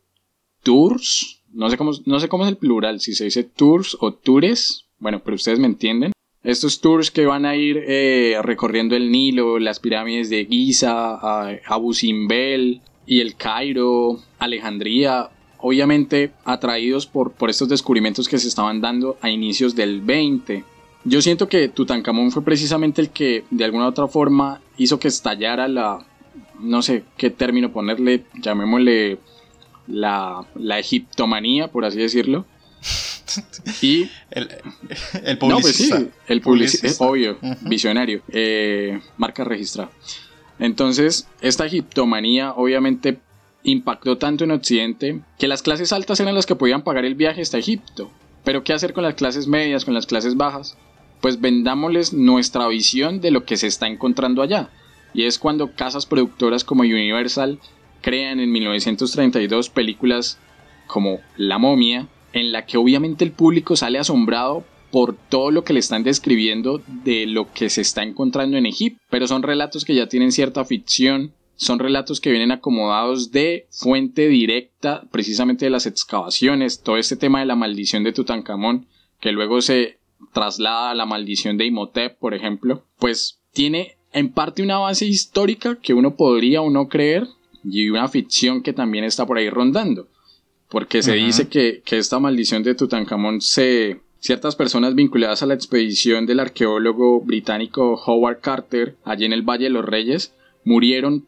tours 0.62 1.40
no 1.52 1.68
sé 1.68 1.76
cómo, 1.76 1.92
no 2.06 2.20
sé 2.20 2.28
cómo 2.28 2.44
es 2.44 2.50
el 2.50 2.56
plural, 2.56 3.00
si 3.00 3.14
se 3.14 3.24
dice 3.24 3.44
tours 3.44 3.96
o 4.00 4.12
tours, 4.12 4.86
bueno, 4.98 5.22
pero 5.24 5.34
ustedes 5.34 5.58
me 5.58 5.66
entienden. 5.66 6.12
Estos 6.42 6.80
tours 6.80 7.10
que 7.10 7.26
van 7.26 7.44
a 7.44 7.56
ir 7.56 7.82
eh, 7.86 8.38
recorriendo 8.42 8.96
el 8.96 9.10
Nilo, 9.10 9.58
las 9.58 9.78
pirámides 9.78 10.30
de 10.30 10.46
Giza, 10.46 11.18
Abu 11.66 11.92
Simbel 11.92 12.80
y 13.04 13.20
el 13.20 13.36
Cairo, 13.36 14.20
Alejandría, 14.38 15.30
obviamente 15.62 16.32
atraídos 16.44 17.06
por, 17.06 17.32
por 17.32 17.50
estos 17.50 17.68
descubrimientos 17.68 18.28
que 18.28 18.38
se 18.38 18.48
estaban 18.48 18.80
dando 18.80 19.16
a 19.20 19.30
inicios 19.30 19.74
del 19.74 20.00
20. 20.00 20.64
Yo 21.04 21.22
siento 21.22 21.48
que 21.48 21.68
Tutankamón 21.68 22.30
fue 22.30 22.44
precisamente 22.44 23.00
el 23.00 23.10
que 23.10 23.44
de 23.50 23.64
alguna 23.64 23.86
u 23.86 23.88
otra 23.88 24.06
forma 24.08 24.60
hizo 24.76 24.98
que 24.98 25.08
estallara 25.08 25.66
la, 25.68 26.04
no 26.60 26.82
sé 26.82 27.04
qué 27.16 27.30
término 27.30 27.72
ponerle, 27.72 28.24
llamémosle 28.40 29.18
la, 29.86 30.46
egiptomanía, 30.78 31.68
por 31.68 31.84
así 31.84 31.98
decirlo. 31.98 32.44
Y 33.80 34.08
El, 34.32 34.48
el 35.22 35.38
No, 35.40 35.60
pues 35.60 35.76
sí, 35.76 35.88
publicista. 35.88 35.96
el 36.26 36.40
publicista, 36.40 36.88
Publicista. 36.88 37.04
obvio, 37.04 37.38
visionario, 37.60 38.22
eh, 38.28 39.00
marca 39.18 39.44
registrada. 39.44 39.92
Entonces, 40.58 41.28
esta 41.40 41.64
egiptomanía 41.64 42.52
obviamente 42.54 43.20
impactó 43.62 44.18
tanto 44.18 44.44
en 44.44 44.50
Occidente 44.50 45.20
que 45.38 45.48
las 45.48 45.62
clases 45.62 45.92
altas 45.92 46.20
eran 46.20 46.34
las 46.34 46.46
que 46.46 46.56
podían 46.56 46.82
pagar 46.82 47.04
el 47.04 47.14
viaje 47.14 47.42
hasta 47.42 47.58
Egipto. 47.58 48.10
Pero 48.44 48.64
¿qué 48.64 48.72
hacer 48.72 48.92
con 48.92 49.04
las 49.04 49.14
clases 49.14 49.46
medias, 49.46 49.84
con 49.84 49.94
las 49.94 50.06
clases 50.06 50.36
bajas? 50.36 50.76
Pues 51.20 51.40
vendámosles 51.40 52.12
nuestra 52.12 52.66
visión 52.68 53.20
de 53.20 53.30
lo 53.30 53.44
que 53.44 53.56
se 53.56 53.66
está 53.66 53.86
encontrando 53.86 54.42
allá. 54.42 54.70
Y 55.12 55.24
es 55.24 55.38
cuando 55.38 55.74
casas 55.74 56.06
productoras 56.06 56.64
como 56.64 56.82
Universal 56.82 57.58
crean 58.00 58.40
en 58.40 58.50
1932 58.50 59.68
películas 59.68 60.38
como 60.86 61.20
La 61.36 61.58
momia, 61.58 62.08
en 62.32 62.52
la 62.52 62.64
que 62.64 62.78
obviamente 62.78 63.24
el 63.24 63.32
público 63.32 63.76
sale 63.76 63.98
asombrado 63.98 64.64
por 64.90 65.14
todo 65.14 65.50
lo 65.50 65.62
que 65.62 65.72
le 65.72 65.80
están 65.80 66.02
describiendo 66.02 66.82
de 67.04 67.26
lo 67.26 67.52
que 67.52 67.70
se 67.70 67.80
está 67.80 68.02
encontrando 68.02 68.56
en 68.56 68.66
Egipto, 68.66 69.00
pero 69.08 69.28
son 69.28 69.42
relatos 69.42 69.84
que 69.84 69.94
ya 69.94 70.08
tienen 70.08 70.32
cierta 70.32 70.64
ficción, 70.64 71.32
son 71.60 71.78
relatos 71.78 72.20
que 72.20 72.30
vienen 72.30 72.52
acomodados 72.52 73.30
de 73.32 73.66
fuente 73.70 74.28
directa 74.28 75.02
precisamente 75.12 75.66
de 75.66 75.70
las 75.70 75.86
excavaciones, 75.86 76.82
todo 76.82 76.96
este 76.96 77.16
tema 77.16 77.40
de 77.40 77.46
la 77.46 77.54
maldición 77.54 78.02
de 78.02 78.12
Tutankamón, 78.12 78.86
que 79.20 79.32
luego 79.32 79.60
se 79.60 79.98
traslada 80.32 80.90
a 80.90 80.94
la 80.94 81.06
maldición 81.06 81.56
de 81.58 81.66
Imhotep, 81.66 82.18
por 82.18 82.34
ejemplo, 82.34 82.84
pues 82.98 83.40
tiene 83.52 83.96
en 84.12 84.32
parte 84.32 84.62
una 84.62 84.78
base 84.78 85.06
histórica 85.06 85.76
que 85.76 85.94
uno 85.94 86.16
podría 86.16 86.62
o 86.62 86.70
no 86.70 86.88
creer 86.88 87.26
y 87.62 87.90
una 87.90 88.08
ficción 88.08 88.62
que 88.62 88.72
también 88.72 89.04
está 89.04 89.26
por 89.26 89.38
ahí 89.38 89.50
rondando 89.50 90.08
porque 90.70 91.02
se 91.02 91.14
dice 91.14 91.48
que, 91.48 91.82
que 91.84 91.98
esta 91.98 92.18
maldición 92.18 92.62
de 92.62 92.74
Tutankamón 92.74 93.42
se... 93.42 94.00
Ciertas 94.20 94.54
personas 94.54 94.94
vinculadas 94.94 95.42
a 95.42 95.46
la 95.46 95.54
expedición 95.54 96.26
del 96.26 96.40
arqueólogo 96.40 97.22
británico 97.22 97.94
Howard 98.04 98.40
Carter, 98.40 98.96
allí 99.02 99.24
en 99.24 99.32
el 99.32 99.40
Valle 99.40 99.64
de 99.64 99.70
los 99.70 99.84
Reyes, 99.84 100.34
murieron 100.62 101.26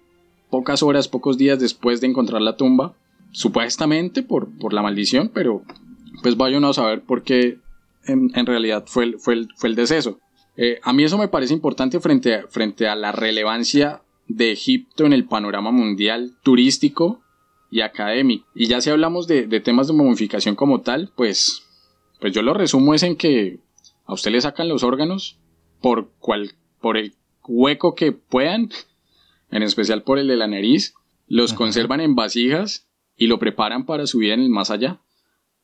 pocas 0.53 0.83
horas, 0.83 1.09
pocos 1.09 1.39
días 1.39 1.59
después 1.59 2.03
de 2.03 2.09
encontrar 2.09 2.43
la 2.43 2.57
tumba, 2.57 2.95
supuestamente 3.31 4.23
por, 4.23 4.55
por 4.59 4.75
la 4.75 4.83
maldición, 4.83 5.31
pero 5.33 5.63
pues 6.23 6.37
vaya 6.37 6.59
uno 6.59 6.69
a 6.69 6.75
saber 6.75 7.01
por 7.01 7.23
qué 7.23 7.59
en, 8.05 8.31
en 8.35 8.45
realidad 8.45 8.85
fue 8.87 9.05
el, 9.05 9.19
fue 9.19 9.33
el, 9.33 9.49
fue 9.57 9.71
el 9.71 9.77
deceso. 9.77 10.21
Eh, 10.59 10.79
a 10.83 10.93
mí 10.93 11.05
eso 11.05 11.17
me 11.17 11.29
parece 11.29 11.55
importante 11.55 12.01
frente 12.01 12.35
a, 12.35 12.47
frente 12.49 12.87
a 12.87 12.95
la 12.95 13.13
relevancia 13.13 14.03
de 14.29 14.53
Egipto 14.53 15.07
en 15.07 15.15
el 15.15 15.25
panorama 15.25 15.71
mundial 15.71 16.37
turístico 16.43 17.23
y 17.71 17.81
académico. 17.81 18.47
Y 18.55 18.67
ya 18.67 18.83
si 18.83 18.91
hablamos 18.91 19.27
de, 19.27 19.47
de 19.47 19.61
temas 19.61 19.87
de 19.87 19.95
momificación 19.95 20.55
como 20.55 20.83
tal, 20.83 21.11
pues, 21.17 21.63
pues 22.21 22.35
yo 22.35 22.43
lo 22.43 22.53
resumo 22.53 22.93
es 22.93 23.03
en 23.05 23.17
que 23.17 23.59
a 24.05 24.13
usted 24.13 24.31
le 24.31 24.43
sacan 24.43 24.69
los 24.69 24.83
órganos 24.83 25.39
por, 25.81 26.11
cual, 26.19 26.53
por 26.79 26.99
el 26.99 27.15
hueco 27.49 27.95
que 27.95 28.13
puedan, 28.13 28.69
en 29.53 29.63
especial 29.63 30.03
por 30.03 30.19
el 30.19 30.27
de 30.27 30.37
la 30.37 30.49
nariz, 30.49 30.95
los 31.29 31.53
Ajá. 31.53 31.59
conservan 31.59 32.01
en 32.01 32.17
vasijas 32.17 32.89
y 33.17 33.29
lo 33.29 33.39
preparan 33.39 33.87
para 33.87 34.07
su 34.07 34.19
vida 34.19 34.35
en 34.35 34.41
el 34.41 34.51
más 34.51 34.71
allá. 34.71 35.01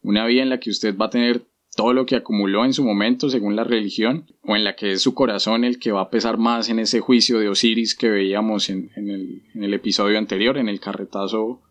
Una 0.03 0.25
vida 0.27 0.43
en 0.43 0.51
la 0.51 0.61
que 0.61 0.71
usted 0.71 0.97
va 0.97 1.07
a 1.07 1.11
tener 1.11 1.47
todo 1.75 1.93
lo 1.93 2.07
que 2.07 2.17
acumuló 2.17 2.65
en 2.65 2.73
su 2.73 2.85
momento 2.85 3.31
según 3.31 3.57
la 3.57 3.65
religión, 3.65 4.27
o 4.43 4.57
en 4.57 4.65
la 4.65 4.75
que 4.75 4.93
es 4.93 5.03
su 5.03 5.15
corazón 5.15 5.65
el 5.65 5.79
que 5.79 5.93
va 5.93 6.03
a 6.03 6.11
pesar 6.11 6.37
más 6.39 6.69
en 6.69 6.79
ese 6.79 7.01
juicio 7.01 7.39
de 7.39 7.49
Osiris 7.49 7.95
que 7.95 8.09
veíamos 8.09 8.69
en, 8.69 8.91
en 8.97 9.11
el, 9.11 9.43
en 9.55 9.65
el 9.65 9.75
episodio 9.75 10.19
anterior, 10.19 10.59
en 10.59 10.69
el 10.69 10.81
carretazo 10.81 11.63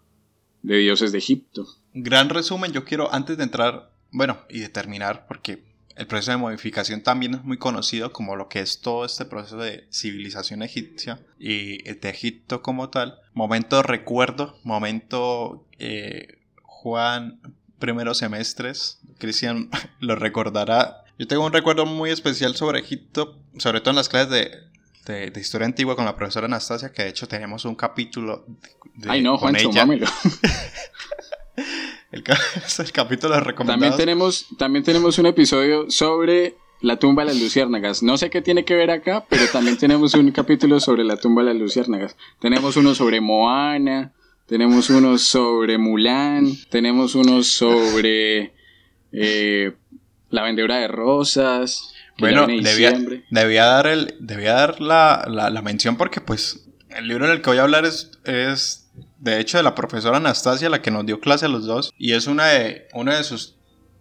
de 0.62 0.78
dioses 0.78 1.12
de 1.12 1.18
Egipto. 1.18 1.68
Gran 1.94 2.30
resumen, 2.30 2.72
yo 2.72 2.86
quiero 2.86 3.14
antes 3.14 3.38
de 3.38 3.44
entrar, 3.44 3.92
bueno, 4.12 4.38
y 4.50 4.60
de 4.60 4.70
terminar, 4.70 5.26
porque 5.28 5.64
el 5.98 6.08
proceso 6.08 6.32
de 6.32 6.38
modificación 6.38 7.02
también 7.02 7.36
es 7.36 7.44
muy 7.44 7.58
conocido 7.58 8.14
como 8.14 8.36
lo 8.36 8.48
que 8.50 8.60
es 8.60 8.82
todo 8.82 9.04
este 9.06 9.26
proceso 9.26 9.58
de 9.58 9.88
civilización 9.92 10.62
egipcia 10.62 11.20
y 11.40 11.82
de 11.82 12.10
Egipto 12.10 12.62
como 12.62 12.90
tal. 12.90 13.20
Momento 13.34 13.82
recuerdo, 13.82 14.58
momento 14.64 15.66
eh, 15.80 16.40
Juan, 16.62 17.40
primeros 17.80 18.20
semestres, 18.20 19.00
Cristian 19.18 19.70
lo 20.00 20.16
recordará. 20.16 21.04
Yo 21.18 21.28
tengo 21.28 21.46
un 21.46 21.54
recuerdo 21.54 21.86
muy 21.86 22.12
especial 22.12 22.56
sobre 22.56 22.80
Egipto, 22.80 23.40
sobre 23.58 23.82
todo 23.82 23.90
en 23.90 23.96
las 23.96 24.10
clases 24.10 24.30
de, 24.30 24.52
de, 25.12 25.32
de 25.32 25.42
historia 25.42 25.66
antigua 25.66 25.96
con 25.96 26.06
la 26.06 26.16
profesora 26.16 26.46
Anastasia, 26.46 26.92
que 26.92 27.04
de 27.04 27.10
hecho 27.10 27.28
tenemos 27.28 27.66
un 27.66 27.74
capítulo 27.74 28.46
de, 28.94 29.10
Ay 29.10 29.24
no, 29.24 29.40
con 29.40 29.56
Juancho, 29.56 29.72
ella. 29.72 30.08
El, 32.18 32.24
ca- 32.24 32.38
es 32.66 32.80
el 32.80 32.92
capítulo 32.92 33.36
de 33.36 33.42
recomendados. 33.42 33.80
También 33.82 33.98
tenemos, 33.98 34.48
también 34.58 34.84
tenemos 34.84 35.18
un 35.20 35.28
episodio 35.28 35.86
sobre 35.90 36.56
la 36.82 36.98
tumba 36.98 37.24
de 37.24 37.34
las 37.34 37.42
luciérnagas. 37.42 38.02
No 38.04 38.18
sé 38.18 38.30
qué 38.30 38.42
tiene 38.42 38.66
que 38.66 38.76
ver 38.76 38.92
acá, 38.92 39.26
pero 39.30 39.44
también 39.52 39.78
tenemos 39.78 40.14
un 40.16 40.32
capítulo 40.32 40.80
sobre 40.80 41.04
la 41.04 41.18
tumba 41.18 41.44
de 41.44 41.54
las 41.54 41.62
luciérnagas. 41.62 42.16
Tenemos 42.40 42.76
uno 42.78 42.94
sobre 42.96 43.22
Moana, 43.22 44.14
tenemos 44.48 44.90
uno 44.90 45.18
sobre 45.18 45.78
Mulan, 45.78 46.52
tenemos 46.70 47.16
uno 47.16 47.44
sobre 47.44 48.54
eh, 49.12 49.74
la 50.30 50.44
vendedora 50.44 50.78
de 50.78 50.88
rosas. 50.88 51.94
Bueno, 52.20 52.48
debía, 52.64 52.92
debía 53.30 53.66
dar, 53.66 53.88
el, 53.88 54.16
debía 54.20 54.54
dar 54.54 54.82
la, 54.82 55.26
la- 55.30 55.50
la 55.52 55.62
mención 55.62 55.98
porque 55.98 56.20
pues 56.22 56.68
el 56.90 57.08
libro 57.08 57.26
en 57.26 57.32
el 57.32 57.42
que 57.42 57.50
voy 57.52 57.60
a 57.60 57.64
hablar 57.64 57.86
es, 57.86 58.12
es 58.26 58.87
de 59.20 59.40
hecho 59.40 59.58
de 59.58 59.64
la 59.64 59.76
profesora 59.76 60.18
Anastasia, 60.18 60.70
la 60.70 60.82
que 60.82 60.92
nos 60.92 61.06
dio 61.06 61.20
clase 61.20 61.46
a 61.46 61.50
los 61.50 61.66
dos, 61.66 61.92
y 61.98 62.14
es 62.14 62.28
una 62.28 62.46
de, 62.48 62.88
uno 62.94 63.14
de 63.16 63.24
sus, 63.24 63.58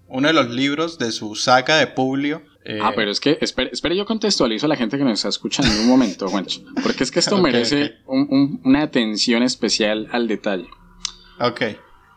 uno 0.09 0.29
de 0.29 0.35
los 0.35 0.51
libros 0.51 0.99
de 0.99 1.11
su 1.13 1.35
saga 1.35 1.77
de 1.79 1.87
Publio. 1.87 2.43
eh, 2.65 2.81
Ah, 2.83 2.93
pero 2.95 3.11
es 3.11 3.21
que, 3.21 3.39
espere, 3.41 3.71
espere, 3.73 3.97
yo 3.97 4.05
contextualizo 4.07 4.67
a 4.67 4.69
la 4.69 4.77
gente 4.77 4.99
que 4.99 5.05
nos 5.05 5.15
está 5.15 5.29
escuchando 5.29 5.71
un 5.81 5.89
momento, 5.89 6.29
Juancho. 6.29 6.61
Porque 6.83 7.05
es 7.05 7.11
que 7.11 7.21
esto 7.21 7.39
merece 7.43 7.95
un- 8.07 8.61
una 8.65 8.83
atención 8.83 9.43
especial 9.43 10.09
al 10.13 10.27
detalle. 10.29 10.67
Ok, 11.41 11.63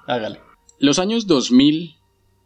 hágale. 0.08 0.40
Los 0.80 0.98
años 1.00 1.28
2000, 1.28 1.96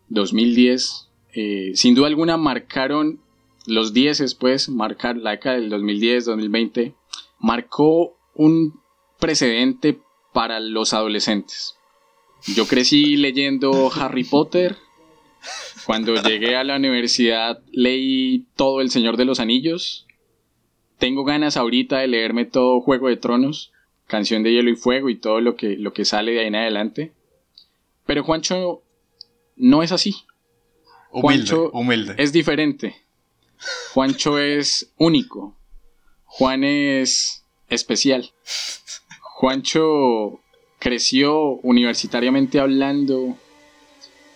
2010, 0.10 1.10
eh, 1.36 1.72
sin 1.76 1.96
duda 1.96 2.08
alguna 2.08 2.38
marcaron 2.38 3.20
los 3.66 3.94
10 3.94 4.18
después, 4.20 4.70
marcar 4.70 5.18
la 5.18 5.32
década 5.32 5.56
del 5.56 5.70
2010, 5.70 6.26
2020, 6.26 6.96
marcó 7.40 8.18
un 8.36 8.80
precedente 9.20 10.00
para 10.34 10.60
los 10.60 10.94
adolescentes. 10.94 11.76
Yo 12.48 12.68
crecí 12.68 13.16
leyendo 13.16 13.92
Harry 13.96 14.24
Potter. 14.24 14.76
Cuando 15.86 16.16
llegué 16.16 16.56
a 16.56 16.64
la 16.64 16.78
universidad 16.78 17.62
leí 17.72 18.48
todo 18.56 18.82
El 18.82 18.90
Señor 18.90 19.18
de 19.18 19.26
los 19.26 19.40
Anillos. 19.40 20.06
Tengo 20.98 21.24
ganas 21.24 21.58
ahorita 21.58 22.00
de 22.00 22.08
leerme 22.08 22.46
todo 22.46 22.82
Juego 22.82 23.10
de 23.10 23.18
Tronos, 23.18 23.72
Canción 24.08 24.44
de 24.44 24.52
Hielo 24.52 24.70
y 24.70 24.76
Fuego 24.76 25.10
y 25.10 25.18
todo 25.18 25.42
lo 25.42 25.56
que, 25.56 25.78
lo 25.78 25.94
que 25.94 26.06
sale 26.06 26.34
de 26.34 26.42
ahí 26.42 26.48
en 26.48 26.56
adelante. 26.56 27.14
Pero 28.06 28.24
Juancho 28.24 28.84
no 29.56 29.84
es 29.84 29.92
así. 29.92 30.16
Humilde, 31.12 31.48
Juancho 31.48 31.72
humilde. 31.72 32.16
Es 32.18 32.34
diferente. 32.34 32.96
Juancho 33.94 34.40
es 34.40 34.94
único. 34.98 35.58
Juan 36.26 36.64
es 36.64 37.46
especial. 37.70 38.32
Juancho 39.36 40.40
creció 40.80 41.56
universitariamente 41.64 42.60
hablando 42.60 43.36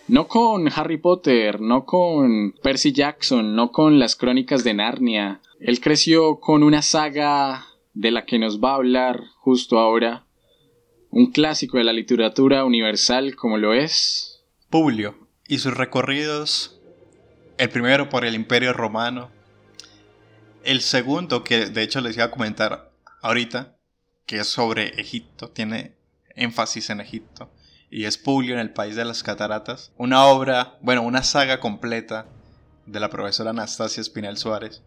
no 0.08 0.26
con 0.26 0.68
Harry 0.74 0.96
Potter, 0.96 1.60
no 1.60 1.84
con 1.84 2.52
Percy 2.62 2.92
Jackson, 2.92 3.54
no 3.54 3.70
con 3.70 3.98
las 3.98 4.16
crónicas 4.16 4.64
de 4.64 4.74
Narnia. 4.74 5.40
Él 5.60 5.80
creció 5.80 6.40
con 6.40 6.62
una 6.62 6.82
saga 6.82 7.66
de 7.94 8.10
la 8.10 8.24
que 8.24 8.38
nos 8.38 8.58
va 8.58 8.72
a 8.72 8.76
hablar 8.76 9.22
justo 9.36 9.78
ahora. 9.78 10.26
Un 11.10 11.30
clásico 11.30 11.78
de 11.78 11.84
la 11.84 11.92
literatura 11.92 12.64
universal 12.64 13.36
como 13.36 13.56
lo 13.56 13.74
es 13.74 14.42
Publio 14.68 15.14
y 15.46 15.58
sus 15.58 15.76
recorridos. 15.76 16.80
El 17.56 17.70
primero 17.70 18.08
por 18.08 18.24
el 18.24 18.34
Imperio 18.34 18.72
Romano. 18.72 19.30
El 20.64 20.80
segundo, 20.80 21.44
que 21.44 21.66
de 21.66 21.82
hecho 21.82 22.00
les 22.00 22.16
iba 22.16 22.26
a 22.26 22.30
comentar 22.30 22.90
ahorita, 23.22 23.77
que 24.28 24.38
es 24.38 24.46
sobre 24.46 25.00
Egipto, 25.00 25.48
tiene 25.48 25.96
énfasis 26.36 26.90
en 26.90 27.00
Egipto. 27.00 27.50
Y 27.90 28.04
es 28.04 28.18
Publio 28.18 28.52
en 28.52 28.60
el 28.60 28.70
país 28.70 28.94
de 28.94 29.06
las 29.06 29.22
cataratas. 29.22 29.90
Una 29.96 30.26
obra, 30.26 30.76
bueno, 30.82 31.02
una 31.02 31.22
saga 31.22 31.58
completa 31.58 32.26
de 32.84 33.00
la 33.00 33.08
profesora 33.08 33.50
Anastasia 33.50 34.02
Espinel 34.02 34.36
Suárez. 34.36 34.82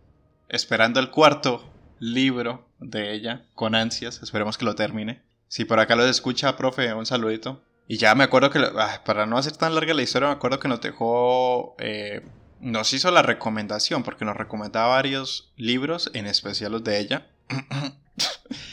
Esperando 0.48 1.00
el 1.00 1.10
cuarto 1.10 1.68
libro 2.00 2.70
de 2.80 3.14
ella, 3.14 3.48
con 3.56 3.74
ansias, 3.74 4.22
esperemos 4.22 4.60
que 4.60 4.66
lo 4.66 4.76
termine. 4.76 5.24
Si 5.48 5.66
por 5.66 5.80
acá 5.80 5.96
lo 5.96 6.06
escucha, 6.06 6.56
profe, 6.56 6.94
un 6.94 7.08
saludito. 7.08 7.64
Y 7.88 7.98
ya 7.98 8.14
me 8.14 8.24
acuerdo 8.24 8.52
que, 8.52 8.60
ah, 8.60 9.02
para 9.04 9.26
no 9.26 9.40
hacer 9.40 9.58
tan 9.58 9.74
larga 9.74 9.96
la 9.96 10.04
historia, 10.04 10.28
me 10.28 10.36
acuerdo 10.36 10.60
que 10.60 10.68
nos 10.68 10.82
dejó, 10.82 11.76
eh, 11.80 12.22
nos 12.60 12.94
hizo 12.94 13.10
la 13.10 13.24
recomendación, 13.24 14.04
porque 14.04 14.24
nos 14.24 14.38
recomendaba 14.38 14.94
varios 14.94 15.52
libros, 15.58 16.12
en 16.14 16.28
especial 16.28 16.74
los 16.74 16.84
de 16.84 17.00
ella. 17.00 17.28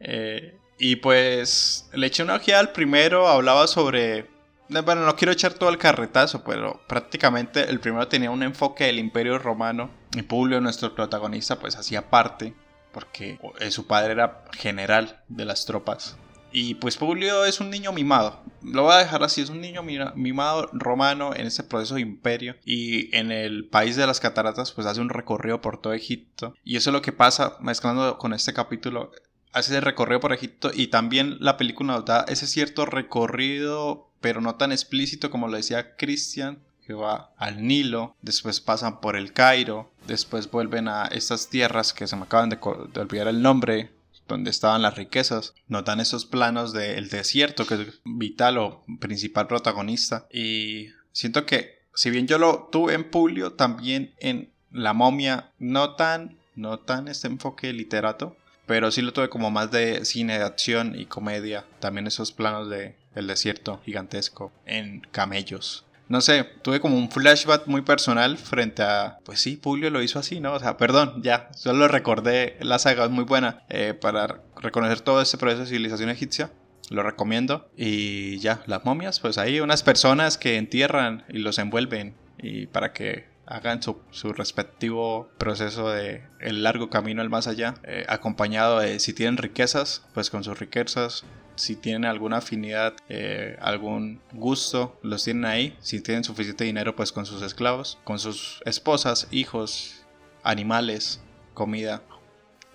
Eh, 0.00 0.58
y 0.78 0.96
pues 0.96 1.88
le 1.92 2.06
eché 2.06 2.22
una 2.22 2.36
ojeada 2.36 2.60
al 2.60 2.72
primero, 2.72 3.28
hablaba 3.28 3.66
sobre 3.66 4.26
bueno, 4.70 5.04
no 5.04 5.16
quiero 5.16 5.32
echar 5.32 5.54
todo 5.54 5.68
el 5.68 5.78
carretazo, 5.78 6.44
pero 6.44 6.80
prácticamente 6.86 7.68
el 7.68 7.80
primero 7.80 8.06
tenía 8.06 8.30
un 8.30 8.42
enfoque 8.42 8.84
del 8.84 9.00
Imperio 9.00 9.38
Romano 9.38 9.90
y 10.14 10.22
Publio, 10.22 10.60
nuestro 10.60 10.94
protagonista, 10.94 11.58
pues 11.58 11.76
hacía 11.76 12.08
parte, 12.08 12.54
porque 12.92 13.38
eh, 13.58 13.70
su 13.72 13.86
padre 13.86 14.12
era 14.12 14.44
general 14.52 15.22
de 15.28 15.44
las 15.44 15.66
tropas. 15.66 16.16
Y 16.52 16.74
pues 16.74 16.96
Publio 16.96 17.44
es 17.44 17.60
un 17.60 17.70
niño 17.70 17.92
mimado. 17.92 18.42
Lo 18.62 18.82
voy 18.82 18.94
a 18.94 18.98
dejar 18.98 19.22
así, 19.22 19.40
es 19.40 19.50
un 19.50 19.60
niño 19.60 19.82
mimado 19.82 20.68
romano 20.72 21.32
en 21.34 21.46
ese 21.46 21.62
proceso 21.62 21.94
de 21.94 22.00
imperio. 22.00 22.56
Y 22.64 23.14
en 23.16 23.30
el 23.30 23.68
país 23.68 23.94
de 23.94 24.06
las 24.06 24.18
cataratas 24.18 24.72
pues 24.72 24.86
hace 24.86 25.00
un 25.00 25.10
recorrido 25.10 25.60
por 25.60 25.80
todo 25.80 25.92
Egipto. 25.92 26.54
Y 26.64 26.76
eso 26.76 26.90
es 26.90 26.94
lo 26.94 27.02
que 27.02 27.12
pasa 27.12 27.56
mezclando 27.60 28.18
con 28.18 28.32
este 28.32 28.52
capítulo. 28.52 29.12
Hace 29.52 29.76
el 29.76 29.82
recorrido 29.82 30.20
por 30.20 30.32
Egipto 30.32 30.70
y 30.72 30.88
también 30.88 31.36
la 31.40 31.56
película 31.56 31.94
nos 31.94 32.04
da 32.04 32.24
ese 32.28 32.46
cierto 32.46 32.86
recorrido 32.86 34.10
pero 34.20 34.40
no 34.40 34.54
tan 34.54 34.72
explícito 34.72 35.30
como 35.30 35.48
lo 35.48 35.56
decía 35.56 35.96
Christian, 35.96 36.58
que 36.86 36.94
va 36.94 37.32
al 37.36 37.66
Nilo, 37.66 38.16
después 38.22 38.60
pasan 38.60 39.00
por 39.00 39.16
el 39.16 39.32
Cairo, 39.32 39.90
después 40.06 40.50
vuelven 40.50 40.88
a 40.88 41.06
estas 41.06 41.48
tierras 41.48 41.92
que 41.92 42.06
se 42.06 42.16
me 42.16 42.24
acaban 42.24 42.50
de, 42.50 42.58
olvidar 43.00 43.28
el 43.28 43.42
nombre, 43.42 43.90
donde 44.28 44.50
estaban 44.50 44.82
las 44.82 44.96
riquezas, 44.96 45.54
nos 45.68 45.84
dan 45.84 46.00
esos 46.00 46.24
planos 46.24 46.72
del 46.72 47.08
desierto, 47.08 47.66
que 47.66 47.74
es 47.74 48.00
vital 48.04 48.58
o 48.58 48.84
principal 49.00 49.46
protagonista, 49.46 50.26
y 50.32 50.88
siento 51.12 51.46
que 51.46 51.80
si 51.94 52.10
bien 52.10 52.26
yo 52.26 52.38
lo 52.38 52.68
tuve 52.70 52.94
en 52.94 53.10
Publio, 53.10 53.54
también 53.54 54.14
en 54.18 54.50
La 54.72 54.92
momia, 54.92 55.50
no 55.58 55.96
tan, 55.96 56.38
no 56.54 56.78
tan 56.78 57.08
este 57.08 57.26
enfoque 57.26 57.72
literato, 57.72 58.36
pero 58.70 58.92
sí 58.92 59.02
lo 59.02 59.12
tuve 59.12 59.28
como 59.28 59.50
más 59.50 59.72
de 59.72 60.04
cine 60.04 60.38
de 60.38 60.44
acción 60.44 60.94
y 60.96 61.06
comedia, 61.06 61.64
también 61.80 62.06
esos 62.06 62.30
planos 62.30 62.70
de 62.70 62.94
el 63.16 63.26
desierto 63.26 63.80
gigantesco 63.84 64.52
en 64.64 65.00
camellos. 65.10 65.84
No 66.06 66.20
sé, 66.20 66.44
tuve 66.62 66.78
como 66.78 66.96
un 66.96 67.10
flashback 67.10 67.66
muy 67.66 67.82
personal 67.82 68.38
frente 68.38 68.84
a, 68.84 69.18
pues 69.24 69.40
sí, 69.40 69.56
Publio 69.56 69.90
lo 69.90 70.04
hizo 70.04 70.20
así, 70.20 70.38
¿no? 70.38 70.52
O 70.52 70.60
sea, 70.60 70.76
perdón, 70.76 71.20
ya, 71.20 71.48
solo 71.52 71.88
recordé, 71.88 72.58
la 72.60 72.78
saga 72.78 73.06
es 73.06 73.10
muy 73.10 73.24
buena 73.24 73.64
eh, 73.70 73.92
para 73.92 74.40
reconocer 74.54 75.00
todo 75.00 75.20
este 75.20 75.36
proceso 75.36 75.62
de 75.62 75.66
civilización 75.66 76.08
egipcia. 76.08 76.52
Lo 76.90 77.02
recomiendo. 77.02 77.68
Y 77.76 78.38
ya, 78.38 78.62
las 78.66 78.84
momias, 78.84 79.18
pues 79.18 79.36
hay 79.36 79.58
unas 79.58 79.82
personas 79.82 80.38
que 80.38 80.58
entierran 80.58 81.24
y 81.28 81.38
los 81.38 81.58
envuelven. 81.58 82.14
Y 82.38 82.66
para 82.66 82.92
que 82.92 83.29
hagan 83.50 83.82
su, 83.82 84.32
respectivo 84.32 85.28
proceso 85.36 85.90
de 85.90 86.22
el 86.40 86.62
largo 86.62 86.88
camino 86.88 87.20
al 87.20 87.28
más 87.28 87.46
allá, 87.46 87.74
eh, 87.84 88.06
acompañado 88.08 88.78
de 88.78 89.00
si 89.00 89.12
tienen 89.12 89.36
riquezas, 89.36 90.06
pues 90.14 90.30
con 90.30 90.44
sus 90.44 90.58
riquezas 90.58 91.24
si 91.60 91.76
tienen 91.76 92.06
alguna 92.06 92.38
afinidad, 92.38 92.94
eh, 93.08 93.56
algún 93.60 94.20
gusto, 94.32 94.98
los 95.02 95.24
tienen 95.24 95.44
ahí. 95.44 95.76
Si 95.80 96.00
tienen 96.00 96.24
suficiente 96.24 96.64
dinero, 96.64 96.96
pues 96.96 97.12
con 97.12 97.26
sus 97.26 97.42
esclavos, 97.42 97.98
con 98.04 98.18
sus 98.18 98.62
esposas, 98.64 99.28
hijos, 99.30 100.06
animales, 100.42 101.22
comida 101.52 102.02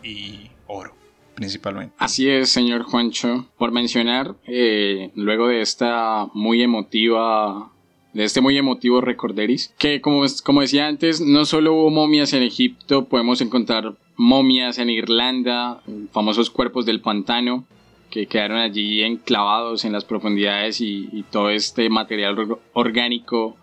y 0.03 0.51
oro 0.67 0.93
principalmente. 1.33 1.93
Así 1.97 2.29
es, 2.29 2.49
señor 2.49 2.83
Juancho. 2.83 3.49
Por 3.57 3.71
mencionar, 3.71 4.35
eh, 4.47 5.11
luego 5.15 5.49
de 5.49 5.61
esta 5.61 6.27
muy 6.33 6.61
emotiva 6.61 7.73
de 8.15 8.23
este 8.23 8.39
muy 8.39 8.57
emotivo 8.57 9.01
recorderis, 9.01 9.73
que 9.77 9.99
como, 9.99 10.23
como 10.43 10.61
decía 10.61 10.87
antes, 10.87 11.19
no 11.19 11.43
solo 11.43 11.73
hubo 11.73 11.89
momias 11.89 12.31
en 12.31 12.43
Egipto, 12.43 13.05
podemos 13.05 13.41
encontrar 13.41 13.93
momias 14.15 14.79
en 14.79 14.89
Irlanda, 14.89 15.81
famosos 16.13 16.49
cuerpos 16.49 16.85
del 16.85 17.01
pantano, 17.01 17.65
que 18.09 18.27
quedaron 18.27 18.59
allí 18.59 19.03
enclavados 19.03 19.83
en 19.83 19.91
las 19.91 20.05
profundidades 20.05 20.79
y, 20.79 21.25
todo 21.29 21.49
este 21.49 21.89
material 21.89 22.57
orgánico 22.71 23.57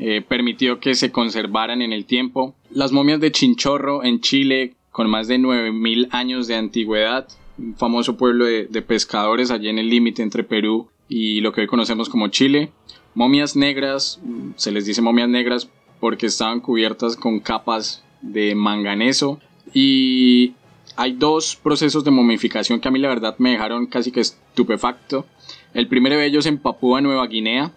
eh, 0.00 0.20
permitió 0.20 0.80
que 0.80 0.96
se 0.96 1.12
conservaran 1.12 1.80
en 1.80 1.92
el 1.92 2.04
tiempo. 2.04 2.56
Las 2.70 2.90
momias 2.90 3.20
de 3.20 3.30
Chinchorro 3.30 4.02
en 4.02 4.20
Chile, 4.20 4.74
con 4.90 5.08
más 5.08 5.28
de 5.28 5.38
9.000 5.38 6.08
años 6.10 6.48
de 6.48 6.56
antigüedad, 6.56 7.28
un 7.56 7.76
famoso 7.76 8.16
pueblo 8.16 8.46
de, 8.46 8.66
de 8.66 8.82
pescadores 8.82 9.52
allí 9.52 9.68
en 9.68 9.78
el 9.78 9.88
límite 9.88 10.24
entre 10.24 10.42
Perú 10.42 10.88
y 11.08 11.40
lo 11.40 11.52
que 11.52 11.60
hoy 11.60 11.66
conocemos 11.66 12.08
como 12.08 12.28
Chile. 12.28 12.72
Momias 13.14 13.56
negras, 13.56 14.20
se 14.56 14.72
les 14.72 14.86
dice 14.86 15.02
momias 15.02 15.28
negras 15.28 15.68
porque 16.00 16.26
estaban 16.26 16.60
cubiertas 16.60 17.16
con 17.16 17.40
capas 17.40 18.02
de 18.22 18.54
manganeso 18.54 19.38
y 19.74 20.54
hay 20.96 21.12
dos 21.12 21.56
procesos 21.56 22.04
de 22.04 22.10
momificación 22.10 22.80
que 22.80 22.88
a 22.88 22.90
mí 22.90 22.98
la 22.98 23.08
verdad 23.08 23.36
me 23.38 23.50
dejaron 23.50 23.86
casi 23.86 24.12
que 24.12 24.20
estupefacto. 24.20 25.26
El 25.74 25.88
primero 25.88 26.16
de 26.16 26.26
ellos 26.26 26.46
en 26.46 26.58
Papúa 26.58 27.00
Nueva 27.00 27.26
Guinea, 27.26 27.72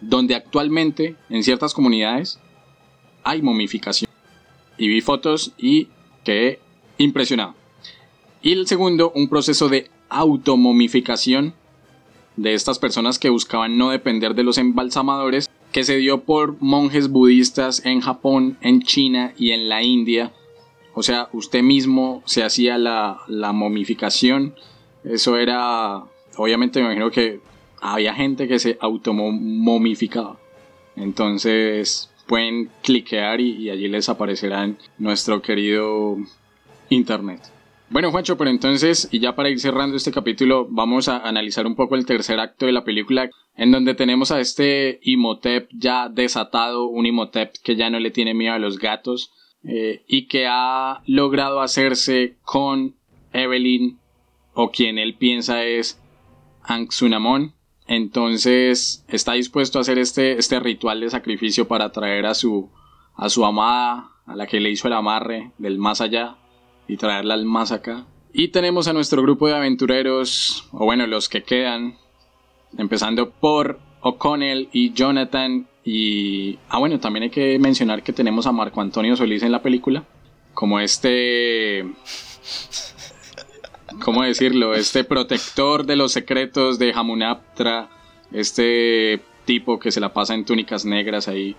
donde 0.00 0.34
actualmente 0.34 1.16
en 1.30 1.42
ciertas 1.42 1.74
comunidades 1.74 2.38
hay 3.24 3.42
momificación. 3.42 4.10
Y 4.78 4.88
vi 4.88 5.00
fotos 5.00 5.52
y 5.56 5.88
quedé 6.24 6.60
impresionado. 6.98 7.54
Y 8.42 8.52
el 8.52 8.66
segundo, 8.66 9.12
un 9.14 9.28
proceso 9.28 9.68
de 9.68 9.88
automomificación 10.08 11.54
de 12.36 12.54
estas 12.54 12.78
personas 12.78 13.18
que 13.18 13.30
buscaban 13.30 13.76
no 13.78 13.90
depender 13.90 14.34
de 14.34 14.42
los 14.42 14.58
embalsamadores, 14.58 15.50
que 15.72 15.84
se 15.84 15.96
dio 15.96 16.22
por 16.24 16.56
monjes 16.60 17.08
budistas 17.08 17.84
en 17.84 18.00
Japón, 18.00 18.58
en 18.60 18.82
China 18.82 19.32
y 19.36 19.52
en 19.52 19.68
la 19.68 19.82
India 19.82 20.32
o 20.94 21.02
sea, 21.02 21.28
usted 21.32 21.62
mismo 21.62 22.22
se 22.26 22.44
hacía 22.44 22.78
la, 22.78 23.52
momificación. 23.52 24.54
Eso 25.04 25.36
era, 25.38 26.04
obviamente 26.36 26.80
me 26.80 26.86
imagino 26.86 27.10
que 27.10 27.40
había 27.80 28.14
gente 28.14 28.46
que 28.46 28.58
se 28.58 28.76
automomificaba. 28.80 30.38
Entonces 30.96 32.10
pueden 32.26 32.70
cliquear 32.82 33.40
y, 33.40 33.70
allí 33.70 33.88
les 33.88 34.08
aparecerá 34.08 34.70
nuestro 34.98 35.40
querido 35.40 36.18
internet. 36.90 37.40
Bueno, 37.92 38.10
Juancho, 38.10 38.38
pero 38.38 38.48
entonces, 38.48 39.06
y 39.12 39.20
ya 39.20 39.36
para 39.36 39.50
ir 39.50 39.60
cerrando 39.60 39.98
este 39.98 40.12
capítulo, 40.12 40.66
vamos 40.70 41.08
a 41.08 41.18
analizar 41.18 41.66
un 41.66 41.74
poco 41.74 41.94
el 41.94 42.06
tercer 42.06 42.40
acto 42.40 42.64
de 42.64 42.72
la 42.72 42.84
película, 42.84 43.28
en 43.54 43.70
donde 43.70 43.94
tenemos 43.94 44.32
a 44.32 44.40
este 44.40 44.98
Imhotep 45.02 45.68
ya 45.74 46.08
desatado, 46.08 46.86
un 46.86 47.04
Imhotep 47.04 47.52
que 47.62 47.76
ya 47.76 47.90
no 47.90 48.00
le 48.00 48.10
tiene 48.10 48.32
miedo 48.32 48.54
a 48.54 48.58
los 48.58 48.78
gatos, 48.78 49.30
eh, 49.62 50.04
y 50.08 50.26
que 50.26 50.46
ha 50.48 51.02
logrado 51.06 51.60
hacerse 51.60 52.38
con 52.44 52.96
Evelyn 53.34 53.98
o 54.54 54.70
quien 54.70 54.96
él 54.96 55.14
piensa 55.18 55.62
es 55.62 56.00
Anxunamon. 56.62 57.52
Entonces 57.86 59.04
está 59.06 59.34
dispuesto 59.34 59.76
a 59.76 59.82
hacer 59.82 59.98
este, 59.98 60.38
este 60.38 60.60
ritual 60.60 61.00
de 61.00 61.10
sacrificio 61.10 61.68
para 61.68 61.92
traer 61.92 62.24
a 62.24 62.32
su, 62.32 62.70
a 63.16 63.28
su 63.28 63.44
amada, 63.44 64.12
a 64.24 64.34
la 64.34 64.46
que 64.46 64.60
le 64.60 64.70
hizo 64.70 64.88
el 64.88 64.94
amarre 64.94 65.52
del 65.58 65.76
más 65.76 66.00
allá 66.00 66.38
y 66.86 66.96
traerla 66.96 67.34
al 67.34 67.44
más 67.44 67.72
acá. 67.72 68.06
Y 68.32 68.48
tenemos 68.48 68.88
a 68.88 68.92
nuestro 68.92 69.22
grupo 69.22 69.46
de 69.46 69.54
aventureros, 69.54 70.68
o 70.72 70.84
bueno, 70.84 71.06
los 71.06 71.28
que 71.28 71.42
quedan, 71.42 71.98
empezando 72.78 73.30
por 73.30 73.78
O'Connell 74.00 74.68
y 74.72 74.92
Jonathan, 74.92 75.68
y, 75.84 76.58
ah, 76.68 76.78
bueno, 76.78 77.00
también 77.00 77.24
hay 77.24 77.30
que 77.30 77.58
mencionar 77.58 78.02
que 78.02 78.12
tenemos 78.12 78.46
a 78.46 78.52
Marco 78.52 78.80
Antonio 78.80 79.16
Solís 79.16 79.42
en 79.42 79.52
la 79.52 79.62
película, 79.62 80.04
como 80.54 80.80
este, 80.80 81.84
¿cómo 84.02 84.22
decirlo? 84.22 84.74
Este 84.74 85.04
protector 85.04 85.84
de 85.84 85.96
los 85.96 86.12
secretos 86.12 86.78
de 86.78 86.92
Hamunaptra, 86.92 87.90
este 88.32 89.20
tipo 89.44 89.78
que 89.78 89.90
se 89.90 90.00
la 90.00 90.12
pasa 90.12 90.34
en 90.34 90.44
túnicas 90.44 90.84
negras 90.84 91.28
ahí. 91.28 91.56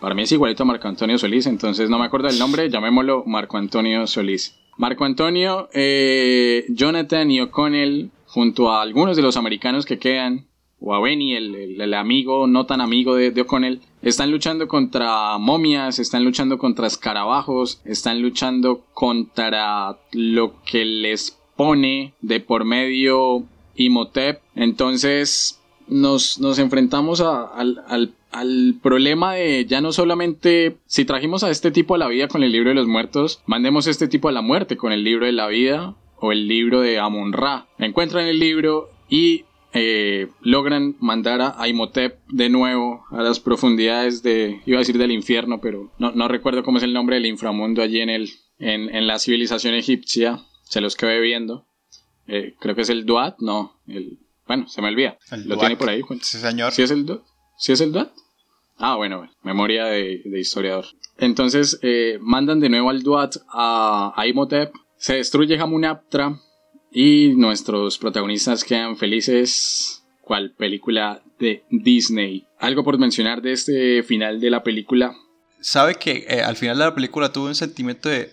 Para 0.00 0.14
mí 0.14 0.22
es 0.22 0.32
igualito 0.32 0.64
a 0.64 0.66
Marco 0.66 0.88
Antonio 0.88 1.18
Solís, 1.18 1.46
entonces 1.46 1.88
no 1.88 1.98
me 1.98 2.06
acuerdo 2.06 2.28
del 2.28 2.38
nombre, 2.38 2.68
llamémoslo 2.70 3.24
Marco 3.26 3.56
Antonio 3.56 4.06
Solís. 4.06 4.59
Marco 4.80 5.04
Antonio, 5.04 5.68
eh, 5.74 6.64
Jonathan 6.70 7.30
y 7.30 7.42
O'Connell, 7.42 8.10
junto 8.24 8.72
a 8.72 8.80
algunos 8.80 9.14
de 9.14 9.22
los 9.22 9.36
americanos 9.36 9.84
que 9.84 9.98
quedan, 9.98 10.46
o 10.80 10.94
a 10.94 11.00
Benny, 11.02 11.34
el, 11.34 11.92
amigo 11.92 12.46
no 12.46 12.64
tan 12.64 12.80
amigo 12.80 13.14
de, 13.14 13.38
O'Connell, 13.42 13.82
están 14.00 14.30
luchando 14.30 14.68
contra 14.68 15.36
momias, 15.36 15.98
están 15.98 16.24
luchando 16.24 16.56
contra 16.56 16.86
escarabajos, 16.86 17.82
están 17.84 18.22
luchando 18.22 18.86
contra 18.94 19.98
lo 20.12 20.54
que 20.64 20.86
les 20.86 21.38
pone 21.56 22.14
de 22.22 22.40
por 22.40 22.64
medio 22.64 23.44
Imhotep. 23.74 24.40
Entonces 24.54 25.60
nos, 25.88 26.40
nos 26.40 26.58
enfrentamos 26.58 27.20
al, 27.20 27.84
al, 27.86 28.14
al, 28.30 28.78
problema 28.82 29.34
de 29.34 29.66
ya 29.66 29.80
no 29.80 29.92
solamente 29.92 30.76
si 30.86 31.04
trajimos 31.04 31.44
a 31.44 31.50
este 31.50 31.70
tipo 31.70 31.94
a 31.94 31.98
la 31.98 32.08
vida 32.08 32.28
con 32.28 32.42
el 32.42 32.52
libro 32.52 32.70
de 32.70 32.74
los 32.74 32.86
muertos, 32.86 33.42
mandemos 33.46 33.86
a 33.86 33.90
este 33.90 34.08
tipo 34.08 34.28
a 34.28 34.32
la 34.32 34.42
muerte 34.42 34.76
con 34.76 34.92
el 34.92 35.04
libro 35.04 35.26
de 35.26 35.32
la 35.32 35.48
vida 35.48 35.96
o 36.16 36.32
el 36.32 36.48
libro 36.48 36.80
de 36.80 36.98
Amon 36.98 37.32
Ra. 37.32 37.66
Encuentran 37.78 38.26
el 38.26 38.38
libro 38.38 38.90
y 39.08 39.44
eh, 39.72 40.28
logran 40.40 40.96
mandar 40.98 41.54
a 41.56 41.68
Imhotep 41.68 42.18
de 42.28 42.48
nuevo 42.48 43.04
a 43.10 43.22
las 43.22 43.38
profundidades 43.38 44.22
de, 44.22 44.60
iba 44.66 44.78
a 44.78 44.80
decir 44.80 44.98
del 44.98 45.12
infierno, 45.12 45.60
pero 45.60 45.92
no, 45.98 46.28
recuerdo 46.28 46.64
cómo 46.64 46.78
es 46.78 46.84
el 46.84 46.92
nombre 46.92 47.16
del 47.16 47.26
inframundo 47.26 47.80
allí 47.82 48.00
en, 48.00 48.10
el, 48.10 48.30
en, 48.58 49.06
la 49.06 49.18
civilización 49.18 49.74
egipcia, 49.74 50.40
se 50.64 50.80
los 50.80 50.96
quedé 50.96 51.20
viendo. 51.20 51.66
Eh, 52.26 52.54
creo 52.60 52.74
que 52.74 52.82
es 52.82 52.90
el 52.90 53.06
Duat, 53.06 53.38
no, 53.38 53.80
el, 53.86 54.18
Bueno, 54.46 54.66
se 54.68 54.82
me 54.82 54.88
olvida. 54.88 55.18
El 55.30 55.42
¿Lo 55.42 55.54
Duac. 55.54 55.60
tiene 55.60 55.76
por 55.76 55.88
ahí? 55.88 56.00
Juan? 56.00 56.20
Sí, 56.20 56.38
señor. 56.38 56.72
¿Sí 56.72 56.82
es 56.82 56.90
el 56.90 57.06
DUAT? 57.06 57.22
¿Sí 57.60 57.72
es 57.72 57.82
el 57.82 57.92
DUAT? 57.92 58.10
Ah, 58.78 58.96
bueno, 58.96 59.30
memoria 59.42 59.84
de, 59.84 60.22
historiador. 60.32 60.86
Entonces, 61.18 61.78
eh, 61.82 62.16
mandan 62.22 62.58
de 62.58 62.70
nuevo 62.70 62.88
al 62.88 63.02
DUAT 63.02 63.36
a, 63.50 64.14
a 64.16 64.26
Imhotep, 64.26 64.72
se 64.96 65.16
destruye 65.16 65.58
Hamunaptra 65.60 66.40
y 66.90 67.34
nuestros 67.36 67.98
protagonistas 67.98 68.64
quedan 68.64 68.96
felices. 68.96 70.02
¿Cuál 70.22 70.52
película 70.52 71.22
de 71.38 71.62
Disney? 71.70 72.46
¿Algo 72.58 72.82
por 72.82 72.98
mencionar 72.98 73.42
de 73.42 73.52
este 73.52 74.02
final 74.04 74.40
de 74.40 74.48
la 74.48 74.62
película? 74.62 75.14
¿Sabe 75.60 75.96
que 75.96 76.24
eh, 76.30 76.40
al 76.40 76.56
final 76.56 76.78
de 76.78 76.84
la 76.84 76.94
película 76.94 77.30
tuve 77.30 77.48
un 77.48 77.54
sentimiento 77.54 78.08
de... 78.08 78.30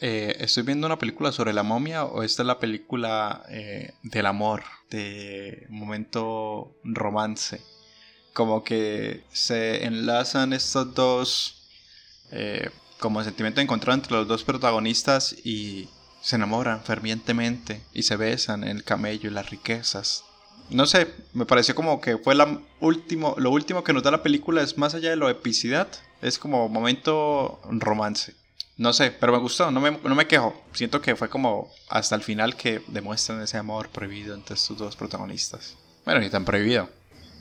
eh, 0.00 0.34
¿Estoy 0.40 0.62
viendo 0.62 0.86
una 0.86 0.98
película 0.98 1.30
sobre 1.30 1.52
la 1.52 1.62
momia 1.62 2.06
o 2.06 2.22
esta 2.22 2.42
es 2.42 2.46
la 2.46 2.58
película 2.58 3.44
del 4.02 4.24
amor? 4.24 4.62
De 4.88 5.66
momento 5.68 6.74
romance. 6.84 7.60
Como 8.32 8.64
que 8.64 9.24
se 9.32 9.84
enlazan 9.84 10.52
estos 10.52 10.94
dos... 10.94 11.68
eh, 12.30 12.70
como 13.02 13.22
sentimiento 13.24 13.60
encontrado 13.60 13.98
entre 13.98 14.12
los 14.12 14.28
dos 14.28 14.44
protagonistas 14.44 15.34
y 15.44 15.88
se 16.22 16.36
enamoran 16.36 16.84
fervientemente 16.84 17.82
y 17.92 18.04
se 18.04 18.16
besan 18.16 18.62
en 18.62 18.76
el 18.76 18.84
camello 18.84 19.28
y 19.28 19.32
las 19.32 19.50
riquezas. 19.50 20.22
No 20.70 20.86
sé, 20.86 21.12
me 21.34 21.44
pareció 21.44 21.74
como 21.74 22.00
que 22.00 22.16
fue 22.16 22.36
la 22.36 22.60
último, 22.78 23.34
lo 23.38 23.50
último 23.50 23.82
que 23.82 23.92
nos 23.92 24.04
da 24.04 24.12
la 24.12 24.22
película 24.22 24.62
es 24.62 24.78
más 24.78 24.94
allá 24.94 25.10
de 25.10 25.16
lo 25.16 25.28
epicidad, 25.28 25.88
es 26.22 26.38
como 26.38 26.68
momento 26.68 27.60
romance. 27.64 28.34
No 28.78 28.92
sé, 28.92 29.10
pero 29.10 29.32
me 29.32 29.38
gustó, 29.38 29.72
no 29.72 29.80
me, 29.80 29.90
no 29.90 30.14
me 30.14 30.28
quejo. 30.28 30.54
Siento 30.72 31.00
que 31.00 31.16
fue 31.16 31.28
como 31.28 31.70
hasta 31.88 32.14
el 32.14 32.22
final 32.22 32.54
que 32.56 32.82
demuestran 32.86 33.42
ese 33.42 33.58
amor 33.58 33.88
prohibido 33.88 34.34
entre 34.34 34.54
estos 34.54 34.78
dos 34.78 34.94
protagonistas. 34.94 35.74
Bueno, 36.04 36.20
ni 36.20 36.30
tan 36.30 36.44
prohibido, 36.44 36.88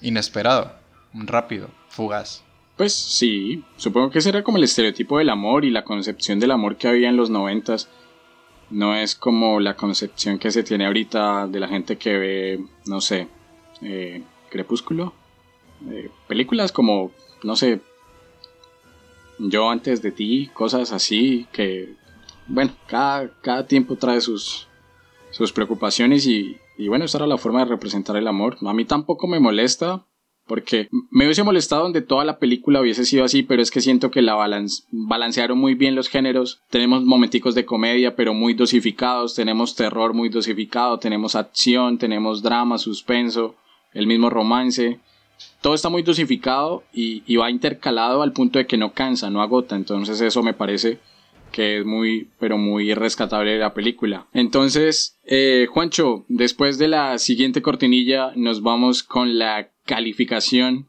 inesperado, 0.02 0.81
rápido, 1.14 1.70
fugaz. 1.90 2.44
Pues 2.78 2.94
sí, 2.94 3.64
supongo 3.78 4.10
que 4.10 4.20
ese 4.20 4.30
era 4.30 4.44
como 4.44 4.58
el 4.58 4.64
estereotipo 4.64 5.18
del 5.18 5.30
amor 5.30 5.66
y 5.66 5.70
la 5.70 5.84
concepción 5.84 6.40
del 6.40 6.52
amor 6.52 6.78
que 6.78 6.88
había 6.88 7.10
en 7.10 7.18
los 7.18 7.30
noventas. 7.30 7.90
No 8.70 8.96
es 8.96 9.16
como 9.16 9.60
la 9.60 9.76
concepción 9.76 10.40
que 10.40 10.50
se 10.50 10.64
tiene 10.64 10.86
ahorita 10.86 11.48
de 11.48 11.60
la 11.60 11.68
gente 11.68 11.98
que 11.98 12.18
ve, 12.18 12.66
no 12.86 13.02
sé, 13.02 13.28
eh, 13.82 14.24
Crepúsculo. 14.50 15.14
Eh, 15.90 16.10
películas 16.28 16.72
como, 16.72 17.12
no 17.44 17.56
sé, 17.56 17.82
Yo 19.40 19.70
antes 19.70 20.02
de 20.02 20.12
ti, 20.12 20.50
cosas 20.54 20.92
así 20.92 21.48
que, 21.52 21.96
bueno, 22.48 22.74
cada, 22.88 23.32
cada 23.42 23.66
tiempo 23.66 23.96
trae 23.96 24.22
sus, 24.22 24.68
sus 25.32 25.52
preocupaciones 25.52 26.28
y, 26.28 26.58
y 26.78 26.88
bueno, 26.88 27.06
esta 27.06 27.18
era 27.20 27.28
la 27.28 27.38
forma 27.38 27.60
de 27.60 27.66
representar 27.66 28.16
el 28.18 28.28
amor. 28.28 28.58
A 28.62 28.74
mí 28.74 28.86
tampoco 28.86 29.28
me 29.28 29.40
molesta, 29.40 30.06
porque 30.48 30.90
me 31.10 31.26
hubiese 31.26 31.44
molestado 31.44 31.84
donde 31.84 32.02
toda 32.02 32.26
la 32.26 32.40
película 32.40 32.82
hubiese 32.82 33.06
sido 33.06 33.24
así, 33.24 33.44
pero 33.44 33.62
es 33.62 33.72
que 33.72 33.82
siento 33.82 34.12
que 34.12 34.22
la 34.22 34.36
balance, 34.36 34.84
balancearon 34.92 35.58
muy 35.58 35.76
bien 35.76 35.96
los 35.96 36.10
géneros. 36.10 36.62
Tenemos 36.70 37.04
momenticos 37.04 37.56
de 37.56 37.66
comedia, 37.66 38.16
pero 38.16 38.34
muy 38.34 38.54
dosificados. 38.54 39.36
Tenemos 39.36 39.76
terror 39.76 40.14
muy 40.14 40.30
dosificado. 40.30 41.00
Tenemos 41.00 41.36
acción, 41.36 41.98
tenemos 41.98 42.42
drama, 42.42 42.78
suspenso, 42.78 43.56
el 43.94 44.08
mismo 44.08 44.30
romance. 44.30 45.00
Todo 45.62 45.74
está 45.74 45.90
muy 45.90 46.04
dosificado 46.04 46.84
y, 46.94 47.24
y 47.26 47.38
va 47.38 47.50
intercalado 47.50 48.22
al 48.22 48.34
punto 48.34 48.60
de 48.60 48.68
que 48.68 48.78
no 48.78 48.94
cansa, 48.94 49.30
no 49.30 49.42
agota. 49.42 49.76
Entonces 49.76 50.20
eso 50.22 50.44
me 50.44 50.54
parece 50.54 51.00
que 51.52 51.80
es 51.80 51.86
muy, 51.86 52.30
pero 52.40 52.58
muy 52.58 52.94
rescatable 52.94 53.60
la 53.60 53.74
película. 53.74 54.28
Entonces, 54.34 55.20
eh, 55.26 55.68
Juancho, 55.70 56.26
después 56.28 56.78
de 56.78 56.88
la 56.88 57.18
siguiente 57.20 57.62
cortinilla 57.62 58.32
nos 58.36 58.62
vamos 58.62 59.04
con 59.04 59.38
la 59.38 59.70
calificación 59.92 60.88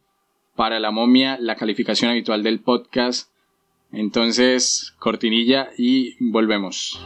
para 0.55 0.79
la 0.79 0.93
momia, 0.93 1.37
la 1.41 1.57
calificación 1.57 2.13
habitual 2.13 2.45
del 2.45 2.61
podcast. 2.61 3.29
Entonces, 3.91 4.95
cortinilla 5.01 5.71
y 5.77 6.15
volvemos. 6.21 7.05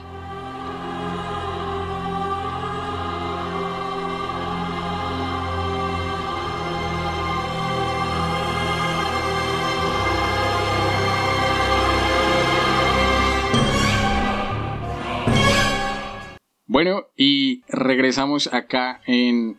Bueno, 16.67 17.07
y 17.17 17.63
regresamos 17.69 18.53
acá 18.53 19.01
en 19.07 19.57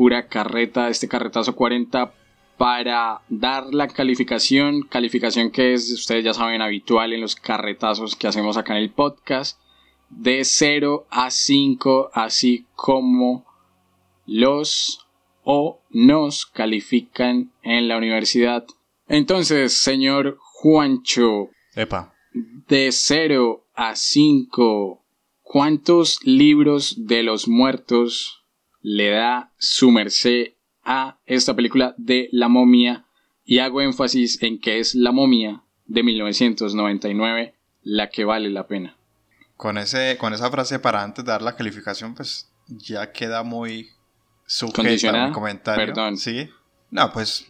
pura 0.00 0.28
carreta, 0.28 0.88
este 0.88 1.08
carretazo 1.08 1.54
40 1.54 2.14
para 2.56 3.20
dar 3.28 3.66
la 3.74 3.86
calificación, 3.86 4.80
calificación 4.80 5.50
que 5.50 5.74
es, 5.74 5.92
ustedes 5.92 6.24
ya 6.24 6.32
saben, 6.32 6.62
habitual 6.62 7.12
en 7.12 7.20
los 7.20 7.36
carretazos 7.36 8.16
que 8.16 8.26
hacemos 8.26 8.56
acá 8.56 8.74
en 8.78 8.82
el 8.82 8.88
podcast, 8.88 9.60
de 10.08 10.42
0 10.42 11.06
a 11.10 11.30
5, 11.30 12.12
así 12.14 12.64
como 12.74 13.44
los 14.24 15.06
o 15.44 15.82
nos 15.90 16.46
califican 16.46 17.52
en 17.62 17.86
la 17.86 17.98
universidad. 17.98 18.64
Entonces, 19.06 19.76
señor 19.76 20.38
Juancho, 20.40 21.50
Epa. 21.76 22.14
de 22.32 22.90
0 22.90 23.66
a 23.74 23.94
5, 23.94 25.04
¿cuántos 25.42 26.20
libros 26.24 27.06
de 27.06 27.22
los 27.22 27.48
muertos 27.48 28.39
le 28.82 29.10
da 29.10 29.52
su 29.58 29.90
merced 29.90 30.52
a 30.84 31.18
esta 31.26 31.54
película 31.54 31.94
de 31.98 32.28
La 32.32 32.48
momia? 32.48 33.04
Y 33.44 33.58
hago 33.58 33.80
énfasis 33.80 34.42
en 34.42 34.60
que 34.60 34.78
es 34.80 34.94
La 34.94 35.12
momia 35.12 35.62
de 35.86 36.02
1999 36.02 37.54
la 37.82 38.10
que 38.10 38.24
vale 38.24 38.50
la 38.50 38.66
pena. 38.66 38.96
Con, 39.56 39.76
ese, 39.78 40.16
con 40.18 40.32
esa 40.32 40.50
frase 40.50 40.78
para 40.78 41.02
antes 41.02 41.24
de 41.24 41.30
dar 41.32 41.42
la 41.42 41.56
calificación, 41.56 42.14
pues 42.14 42.50
ya 42.68 43.12
queda 43.12 43.42
muy 43.42 43.88
sujeta 44.46 45.24
a 45.24 45.26
mi 45.28 45.32
comentario. 45.32 45.86
Perdón. 45.86 46.16
Sí. 46.16 46.48
No, 46.90 47.12
pues 47.12 47.46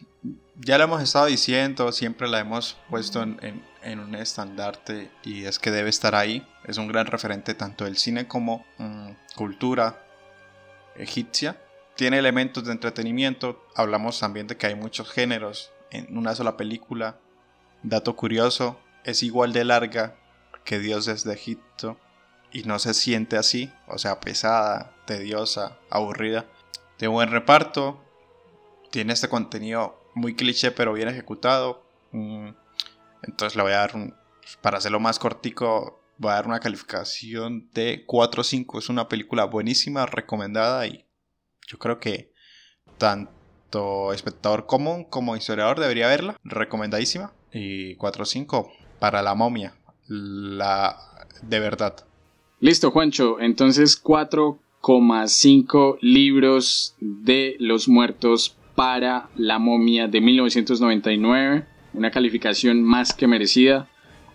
ya 0.55 0.77
lo 0.77 0.85
hemos 0.85 1.01
estado 1.01 1.25
diciendo, 1.27 1.91
siempre 1.91 2.27
la 2.27 2.39
hemos 2.39 2.77
puesto 2.89 3.21
en, 3.23 3.37
en- 3.41 3.71
en 3.83 3.99
un 3.99 4.13
estandarte 4.13 5.09
y 5.23 5.45
es 5.45 5.57
que 5.57 5.71
debe 5.71 5.89
estar 5.89 6.13
ahí. 6.13 6.45
Es 6.65 6.77
un 6.77 6.87
gran 6.87 7.07
referente 7.07 7.55
tanto 7.55 7.85
del 7.85 7.97
cine 7.97 8.27
como 8.27 8.63
mm, 8.77 9.09
cultura 9.35 10.05
egipcia. 10.95 11.61
Tiene 11.95 12.19
elementos 12.19 12.65
de 12.65 12.71
entretenimiento. 12.71 13.63
Hablamos 13.75 14.19
también 14.19 14.47
de 14.47 14.57
que 14.57 14.67
hay 14.67 14.75
muchos 14.75 15.11
géneros 15.11 15.71
en 15.91 16.17
una 16.17 16.35
sola 16.35 16.57
película. 16.57 17.17
Dato 17.83 18.15
curioso, 18.15 18.79
es 19.03 19.23
igual 19.23 19.53
de 19.53 19.65
larga 19.65 20.15
que 20.63 20.79
Dioses 20.79 21.23
de 21.23 21.33
Egipto 21.33 21.97
y 22.51 22.63
no 22.63 22.79
se 22.79 22.93
siente 22.93 23.37
así, 23.37 23.71
o 23.87 23.97
sea, 23.97 24.19
pesada, 24.19 24.93
tediosa, 25.05 25.77
aburrida. 25.89 26.45
De 26.99 27.07
buen 27.07 27.31
reparto, 27.31 28.03
tiene 28.91 29.13
este 29.13 29.29
contenido 29.29 29.99
muy 30.13 30.35
cliché 30.35 30.71
pero 30.71 30.93
bien 30.93 31.07
ejecutado. 31.07 31.83
Mm, 32.11 32.49
Entonces 33.23 33.55
le 33.55 33.63
voy 33.63 33.71
a 33.71 33.77
dar 33.77 33.93
para 34.61 34.77
hacerlo 34.77 34.99
más 34.99 35.17
cortico, 35.19 35.99
voy 36.21 36.31
a 36.31 36.35
dar 36.35 36.47
una 36.47 36.59
calificación 36.59 37.69
de 37.73 38.05
4.5. 38.05 38.77
Es 38.77 38.89
una 38.89 39.07
película 39.07 39.45
buenísima, 39.45 40.05
recomendada 40.05 40.85
y 40.85 41.03
yo 41.67 41.79
creo 41.79 41.99
que 41.99 42.31
tanto 42.99 44.13
espectador 44.13 44.67
común 44.67 45.03
como 45.03 45.35
historiador 45.35 45.79
debería 45.79 46.07
verla. 46.07 46.37
Recomendadísima. 46.43 47.33
Y 47.51 47.95
4.5 47.97 48.71
para 48.99 49.23
la 49.23 49.33
momia. 49.33 49.73
La 50.07 50.95
de 51.41 51.59
verdad. 51.59 52.05
Listo, 52.59 52.91
Juancho. 52.91 53.39
Entonces 53.39 54.01
4,5 54.01 55.97
libros 56.01 56.95
de 56.99 57.55
los 57.59 57.87
muertos 57.87 58.55
para 58.75 59.29
la 59.35 59.57
momia 59.57 60.07
de 60.07 60.21
1999. 60.21 61.65
Una 61.93 62.11
calificación 62.11 62.83
más 62.83 63.13
que 63.13 63.25
merecida. 63.25 63.89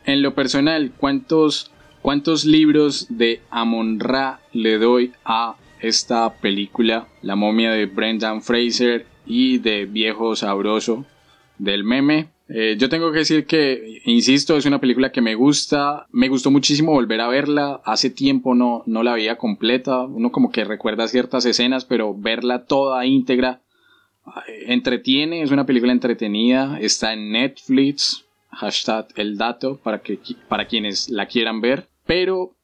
En 0.05 0.23
lo 0.23 0.35
personal, 0.35 0.93
¿cuántos, 0.97 1.71
cuántos 2.07 2.45
libros 2.45 3.09
de 3.09 3.41
Amon 3.51 3.99
Ra 3.99 4.39
le 4.53 4.79
doy 4.79 5.11
a 5.25 5.57
esta 5.81 6.35
película? 6.35 7.09
La 7.21 7.35
momia 7.35 7.73
de 7.73 7.87
Brendan 7.87 8.43
Fraser 8.43 9.07
y 9.27 9.59
de 9.59 9.87
Viejo 9.87 10.37
Sabroso 10.37 11.05
del 11.59 11.83
meme. 11.83 12.29
Eh, 12.49 12.77
yo 12.79 12.89
tengo 12.89 13.11
que 13.11 13.19
decir 13.19 13.45
que, 13.45 14.03
insisto, 14.05 14.57
es 14.57 14.67
una 14.67 14.81
película 14.81 15.11
que 15.11 15.21
me 15.21 15.35
gusta. 15.35 16.07
Me 16.13 16.29
gustó 16.29 16.53
muchísimo 16.53 16.93
volver 16.93 17.21
a 17.21 17.27
verla. 17.27 17.81
Hace 17.85 18.09
tiempo 18.09 18.55
no, 18.55 18.85
no 18.87 19.03
la 19.03 19.15
veía 19.15 19.37
completa. 19.37 20.03
Uno 20.03 20.31
como 20.31 20.53
que 20.53 20.63
recuerda 20.63 21.09
ciertas 21.09 21.45
escenas, 21.45 21.85
pero 21.85 22.15
verla 22.15 22.67
toda 22.67 23.05
íntegra 23.05 23.63
eh, 24.47 24.67
entretiene. 24.69 25.43
Es 25.43 25.51
una 25.51 25.67
película 25.67 25.91
entretenida. 25.91 26.79
Está 26.81 27.15
en 27.15 27.33
Netflix. 27.33 28.25
Hashtag 28.53 29.09
el 29.17 29.37
dato 29.37 29.79
para, 29.83 29.99
que, 29.99 30.21
para 30.49 30.69
quienes 30.69 31.09
la 31.09 31.27
quieran 31.27 31.61
ver. 31.61 31.89
Pero 32.07 32.57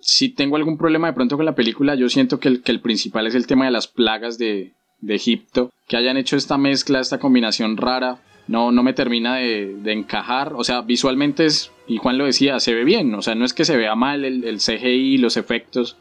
si 0.00 0.28
tengo 0.28 0.56
algún 0.56 0.76
problema 0.76 1.08
de 1.08 1.14
pronto 1.14 1.36
con 1.36 1.46
la 1.46 1.54
película, 1.54 1.94
yo 1.94 2.08
siento 2.08 2.38
que 2.38 2.48
el, 2.48 2.62
que 2.62 2.72
el 2.72 2.80
principal 2.80 3.26
es 3.26 3.34
el 3.34 3.46
tema 3.46 3.64
de 3.64 3.70
las 3.70 3.88
plagas 3.88 4.38
de, 4.38 4.72
Egipto, 5.06 5.70
que 5.86 5.98
hayan 5.98 6.16
hecho 6.16 6.36
esta 6.36 6.56
mezcla, 6.56 7.00
esta 7.00 7.18
combinación 7.18 7.76
rara, 7.76 8.22
no, 8.48 8.72
no 8.72 8.82
me 8.82 8.94
termina 8.94 9.36
de, 9.36 9.92
encajar. 9.92 10.54
O 10.54 10.64
sea, 10.64 10.80
visualmente 10.80 11.44
es, 11.44 11.72
y 11.86 11.98
Juan 11.98 12.16
lo 12.16 12.24
decía, 12.24 12.58
se 12.60 12.74
ve 12.74 12.84
bien. 12.84 13.14
O 13.14 13.20
sea, 13.20 13.34
no 13.34 13.44
es 13.44 13.52
que 13.52 13.66
se 13.66 13.76
vea 13.76 13.94
mal 13.94 14.24
el, 14.24 14.44
el 14.44 14.58
CGI, 14.58 15.18
los 15.18 15.36
efectos, 15.36 15.98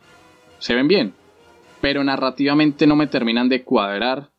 se 0.59 0.75
ven 0.75 0.87
bien. 0.87 1.13
Pero 1.81 2.03
narrativamente 2.03 2.87
no 2.87 2.95
me 2.95 3.07
terminan 3.07 3.49
de 3.49 3.63
cuadrar. 3.63 4.29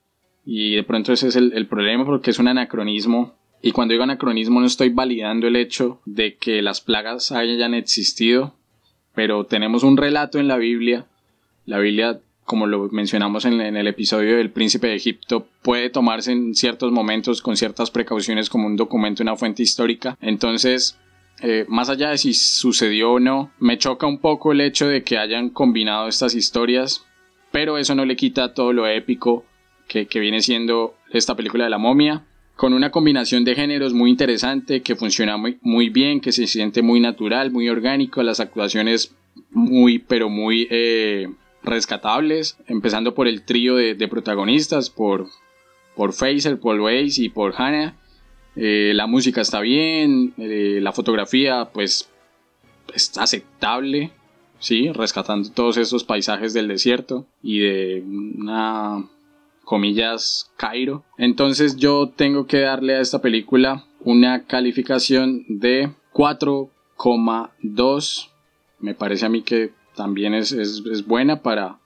Y 0.44 0.74
de 0.74 0.82
pronto 0.82 1.12
ese 1.12 1.28
es 1.28 1.36
el, 1.36 1.66
problema 1.66 2.04
porque 2.04 2.30
es 2.30 2.38
un 2.38 2.48
anacronismo. 2.48 3.34
Y 3.66 3.72
cuando 3.72 3.92
digo 3.92 4.04
anacronismo 4.04 4.60
no 4.60 4.66
estoy 4.66 4.90
validando 4.90 5.48
el 5.48 5.56
hecho 5.56 5.98
de 6.04 6.36
que 6.36 6.60
las 6.60 6.82
plagas 6.82 7.32
hayan 7.32 7.72
existido. 7.72 8.52
Pero 9.14 9.44
tenemos 9.44 9.84
un 9.84 9.96
relato 9.96 10.38
en 10.38 10.48
la 10.48 10.58
Biblia. 10.58 11.06
La 11.64 11.78
Biblia 11.78 12.20
como 12.44 12.66
lo 12.66 12.90
mencionamos 12.90 13.46
en, 13.46 13.58
el 13.58 13.86
episodio 13.86 14.36
del 14.36 14.50
Príncipe 14.50 14.88
de 14.88 14.96
Egipto, 14.96 15.48
puede 15.62 15.88
tomarse 15.88 16.30
en 16.30 16.54
ciertos 16.54 16.92
momentos 16.92 17.40
con 17.40 17.56
ciertas 17.56 17.90
precauciones 17.90 18.50
como 18.50 18.66
un 18.66 18.76
documento, 18.76 19.22
una 19.22 19.34
fuente 19.34 19.62
histórica. 19.62 20.18
Entonces, 20.20 20.98
eh, 21.40 21.64
más 21.66 21.88
allá 21.88 22.10
de 22.10 22.18
si 22.18 22.34
sucedió 22.34 23.12
o 23.12 23.18
no, 23.18 23.50
me 23.60 23.78
choca 23.78 24.06
un 24.06 24.18
poco 24.18 24.52
el 24.52 24.60
hecho 24.60 24.86
de 24.86 25.04
que 25.04 25.16
hayan 25.16 25.48
combinado 25.48 26.06
estas 26.06 26.34
historias, 26.34 27.06
pero 27.50 27.78
eso 27.78 27.94
no 27.94 28.04
le 28.04 28.14
quita 28.14 28.52
todo 28.52 28.74
lo 28.74 28.86
épico 28.86 29.46
que, 29.88 30.06
viene 30.20 30.42
siendo 30.42 30.94
esta 31.10 31.34
película 31.34 31.64
de 31.64 31.70
la 31.70 31.78
momia, 31.78 32.24
con 32.56 32.72
una 32.72 32.90
combinación 32.90 33.44
de 33.44 33.54
géneros 33.54 33.94
muy 33.94 34.10
interesante, 34.10 34.82
que 34.82 34.96
funciona 34.96 35.36
muy, 35.36 35.58
muy 35.62 35.88
bien, 35.88 36.20
que 36.20 36.32
se 36.32 36.46
siente 36.46 36.82
muy 36.82 37.00
natural, 37.00 37.50
muy 37.50 37.68
orgánico, 37.68 38.22
las 38.22 38.40
actuaciones 38.40 39.14
muy, 39.50 39.98
pero 39.98 40.28
muy... 40.28 40.68
Eh, 40.70 41.28
rescatables, 41.64 42.58
empezando 42.66 43.14
por 43.14 43.26
el 43.26 43.42
trío 43.42 43.76
de, 43.76 44.08
protagonistas, 44.08 44.90
por, 44.90 45.26
por 45.96 46.12
Fraser, 46.12 46.60
por 46.60 46.78
Weiss 46.78 47.18
y 47.18 47.30
por 47.30 47.54
Hannah. 47.56 47.96
Eh, 48.54 48.92
la 48.94 49.06
música 49.06 49.40
está 49.40 49.60
bien, 49.60 50.34
eh, 50.36 50.78
la 50.80 50.92
fotografía 50.92 51.70
pues 51.72 52.08
está 52.94 53.24
aceptable, 53.24 54.12
sí, 54.60 54.92
rescatando 54.92 55.50
todos 55.50 55.76
esos 55.78 56.04
paisajes 56.04 56.52
del 56.52 56.68
desierto 56.68 57.26
y 57.42 57.58
de 57.60 58.04
una 58.06 59.04
comillas 59.64 60.50
Cairo. 60.56 61.04
Entonces 61.18 61.76
yo 61.76 62.10
tengo 62.14 62.46
que 62.46 62.60
darle 62.60 62.94
a 62.96 63.00
esta 63.00 63.20
película 63.20 63.84
una 64.00 64.44
calificación 64.44 65.44
de 65.48 65.90
4,2. 66.12 68.28
Me 68.78 68.94
parece 68.94 69.26
a 69.26 69.28
mí 69.28 69.42
que 69.42 69.72
también 69.96 70.34
es, 70.34 71.04
buena 71.06 71.42
para, 71.42 71.78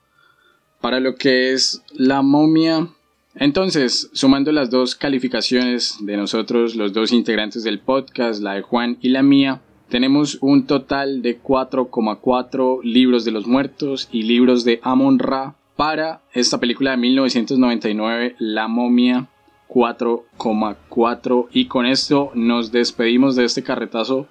para 0.81 1.01
lo 1.01 1.17
que 1.17 1.53
es 1.53 1.83
la 1.93 2.23
momia. 2.23 2.89
Entonces, 3.35 4.11
sumando 4.13 4.51
las 4.51 4.71
dos 4.71 4.95
calificaciones 4.97 5.97
de 6.01 6.17
nosotros, 6.17 6.75
los 6.75 6.93
dos 6.93 7.13
integrantes 7.13 7.63
del 7.63 7.79
podcast, 7.79 8.43
la 8.43 8.55
de 8.55 8.63
Juan 8.63 8.99
y 9.01 9.11
la 9.11 9.23
mía, 9.23 9.61
tenemos 9.89 10.39
un 10.41 10.67
total 10.67 11.23
de 11.23 11.41
4,4 11.41 12.83
libros 12.83 13.25
de 13.25 13.31
los 13.31 13.47
muertos 13.47 14.09
y 14.11 14.25
libros 14.25 14.65
de 14.65 14.81
Amon 14.83 15.19
Ra 15.19 15.55
para 15.79 16.23
esta 16.33 16.59
película 16.59 16.91
de 16.91 16.97
1999, 16.97 18.35
La 18.41 18.67
momia 18.67 19.29
4,4. 19.69 21.47
Y 21.53 21.67
con 21.67 21.87
esto 21.87 22.33
nos 22.35 22.73
despedimos 22.73 23.37
de 23.37 23.45
este 23.45 23.63
carretazo 23.63 24.27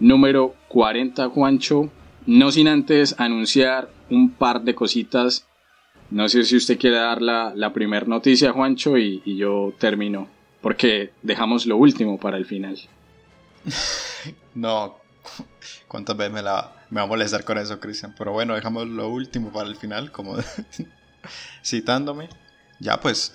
número 0.00 0.56
40, 0.66 1.28
Juancho. 1.28 1.90
No 2.26 2.50
sin 2.50 2.66
antes 2.66 3.14
anunciar 3.20 3.88
un 4.10 4.32
par 4.32 4.62
de 4.62 4.74
cositas. 4.74 5.46
No 6.10 6.28
sé 6.28 6.42
si 6.42 6.56
usted 6.56 6.76
quiere 6.76 6.96
dar 6.96 7.22
la, 7.22 7.72
primera 7.72 8.06
noticia, 8.06 8.50
Juancho, 8.50 8.98
y, 8.98 9.22
yo 9.24 9.72
termino. 9.78 10.26
Porque 10.60 11.12
dejamos 11.22 11.66
lo 11.66 11.76
último 11.76 12.18
para 12.18 12.36
el 12.36 12.46
final. 12.46 12.76
no, 14.56 14.96
¿cuántas 15.90 16.16
veces 16.16 16.32
me, 16.32 16.40
la, 16.40 16.72
va 16.96 17.02
a 17.02 17.06
molestar 17.06 17.44
con 17.44 17.58
eso, 17.58 17.80
Cristian? 17.80 18.14
Pero 18.16 18.32
bueno, 18.32 18.54
dejamos 18.54 18.86
lo 18.86 19.08
último 19.08 19.52
para 19.52 19.68
el 19.68 19.74
final, 19.74 20.12
como 20.12 20.36
citándome. 21.64 22.28
Ya, 22.78 23.00
pues, 23.00 23.34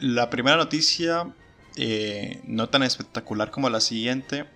la 0.00 0.30
primera 0.30 0.56
noticia, 0.56 1.30
eh, 1.76 2.40
no 2.44 2.70
tan 2.70 2.82
espectacular 2.82 3.50
como 3.50 3.68
la 3.68 3.80
siguiente, 3.80 4.46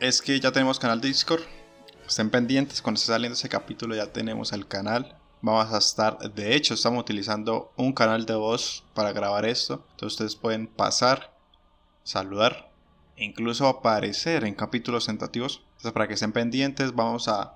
es 0.00 0.22
que 0.22 0.38
ya 0.38 0.52
tenemos 0.52 0.78
canal 0.78 1.00
de 1.00 1.08
Discord. 1.08 1.42
Estén 2.06 2.30
pendientes, 2.30 2.80
cuando 2.80 3.00
esté 3.00 3.10
saliendo 3.10 3.34
ese 3.34 3.48
capítulo 3.48 3.96
ya 3.96 4.12
tenemos 4.12 4.52
el 4.52 4.68
canal. 4.68 5.16
Vamos 5.42 5.72
a 5.74 5.78
estar, 5.78 6.18
de 6.32 6.54
hecho 6.54 6.74
estamos 6.74 7.00
utilizando 7.00 7.72
un 7.76 7.92
canal 7.92 8.24
de 8.24 8.36
voz 8.36 8.84
para 8.94 9.10
grabar 9.10 9.44
esto. 9.46 9.84
Entonces 9.90 10.12
ustedes 10.14 10.36
pueden 10.36 10.68
pasar, 10.68 11.36
saludar 12.04 12.70
incluso 13.16 13.66
aparecer 13.66 14.44
en 14.44 14.54
capítulos 14.54 15.06
tentativos. 15.06 15.62
Entonces 15.68 15.92
para 15.92 16.08
que 16.08 16.14
estén 16.14 16.32
pendientes 16.32 16.94
vamos 16.94 17.28
a 17.28 17.54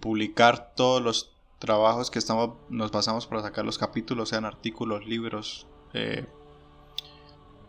publicar 0.00 0.72
todos 0.74 1.02
los 1.02 1.32
trabajos 1.58 2.10
que 2.10 2.18
estamos, 2.18 2.56
nos 2.68 2.90
basamos 2.90 3.26
para 3.26 3.42
sacar 3.42 3.64
los 3.64 3.78
capítulos, 3.78 4.30
sean 4.30 4.44
artículos, 4.44 5.06
libros, 5.06 5.66
eh, 5.92 6.26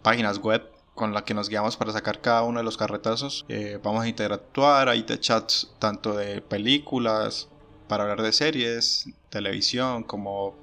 páginas 0.01 0.39
web 0.39 0.69
con 0.95 1.13
la 1.13 1.25
que 1.25 1.33
nos 1.33 1.49
guiamos 1.49 1.77
para 1.77 1.91
sacar 1.91 2.21
cada 2.21 2.43
uno 2.43 2.59
de 2.59 2.63
los 2.63 2.77
carretazos. 2.77 3.45
Eh, 3.49 3.79
vamos 3.83 4.03
a 4.03 4.07
interactuar, 4.07 4.89
hay 4.89 5.03
chats 5.03 5.73
tanto 5.79 6.13
de 6.13 6.41
películas, 6.41 7.49
para 7.91 8.03
hablar 8.03 8.21
de 8.21 8.31
series, 8.31 9.09
televisión, 9.29 10.03
como 10.03 10.55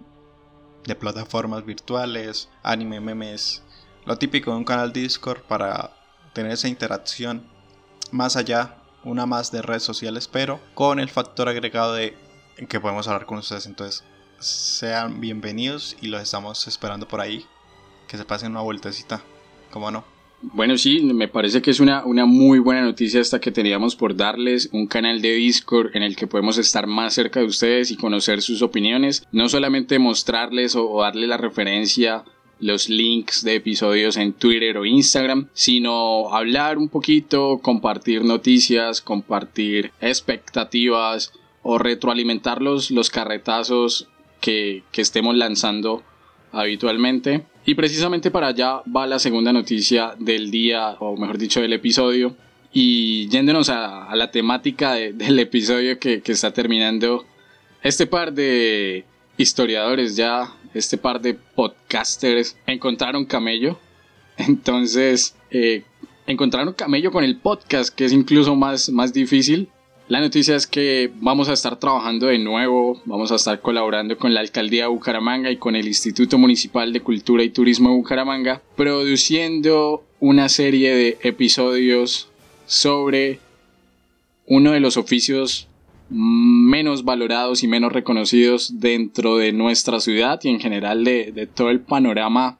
de 0.87 0.95
plataformas 0.95 1.63
virtuales, 1.67 2.49
anime, 2.63 3.01
memes, 3.01 3.63
lo 4.07 4.17
típico 4.17 4.51
de 4.51 4.57
un 4.57 4.65
canal 4.65 4.95
Discord 4.95 5.43
para 5.43 5.98
tener 6.33 6.53
esa 6.53 6.69
interacción 6.69 7.43
más 8.11 8.37
allá, 8.37 8.77
una 9.05 9.27
más 9.27 9.53
de 9.53 9.63
redes 9.63 9.83
sociales, 9.83 10.29
pero 10.29 10.61
con 10.75 11.01
el 11.01 11.09
factor 11.09 11.49
agregado 11.49 11.95
de 11.95 12.17
que 12.69 12.81
podemos 12.81 13.07
hablar 13.07 13.27
con 13.27 13.39
ustedes. 13.39 13.67
Entonces, 13.67 14.05
sean 14.39 15.21
bienvenidos 15.21 15.97
y 16.01 16.09
los 16.09 16.23
estamos 16.23 16.67
esperando 16.69 17.07
por 17.07 17.21
ahí. 17.21 17.45
Que 18.07 18.17
se 18.17 18.25
pasen 18.25 18.53
una 18.53 18.63
vueltecita, 18.63 19.23
como 19.71 19.91
no. 19.91 20.05
Bueno, 20.41 20.79
sí, 20.79 21.03
me 21.03 21.27
parece 21.27 21.61
que 21.61 21.73
es 21.73 21.81
una, 21.81 22.05
una 22.05 22.25
muy 22.25 22.61
buena 22.61 22.83
noticia 22.83 23.21
esta 23.21 23.41
que 23.41 23.51
teníamos 23.51 23.97
por 23.97 24.15
darles 24.15 24.69
un 24.73 24.87
canal 24.87 25.21
de 25.21 25.33
Discord 25.33 25.97
en 25.97 26.05
el 26.05 26.15
que 26.15 26.29
podemos 26.29 26.59
estar 26.59 26.87
más 26.87 27.15
cerca 27.15 27.41
de 27.41 27.47
ustedes 27.47 27.91
y 27.91 27.97
conocer 27.97 28.41
sus 28.41 28.63
opiniones. 28.63 29.25
No 29.33 29.49
solamente 29.49 29.99
mostrarles 29.99 30.77
o, 30.77 31.03
darle 31.03 31.27
la 31.27 31.39
referencia 31.39 32.25
los 32.61 32.89
links 32.89 33.45
de 33.45 33.57
episodios 33.57 34.17
en 34.17 34.33
Twitter 34.33 34.79
o 34.79 34.85
Instagram, 34.85 35.49
sino 35.53 36.35
hablar 36.35 36.79
un 36.79 36.89
poquito, 36.89 37.59
compartir 37.63 38.25
noticias, 38.25 39.01
compartir 39.01 39.93
expectativas 40.01 41.33
o 41.63 41.79
retroalimentar 41.79 42.63
los, 42.63 42.91
los 42.91 43.11
carretazos 43.11 44.09
que, 44.41 44.83
que 44.93 45.03
estemos 45.03 45.37
lanzando 45.37 46.03
habitualmente. 46.53 47.45
Y 47.65 47.75
precisamente 47.75 48.31
para 48.31 48.49
allá 48.49 48.83
va 48.85 49.07
la 49.07 49.19
segunda 49.19 49.53
noticia 49.53 50.15
del 50.19 50.51
día, 50.51 50.97
o 51.01 51.17
mejor 51.17 51.39
dicho, 51.39 51.61
del 51.61 51.75
episodio. 51.75 52.35
Y 52.73 53.29
yéndonos 53.29 53.69
a, 53.69 54.15
la 54.15 54.31
temática 54.31 54.95
del 54.95 55.39
episodio 55.39 55.99
que, 55.99 56.23
está 56.25 56.53
terminando, 56.53 57.27
este 57.83 58.07
par 58.07 58.33
de 58.33 59.05
historiadores 59.37 60.17
ya, 60.17 60.53
este 60.75 60.99
par 60.99 61.21
de 61.21 61.35
podcasters, 61.35 62.57
encontraron 62.67 63.25
camello. 63.25 63.79
Entonces, 64.37 65.35
eh, 65.51 65.83
encontraron 66.27 66.75
camello 66.75 67.11
con 67.11 67.25
el 67.25 67.37
podcast, 67.37 67.95
que 67.95 68.05
es 68.05 68.13
incluso 68.13 68.55
más, 68.55 68.91
más 68.91 69.13
difícil. 69.13 69.69
La 70.09 70.21
noticia 70.21 70.57
es 70.57 70.67
que 70.67 71.11
vamos 71.17 71.51
a 71.51 71.53
estar 71.53 71.79
trabajando 71.79 72.29
de 72.29 72.39
nuevo, 72.39 73.03
vamos 73.05 73.31
a 73.31 73.35
estar 73.35 73.61
colaborando 73.61 74.17
con 74.17 74.33
la 74.33 74.41
Alcaldía 74.41 74.85
de 74.85 74.89
Bucaramanga 74.89 75.51
y 75.51 75.59
con 75.59 75.77
el 75.77 75.87
Instituto 75.87 76.39
Municipal 76.39 76.95
de 76.95 77.03
Cultura 77.03 77.43
y 77.43 77.51
Turismo 77.51 77.91
de 77.91 77.97
Bucaramanga, 77.97 78.63
produciendo 78.75 80.03
una 80.19 80.49
serie 80.49 80.95
de 80.95 81.19
episodios 81.23 82.31
sobre 82.65 83.39
uno 84.47 84.73
de 84.73 84.81
los 84.81 84.97
oficios 84.97 85.68
menos 86.11 87.05
valorados 87.05 87.63
y 87.63 87.69
menos 87.69 87.93
reconocidos 87.93 88.81
dentro 88.81 89.37
de 89.37 89.53
nuestra 89.53 90.01
ciudad 90.01 90.41
y 90.43 90.49
en 90.49 90.61
general 90.61 91.05
de, 91.05 91.49
todo 91.55 91.71
el 91.71 91.81
panorama 91.81 92.59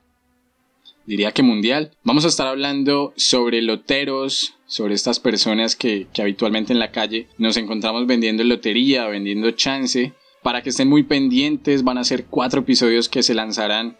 diría 1.07 1.33
que 1.33 1.43
mundial. 1.43 1.93
Vamos 2.05 2.25
a 2.25 2.29
estar 2.29 2.47
hablando 2.47 3.15
sobre 3.17 3.63
loteros, 3.63 4.55
sobre 4.67 4.95
estas 4.95 5.19
personas 5.21 5.77
que, 5.77 6.07
habitualmente 6.19 6.73
en 6.73 6.79
la 6.79 6.91
calle 6.91 7.29
nos 7.39 7.57
encontramos 7.57 8.07
vendiendo 8.07 8.45
lotería, 8.45 9.07
vendiendo 9.07 9.51
chance. 9.53 10.13
Para 10.43 10.63
que 10.63 10.71
estén 10.71 10.89
muy 10.89 11.03
pendientes, 11.03 11.83
van 11.83 11.99
a 11.99 12.05
ser 12.05 12.27
cuatro 12.27 12.61
episodios 12.61 13.09
que 13.09 13.23
se 13.23 13.35
lanzarán 13.35 13.97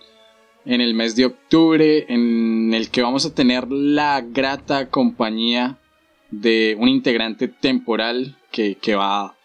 en 0.67 0.81
el 0.81 0.95
mes 0.95 1.17
de 1.17 1.25
octubre, 1.25 2.05
en 2.09 2.75
el 2.75 2.91
que 2.91 3.03
vamos 3.03 3.25
a 3.25 3.35
tener 3.35 3.71
la 3.71 4.21
grata 4.21 4.91
compañía 4.91 5.79
de 6.31 6.77
un 6.79 6.89
integrante 6.89 7.49
temporal 7.49 8.37
que, 8.51 8.77
que 8.77 8.95
va 8.95 9.38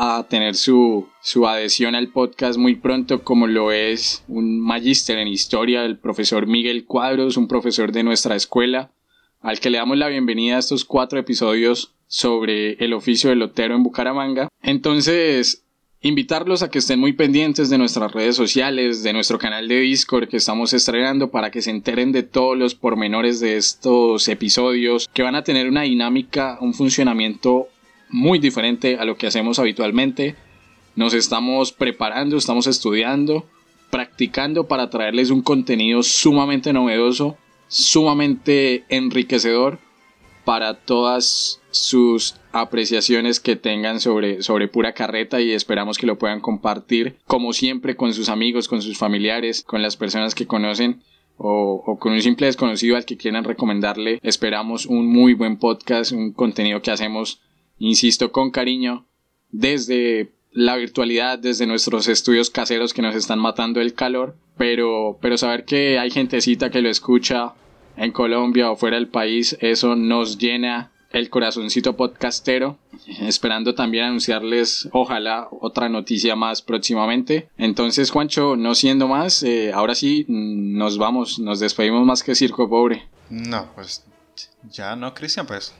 a 0.00 0.24
tener 0.28 0.54
su, 0.54 1.08
su 1.20 1.48
adhesión 1.48 1.96
al 1.96 2.12
podcast 2.12 2.56
muy 2.56 2.76
pronto, 2.76 3.24
como 3.24 3.48
lo 3.48 3.72
es 3.72 4.22
un 4.28 4.60
magíster 4.60 5.18
en 5.18 5.26
historia, 5.26 5.84
el 5.84 5.98
profesor 5.98 6.46
Miguel 6.46 6.84
Cuadros, 6.84 7.36
un 7.36 7.48
profesor 7.48 7.90
de 7.90 8.04
nuestra 8.04 8.36
escuela, 8.36 8.92
al 9.40 9.58
que 9.58 9.70
le 9.70 9.78
damos 9.78 9.98
la 9.98 10.06
bienvenida 10.06 10.54
a 10.54 10.60
estos 10.60 10.84
cuatro 10.84 11.18
episodios 11.18 11.94
sobre 12.06 12.74
el 12.74 12.92
oficio 12.92 13.30
del 13.30 13.40
lotero 13.40 13.74
en 13.74 13.82
Bucaramanga. 13.82 14.48
Entonces, 14.62 15.64
invitarlos 16.00 16.62
a 16.62 16.70
que 16.70 16.78
estén 16.78 17.00
muy 17.00 17.14
pendientes 17.14 17.68
de 17.68 17.78
nuestras 17.78 18.12
redes 18.12 18.36
sociales, 18.36 19.02
de 19.02 19.12
nuestro 19.12 19.38
canal 19.38 19.66
de 19.66 19.80
Discord 19.80 20.28
que 20.28 20.36
estamos 20.36 20.74
estrenando 20.74 21.32
para 21.32 21.50
que 21.50 21.60
se 21.60 21.70
enteren 21.70 22.12
de 22.12 22.22
todos 22.22 22.56
los 22.56 22.76
pormenores 22.76 23.40
de 23.40 23.56
estos 23.56 24.28
episodios 24.28 25.08
que 25.12 25.24
van 25.24 25.34
a 25.34 25.42
tener 25.42 25.68
una 25.68 25.82
dinámica, 25.82 26.56
un 26.60 26.72
funcionamiento 26.72 27.66
muy 28.10 28.38
diferente 28.38 28.96
a 28.98 29.04
lo 29.04 29.16
que 29.16 29.26
hacemos 29.26 29.58
habitualmente. 29.58 30.36
Nos 30.96 31.14
estamos 31.14 31.72
preparando, 31.72 32.36
estamos 32.36 32.66
estudiando, 32.66 33.46
practicando 33.90 34.66
para 34.66 34.90
traerles 34.90 35.30
un 35.30 35.42
contenido 35.42 36.02
sumamente 36.02 36.72
novedoso, 36.72 37.36
sumamente 37.68 38.84
enriquecedor 38.88 39.78
para 40.44 40.72
todas 40.72 41.60
sus 41.70 42.36
apreciaciones 42.52 43.38
que 43.38 43.56
tengan 43.56 44.00
sobre, 44.00 44.42
sobre 44.42 44.66
pura 44.66 44.94
carreta 44.94 45.42
y 45.42 45.52
esperamos 45.52 45.98
que 45.98 46.06
lo 46.06 46.18
puedan 46.18 46.40
compartir 46.40 47.18
como 47.26 47.52
siempre 47.52 47.96
con 47.96 48.14
sus 48.14 48.30
amigos, 48.30 48.66
con 48.66 48.80
sus 48.80 48.96
familiares, 48.96 49.62
con 49.62 49.82
las 49.82 49.98
personas 49.98 50.34
que 50.34 50.46
conocen 50.46 51.02
o, 51.36 51.82
o, 51.86 51.98
con 51.98 52.12
un 52.12 52.22
simple 52.22 52.46
desconocido 52.46 52.96
al 52.96 53.04
que 53.04 53.18
quieran 53.18 53.44
recomendarle. 53.44 54.18
Esperamos 54.22 54.86
un 54.86 55.06
muy 55.06 55.34
buen 55.34 55.58
podcast, 55.58 56.12
un 56.12 56.32
contenido 56.32 56.80
que 56.80 56.90
hacemos, 56.90 57.42
insisto, 57.78 58.32
con 58.32 58.50
cariño 58.50 59.06
desde 59.50 60.32
la 60.52 60.76
virtualidad, 60.76 61.38
desde 61.38 61.66
nuestros 61.66 62.08
estudios 62.08 62.50
caseros 62.50 62.92
que 62.92 63.02
nos 63.02 63.14
están 63.14 63.38
matando 63.38 63.80
el 63.80 63.94
calor, 63.94 64.36
pero, 64.56 65.18
pero 65.20 65.38
saber 65.38 65.64
que 65.64 65.98
hay 65.98 66.10
gentecita 66.10 66.70
que 66.70 66.82
lo 66.82 66.88
escucha 66.88 67.54
en 67.96 68.12
Colombia 68.12 68.70
o 68.70 68.76
fuera 68.76 68.96
del 68.96 69.08
país, 69.08 69.56
eso 69.60 69.94
nos 69.96 70.38
llena 70.38 70.92
el 71.10 71.30
corazoncito 71.30 71.96
podcastero, 71.96 72.78
esperando 73.20 73.74
también 73.74 74.04
anunciarles, 74.04 74.88
ojalá, 74.92 75.48
otra 75.50 75.88
noticia 75.88 76.36
más 76.36 76.60
próximamente. 76.60 77.48
Entonces, 77.56 78.10
Juancho, 78.10 78.56
no 78.56 78.74
siendo 78.74 79.08
más, 79.08 79.42
eh, 79.42 79.72
ahora 79.72 79.94
sí, 79.94 80.26
nos 80.28 80.98
vamos, 80.98 81.38
nos 81.38 81.60
despedimos 81.60 82.04
más 82.04 82.22
que 82.22 82.34
circo 82.34 82.68
pobre. 82.68 83.06
No, 83.30 83.70
pues 83.74 84.04
ya 84.70 84.96
no, 84.96 85.14
Cristian, 85.14 85.46
pues. 85.46 85.74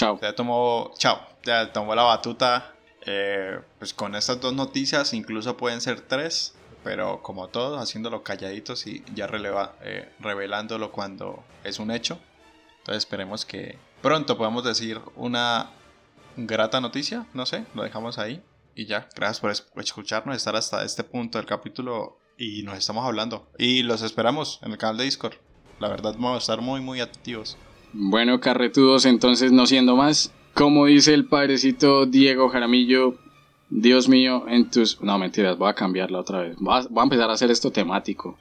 Chao. 0.00 0.18
Ya 0.22 0.34
tomó, 0.34 0.94
chao, 0.96 1.20
ya 1.44 1.74
tomó 1.74 1.94
la 1.94 2.04
batuta. 2.04 2.72
Eh, 3.04 3.60
pues 3.78 3.92
con 3.92 4.14
estas 4.14 4.40
dos 4.40 4.54
noticias, 4.54 5.12
incluso 5.12 5.58
pueden 5.58 5.82
ser 5.82 6.00
tres, 6.00 6.54
pero 6.82 7.22
como 7.22 7.48
todo, 7.48 7.78
haciéndolo 7.78 8.22
calladitos 8.22 8.86
y 8.86 9.04
ya 9.14 9.26
releva, 9.26 9.74
eh, 9.82 10.10
revelándolo 10.18 10.90
cuando 10.90 11.44
es 11.64 11.78
un 11.78 11.90
hecho. 11.90 12.18
Entonces 12.78 13.04
esperemos 13.04 13.44
que 13.44 13.78
pronto 14.00 14.38
podamos 14.38 14.64
decir 14.64 15.02
una 15.16 15.68
grata 16.34 16.80
noticia, 16.80 17.26
no 17.34 17.44
sé, 17.44 17.66
lo 17.74 17.82
dejamos 17.82 18.16
ahí. 18.16 18.42
Y 18.74 18.86
ya, 18.86 19.06
gracias 19.14 19.60
por 19.70 19.82
escucharnos, 19.82 20.34
estar 20.34 20.56
hasta 20.56 20.82
este 20.82 21.04
punto 21.04 21.36
del 21.36 21.46
capítulo 21.46 22.16
y 22.38 22.62
nos 22.62 22.78
estamos 22.78 23.04
hablando. 23.04 23.50
Y 23.58 23.82
los 23.82 24.00
esperamos 24.00 24.60
en 24.62 24.72
el 24.72 24.78
canal 24.78 24.96
de 24.96 25.04
Discord. 25.04 25.34
La 25.78 25.88
verdad 25.88 26.14
vamos 26.14 26.36
a 26.36 26.38
estar 26.38 26.62
muy, 26.62 26.80
muy 26.80 27.02
activos. 27.02 27.58
Bueno, 27.92 28.40
carretudos, 28.40 29.04
entonces 29.04 29.52
no 29.52 29.66
siendo 29.66 29.96
más, 29.96 30.32
como 30.54 30.86
dice 30.86 31.14
el 31.14 31.26
padrecito 31.26 32.06
Diego 32.06 32.48
Jaramillo, 32.48 33.16
Dios 33.68 34.08
mío, 34.08 34.44
en 34.48 34.70
tus... 34.70 35.00
No, 35.00 35.18
mentiras, 35.18 35.56
voy 35.56 35.70
a 35.70 35.74
cambiarla 35.74 36.18
otra 36.20 36.40
vez. 36.42 36.56
Voy 36.58 36.74
a, 36.74 36.86
voy 36.88 37.00
a 37.00 37.04
empezar 37.04 37.30
a 37.30 37.34
hacer 37.34 37.50
esto 37.50 37.70
temático. 37.70 38.36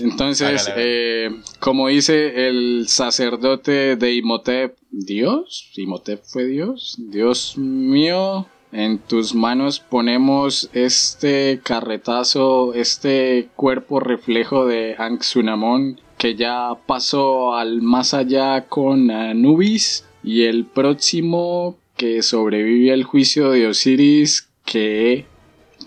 Entonces, 0.00 0.70
eh, 0.76 1.30
como 1.58 1.88
dice 1.88 2.48
el 2.48 2.88
sacerdote 2.88 3.96
de 3.96 4.14
Imhotep, 4.14 4.76
Dios, 4.90 5.70
Imhotep 5.76 6.22
fue 6.24 6.46
Dios, 6.46 6.96
Dios 6.98 7.58
mío, 7.58 8.46
en 8.72 8.98
tus 8.98 9.34
manos 9.34 9.80
ponemos 9.80 10.70
este 10.72 11.60
carretazo, 11.62 12.72
este 12.72 13.50
cuerpo 13.56 14.00
reflejo 14.00 14.66
de 14.66 14.94
Anxunamón 14.96 16.00
que 16.20 16.34
ya 16.34 16.74
pasó 16.86 17.54
al 17.54 17.80
más 17.80 18.12
allá 18.12 18.66
con 18.66 19.10
Anubis 19.10 20.04
y 20.22 20.42
el 20.42 20.66
próximo 20.66 21.78
que 21.96 22.22
sobrevive 22.22 22.92
al 22.92 23.04
juicio 23.04 23.50
de 23.52 23.66
Osiris 23.66 24.46
que 24.66 25.24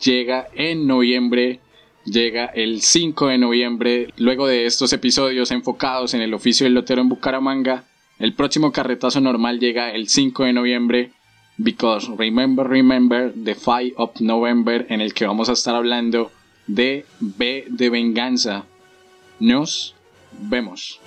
llega 0.04 0.48
en 0.56 0.88
noviembre 0.88 1.60
llega 2.06 2.46
el 2.46 2.82
5 2.82 3.28
de 3.28 3.38
noviembre. 3.38 4.08
Luego 4.18 4.48
de 4.48 4.66
estos 4.66 4.92
episodios 4.92 5.52
enfocados 5.52 6.16
en 6.16 6.22
el 6.22 6.34
oficio 6.34 6.64
del 6.64 6.74
lotero 6.74 7.02
en 7.02 7.10
Bucaramanga, 7.10 7.84
el 8.18 8.34
próximo 8.34 8.72
carretazo 8.72 9.22
normal 9.22 9.60
llega 9.60 9.92
el 9.92 10.10
5 10.10 10.46
de 10.46 10.54
noviembre. 10.54 11.12
Because 11.58 12.12
remember, 12.18 12.68
remember, 12.68 13.32
the 13.44 13.54
5 13.54 13.94
of 13.98 14.20
November, 14.20 14.88
en 14.90 15.00
el 15.00 15.14
que 15.14 15.28
vamos 15.28 15.50
a 15.50 15.54
estar 15.54 15.76
hablando 15.76 16.32
de 16.66 17.06
B 17.20 17.66
de 17.70 17.92
venganza. 17.92 18.66
Nos 19.40 19.94
vemos. 20.40 21.00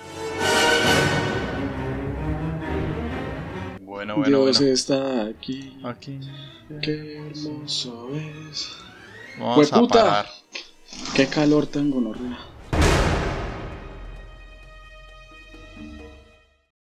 Bueno, 3.81 4.17
bueno, 4.17 4.43
Dios 4.45 4.57
bueno. 4.59 4.73
está 4.73 5.25
aquí. 5.25 5.77
Aquí. 5.83 6.19
Qué 6.81 7.17
hermoso 7.17 8.09
es. 8.15 8.67
Vamos 9.39 9.71
a 9.71 9.75
¡Hueputa! 9.75 10.03
parar. 10.03 10.25
Qué 11.15 11.27
calor 11.27 11.67
tengo, 11.67 12.01
Norrea. 12.01 12.37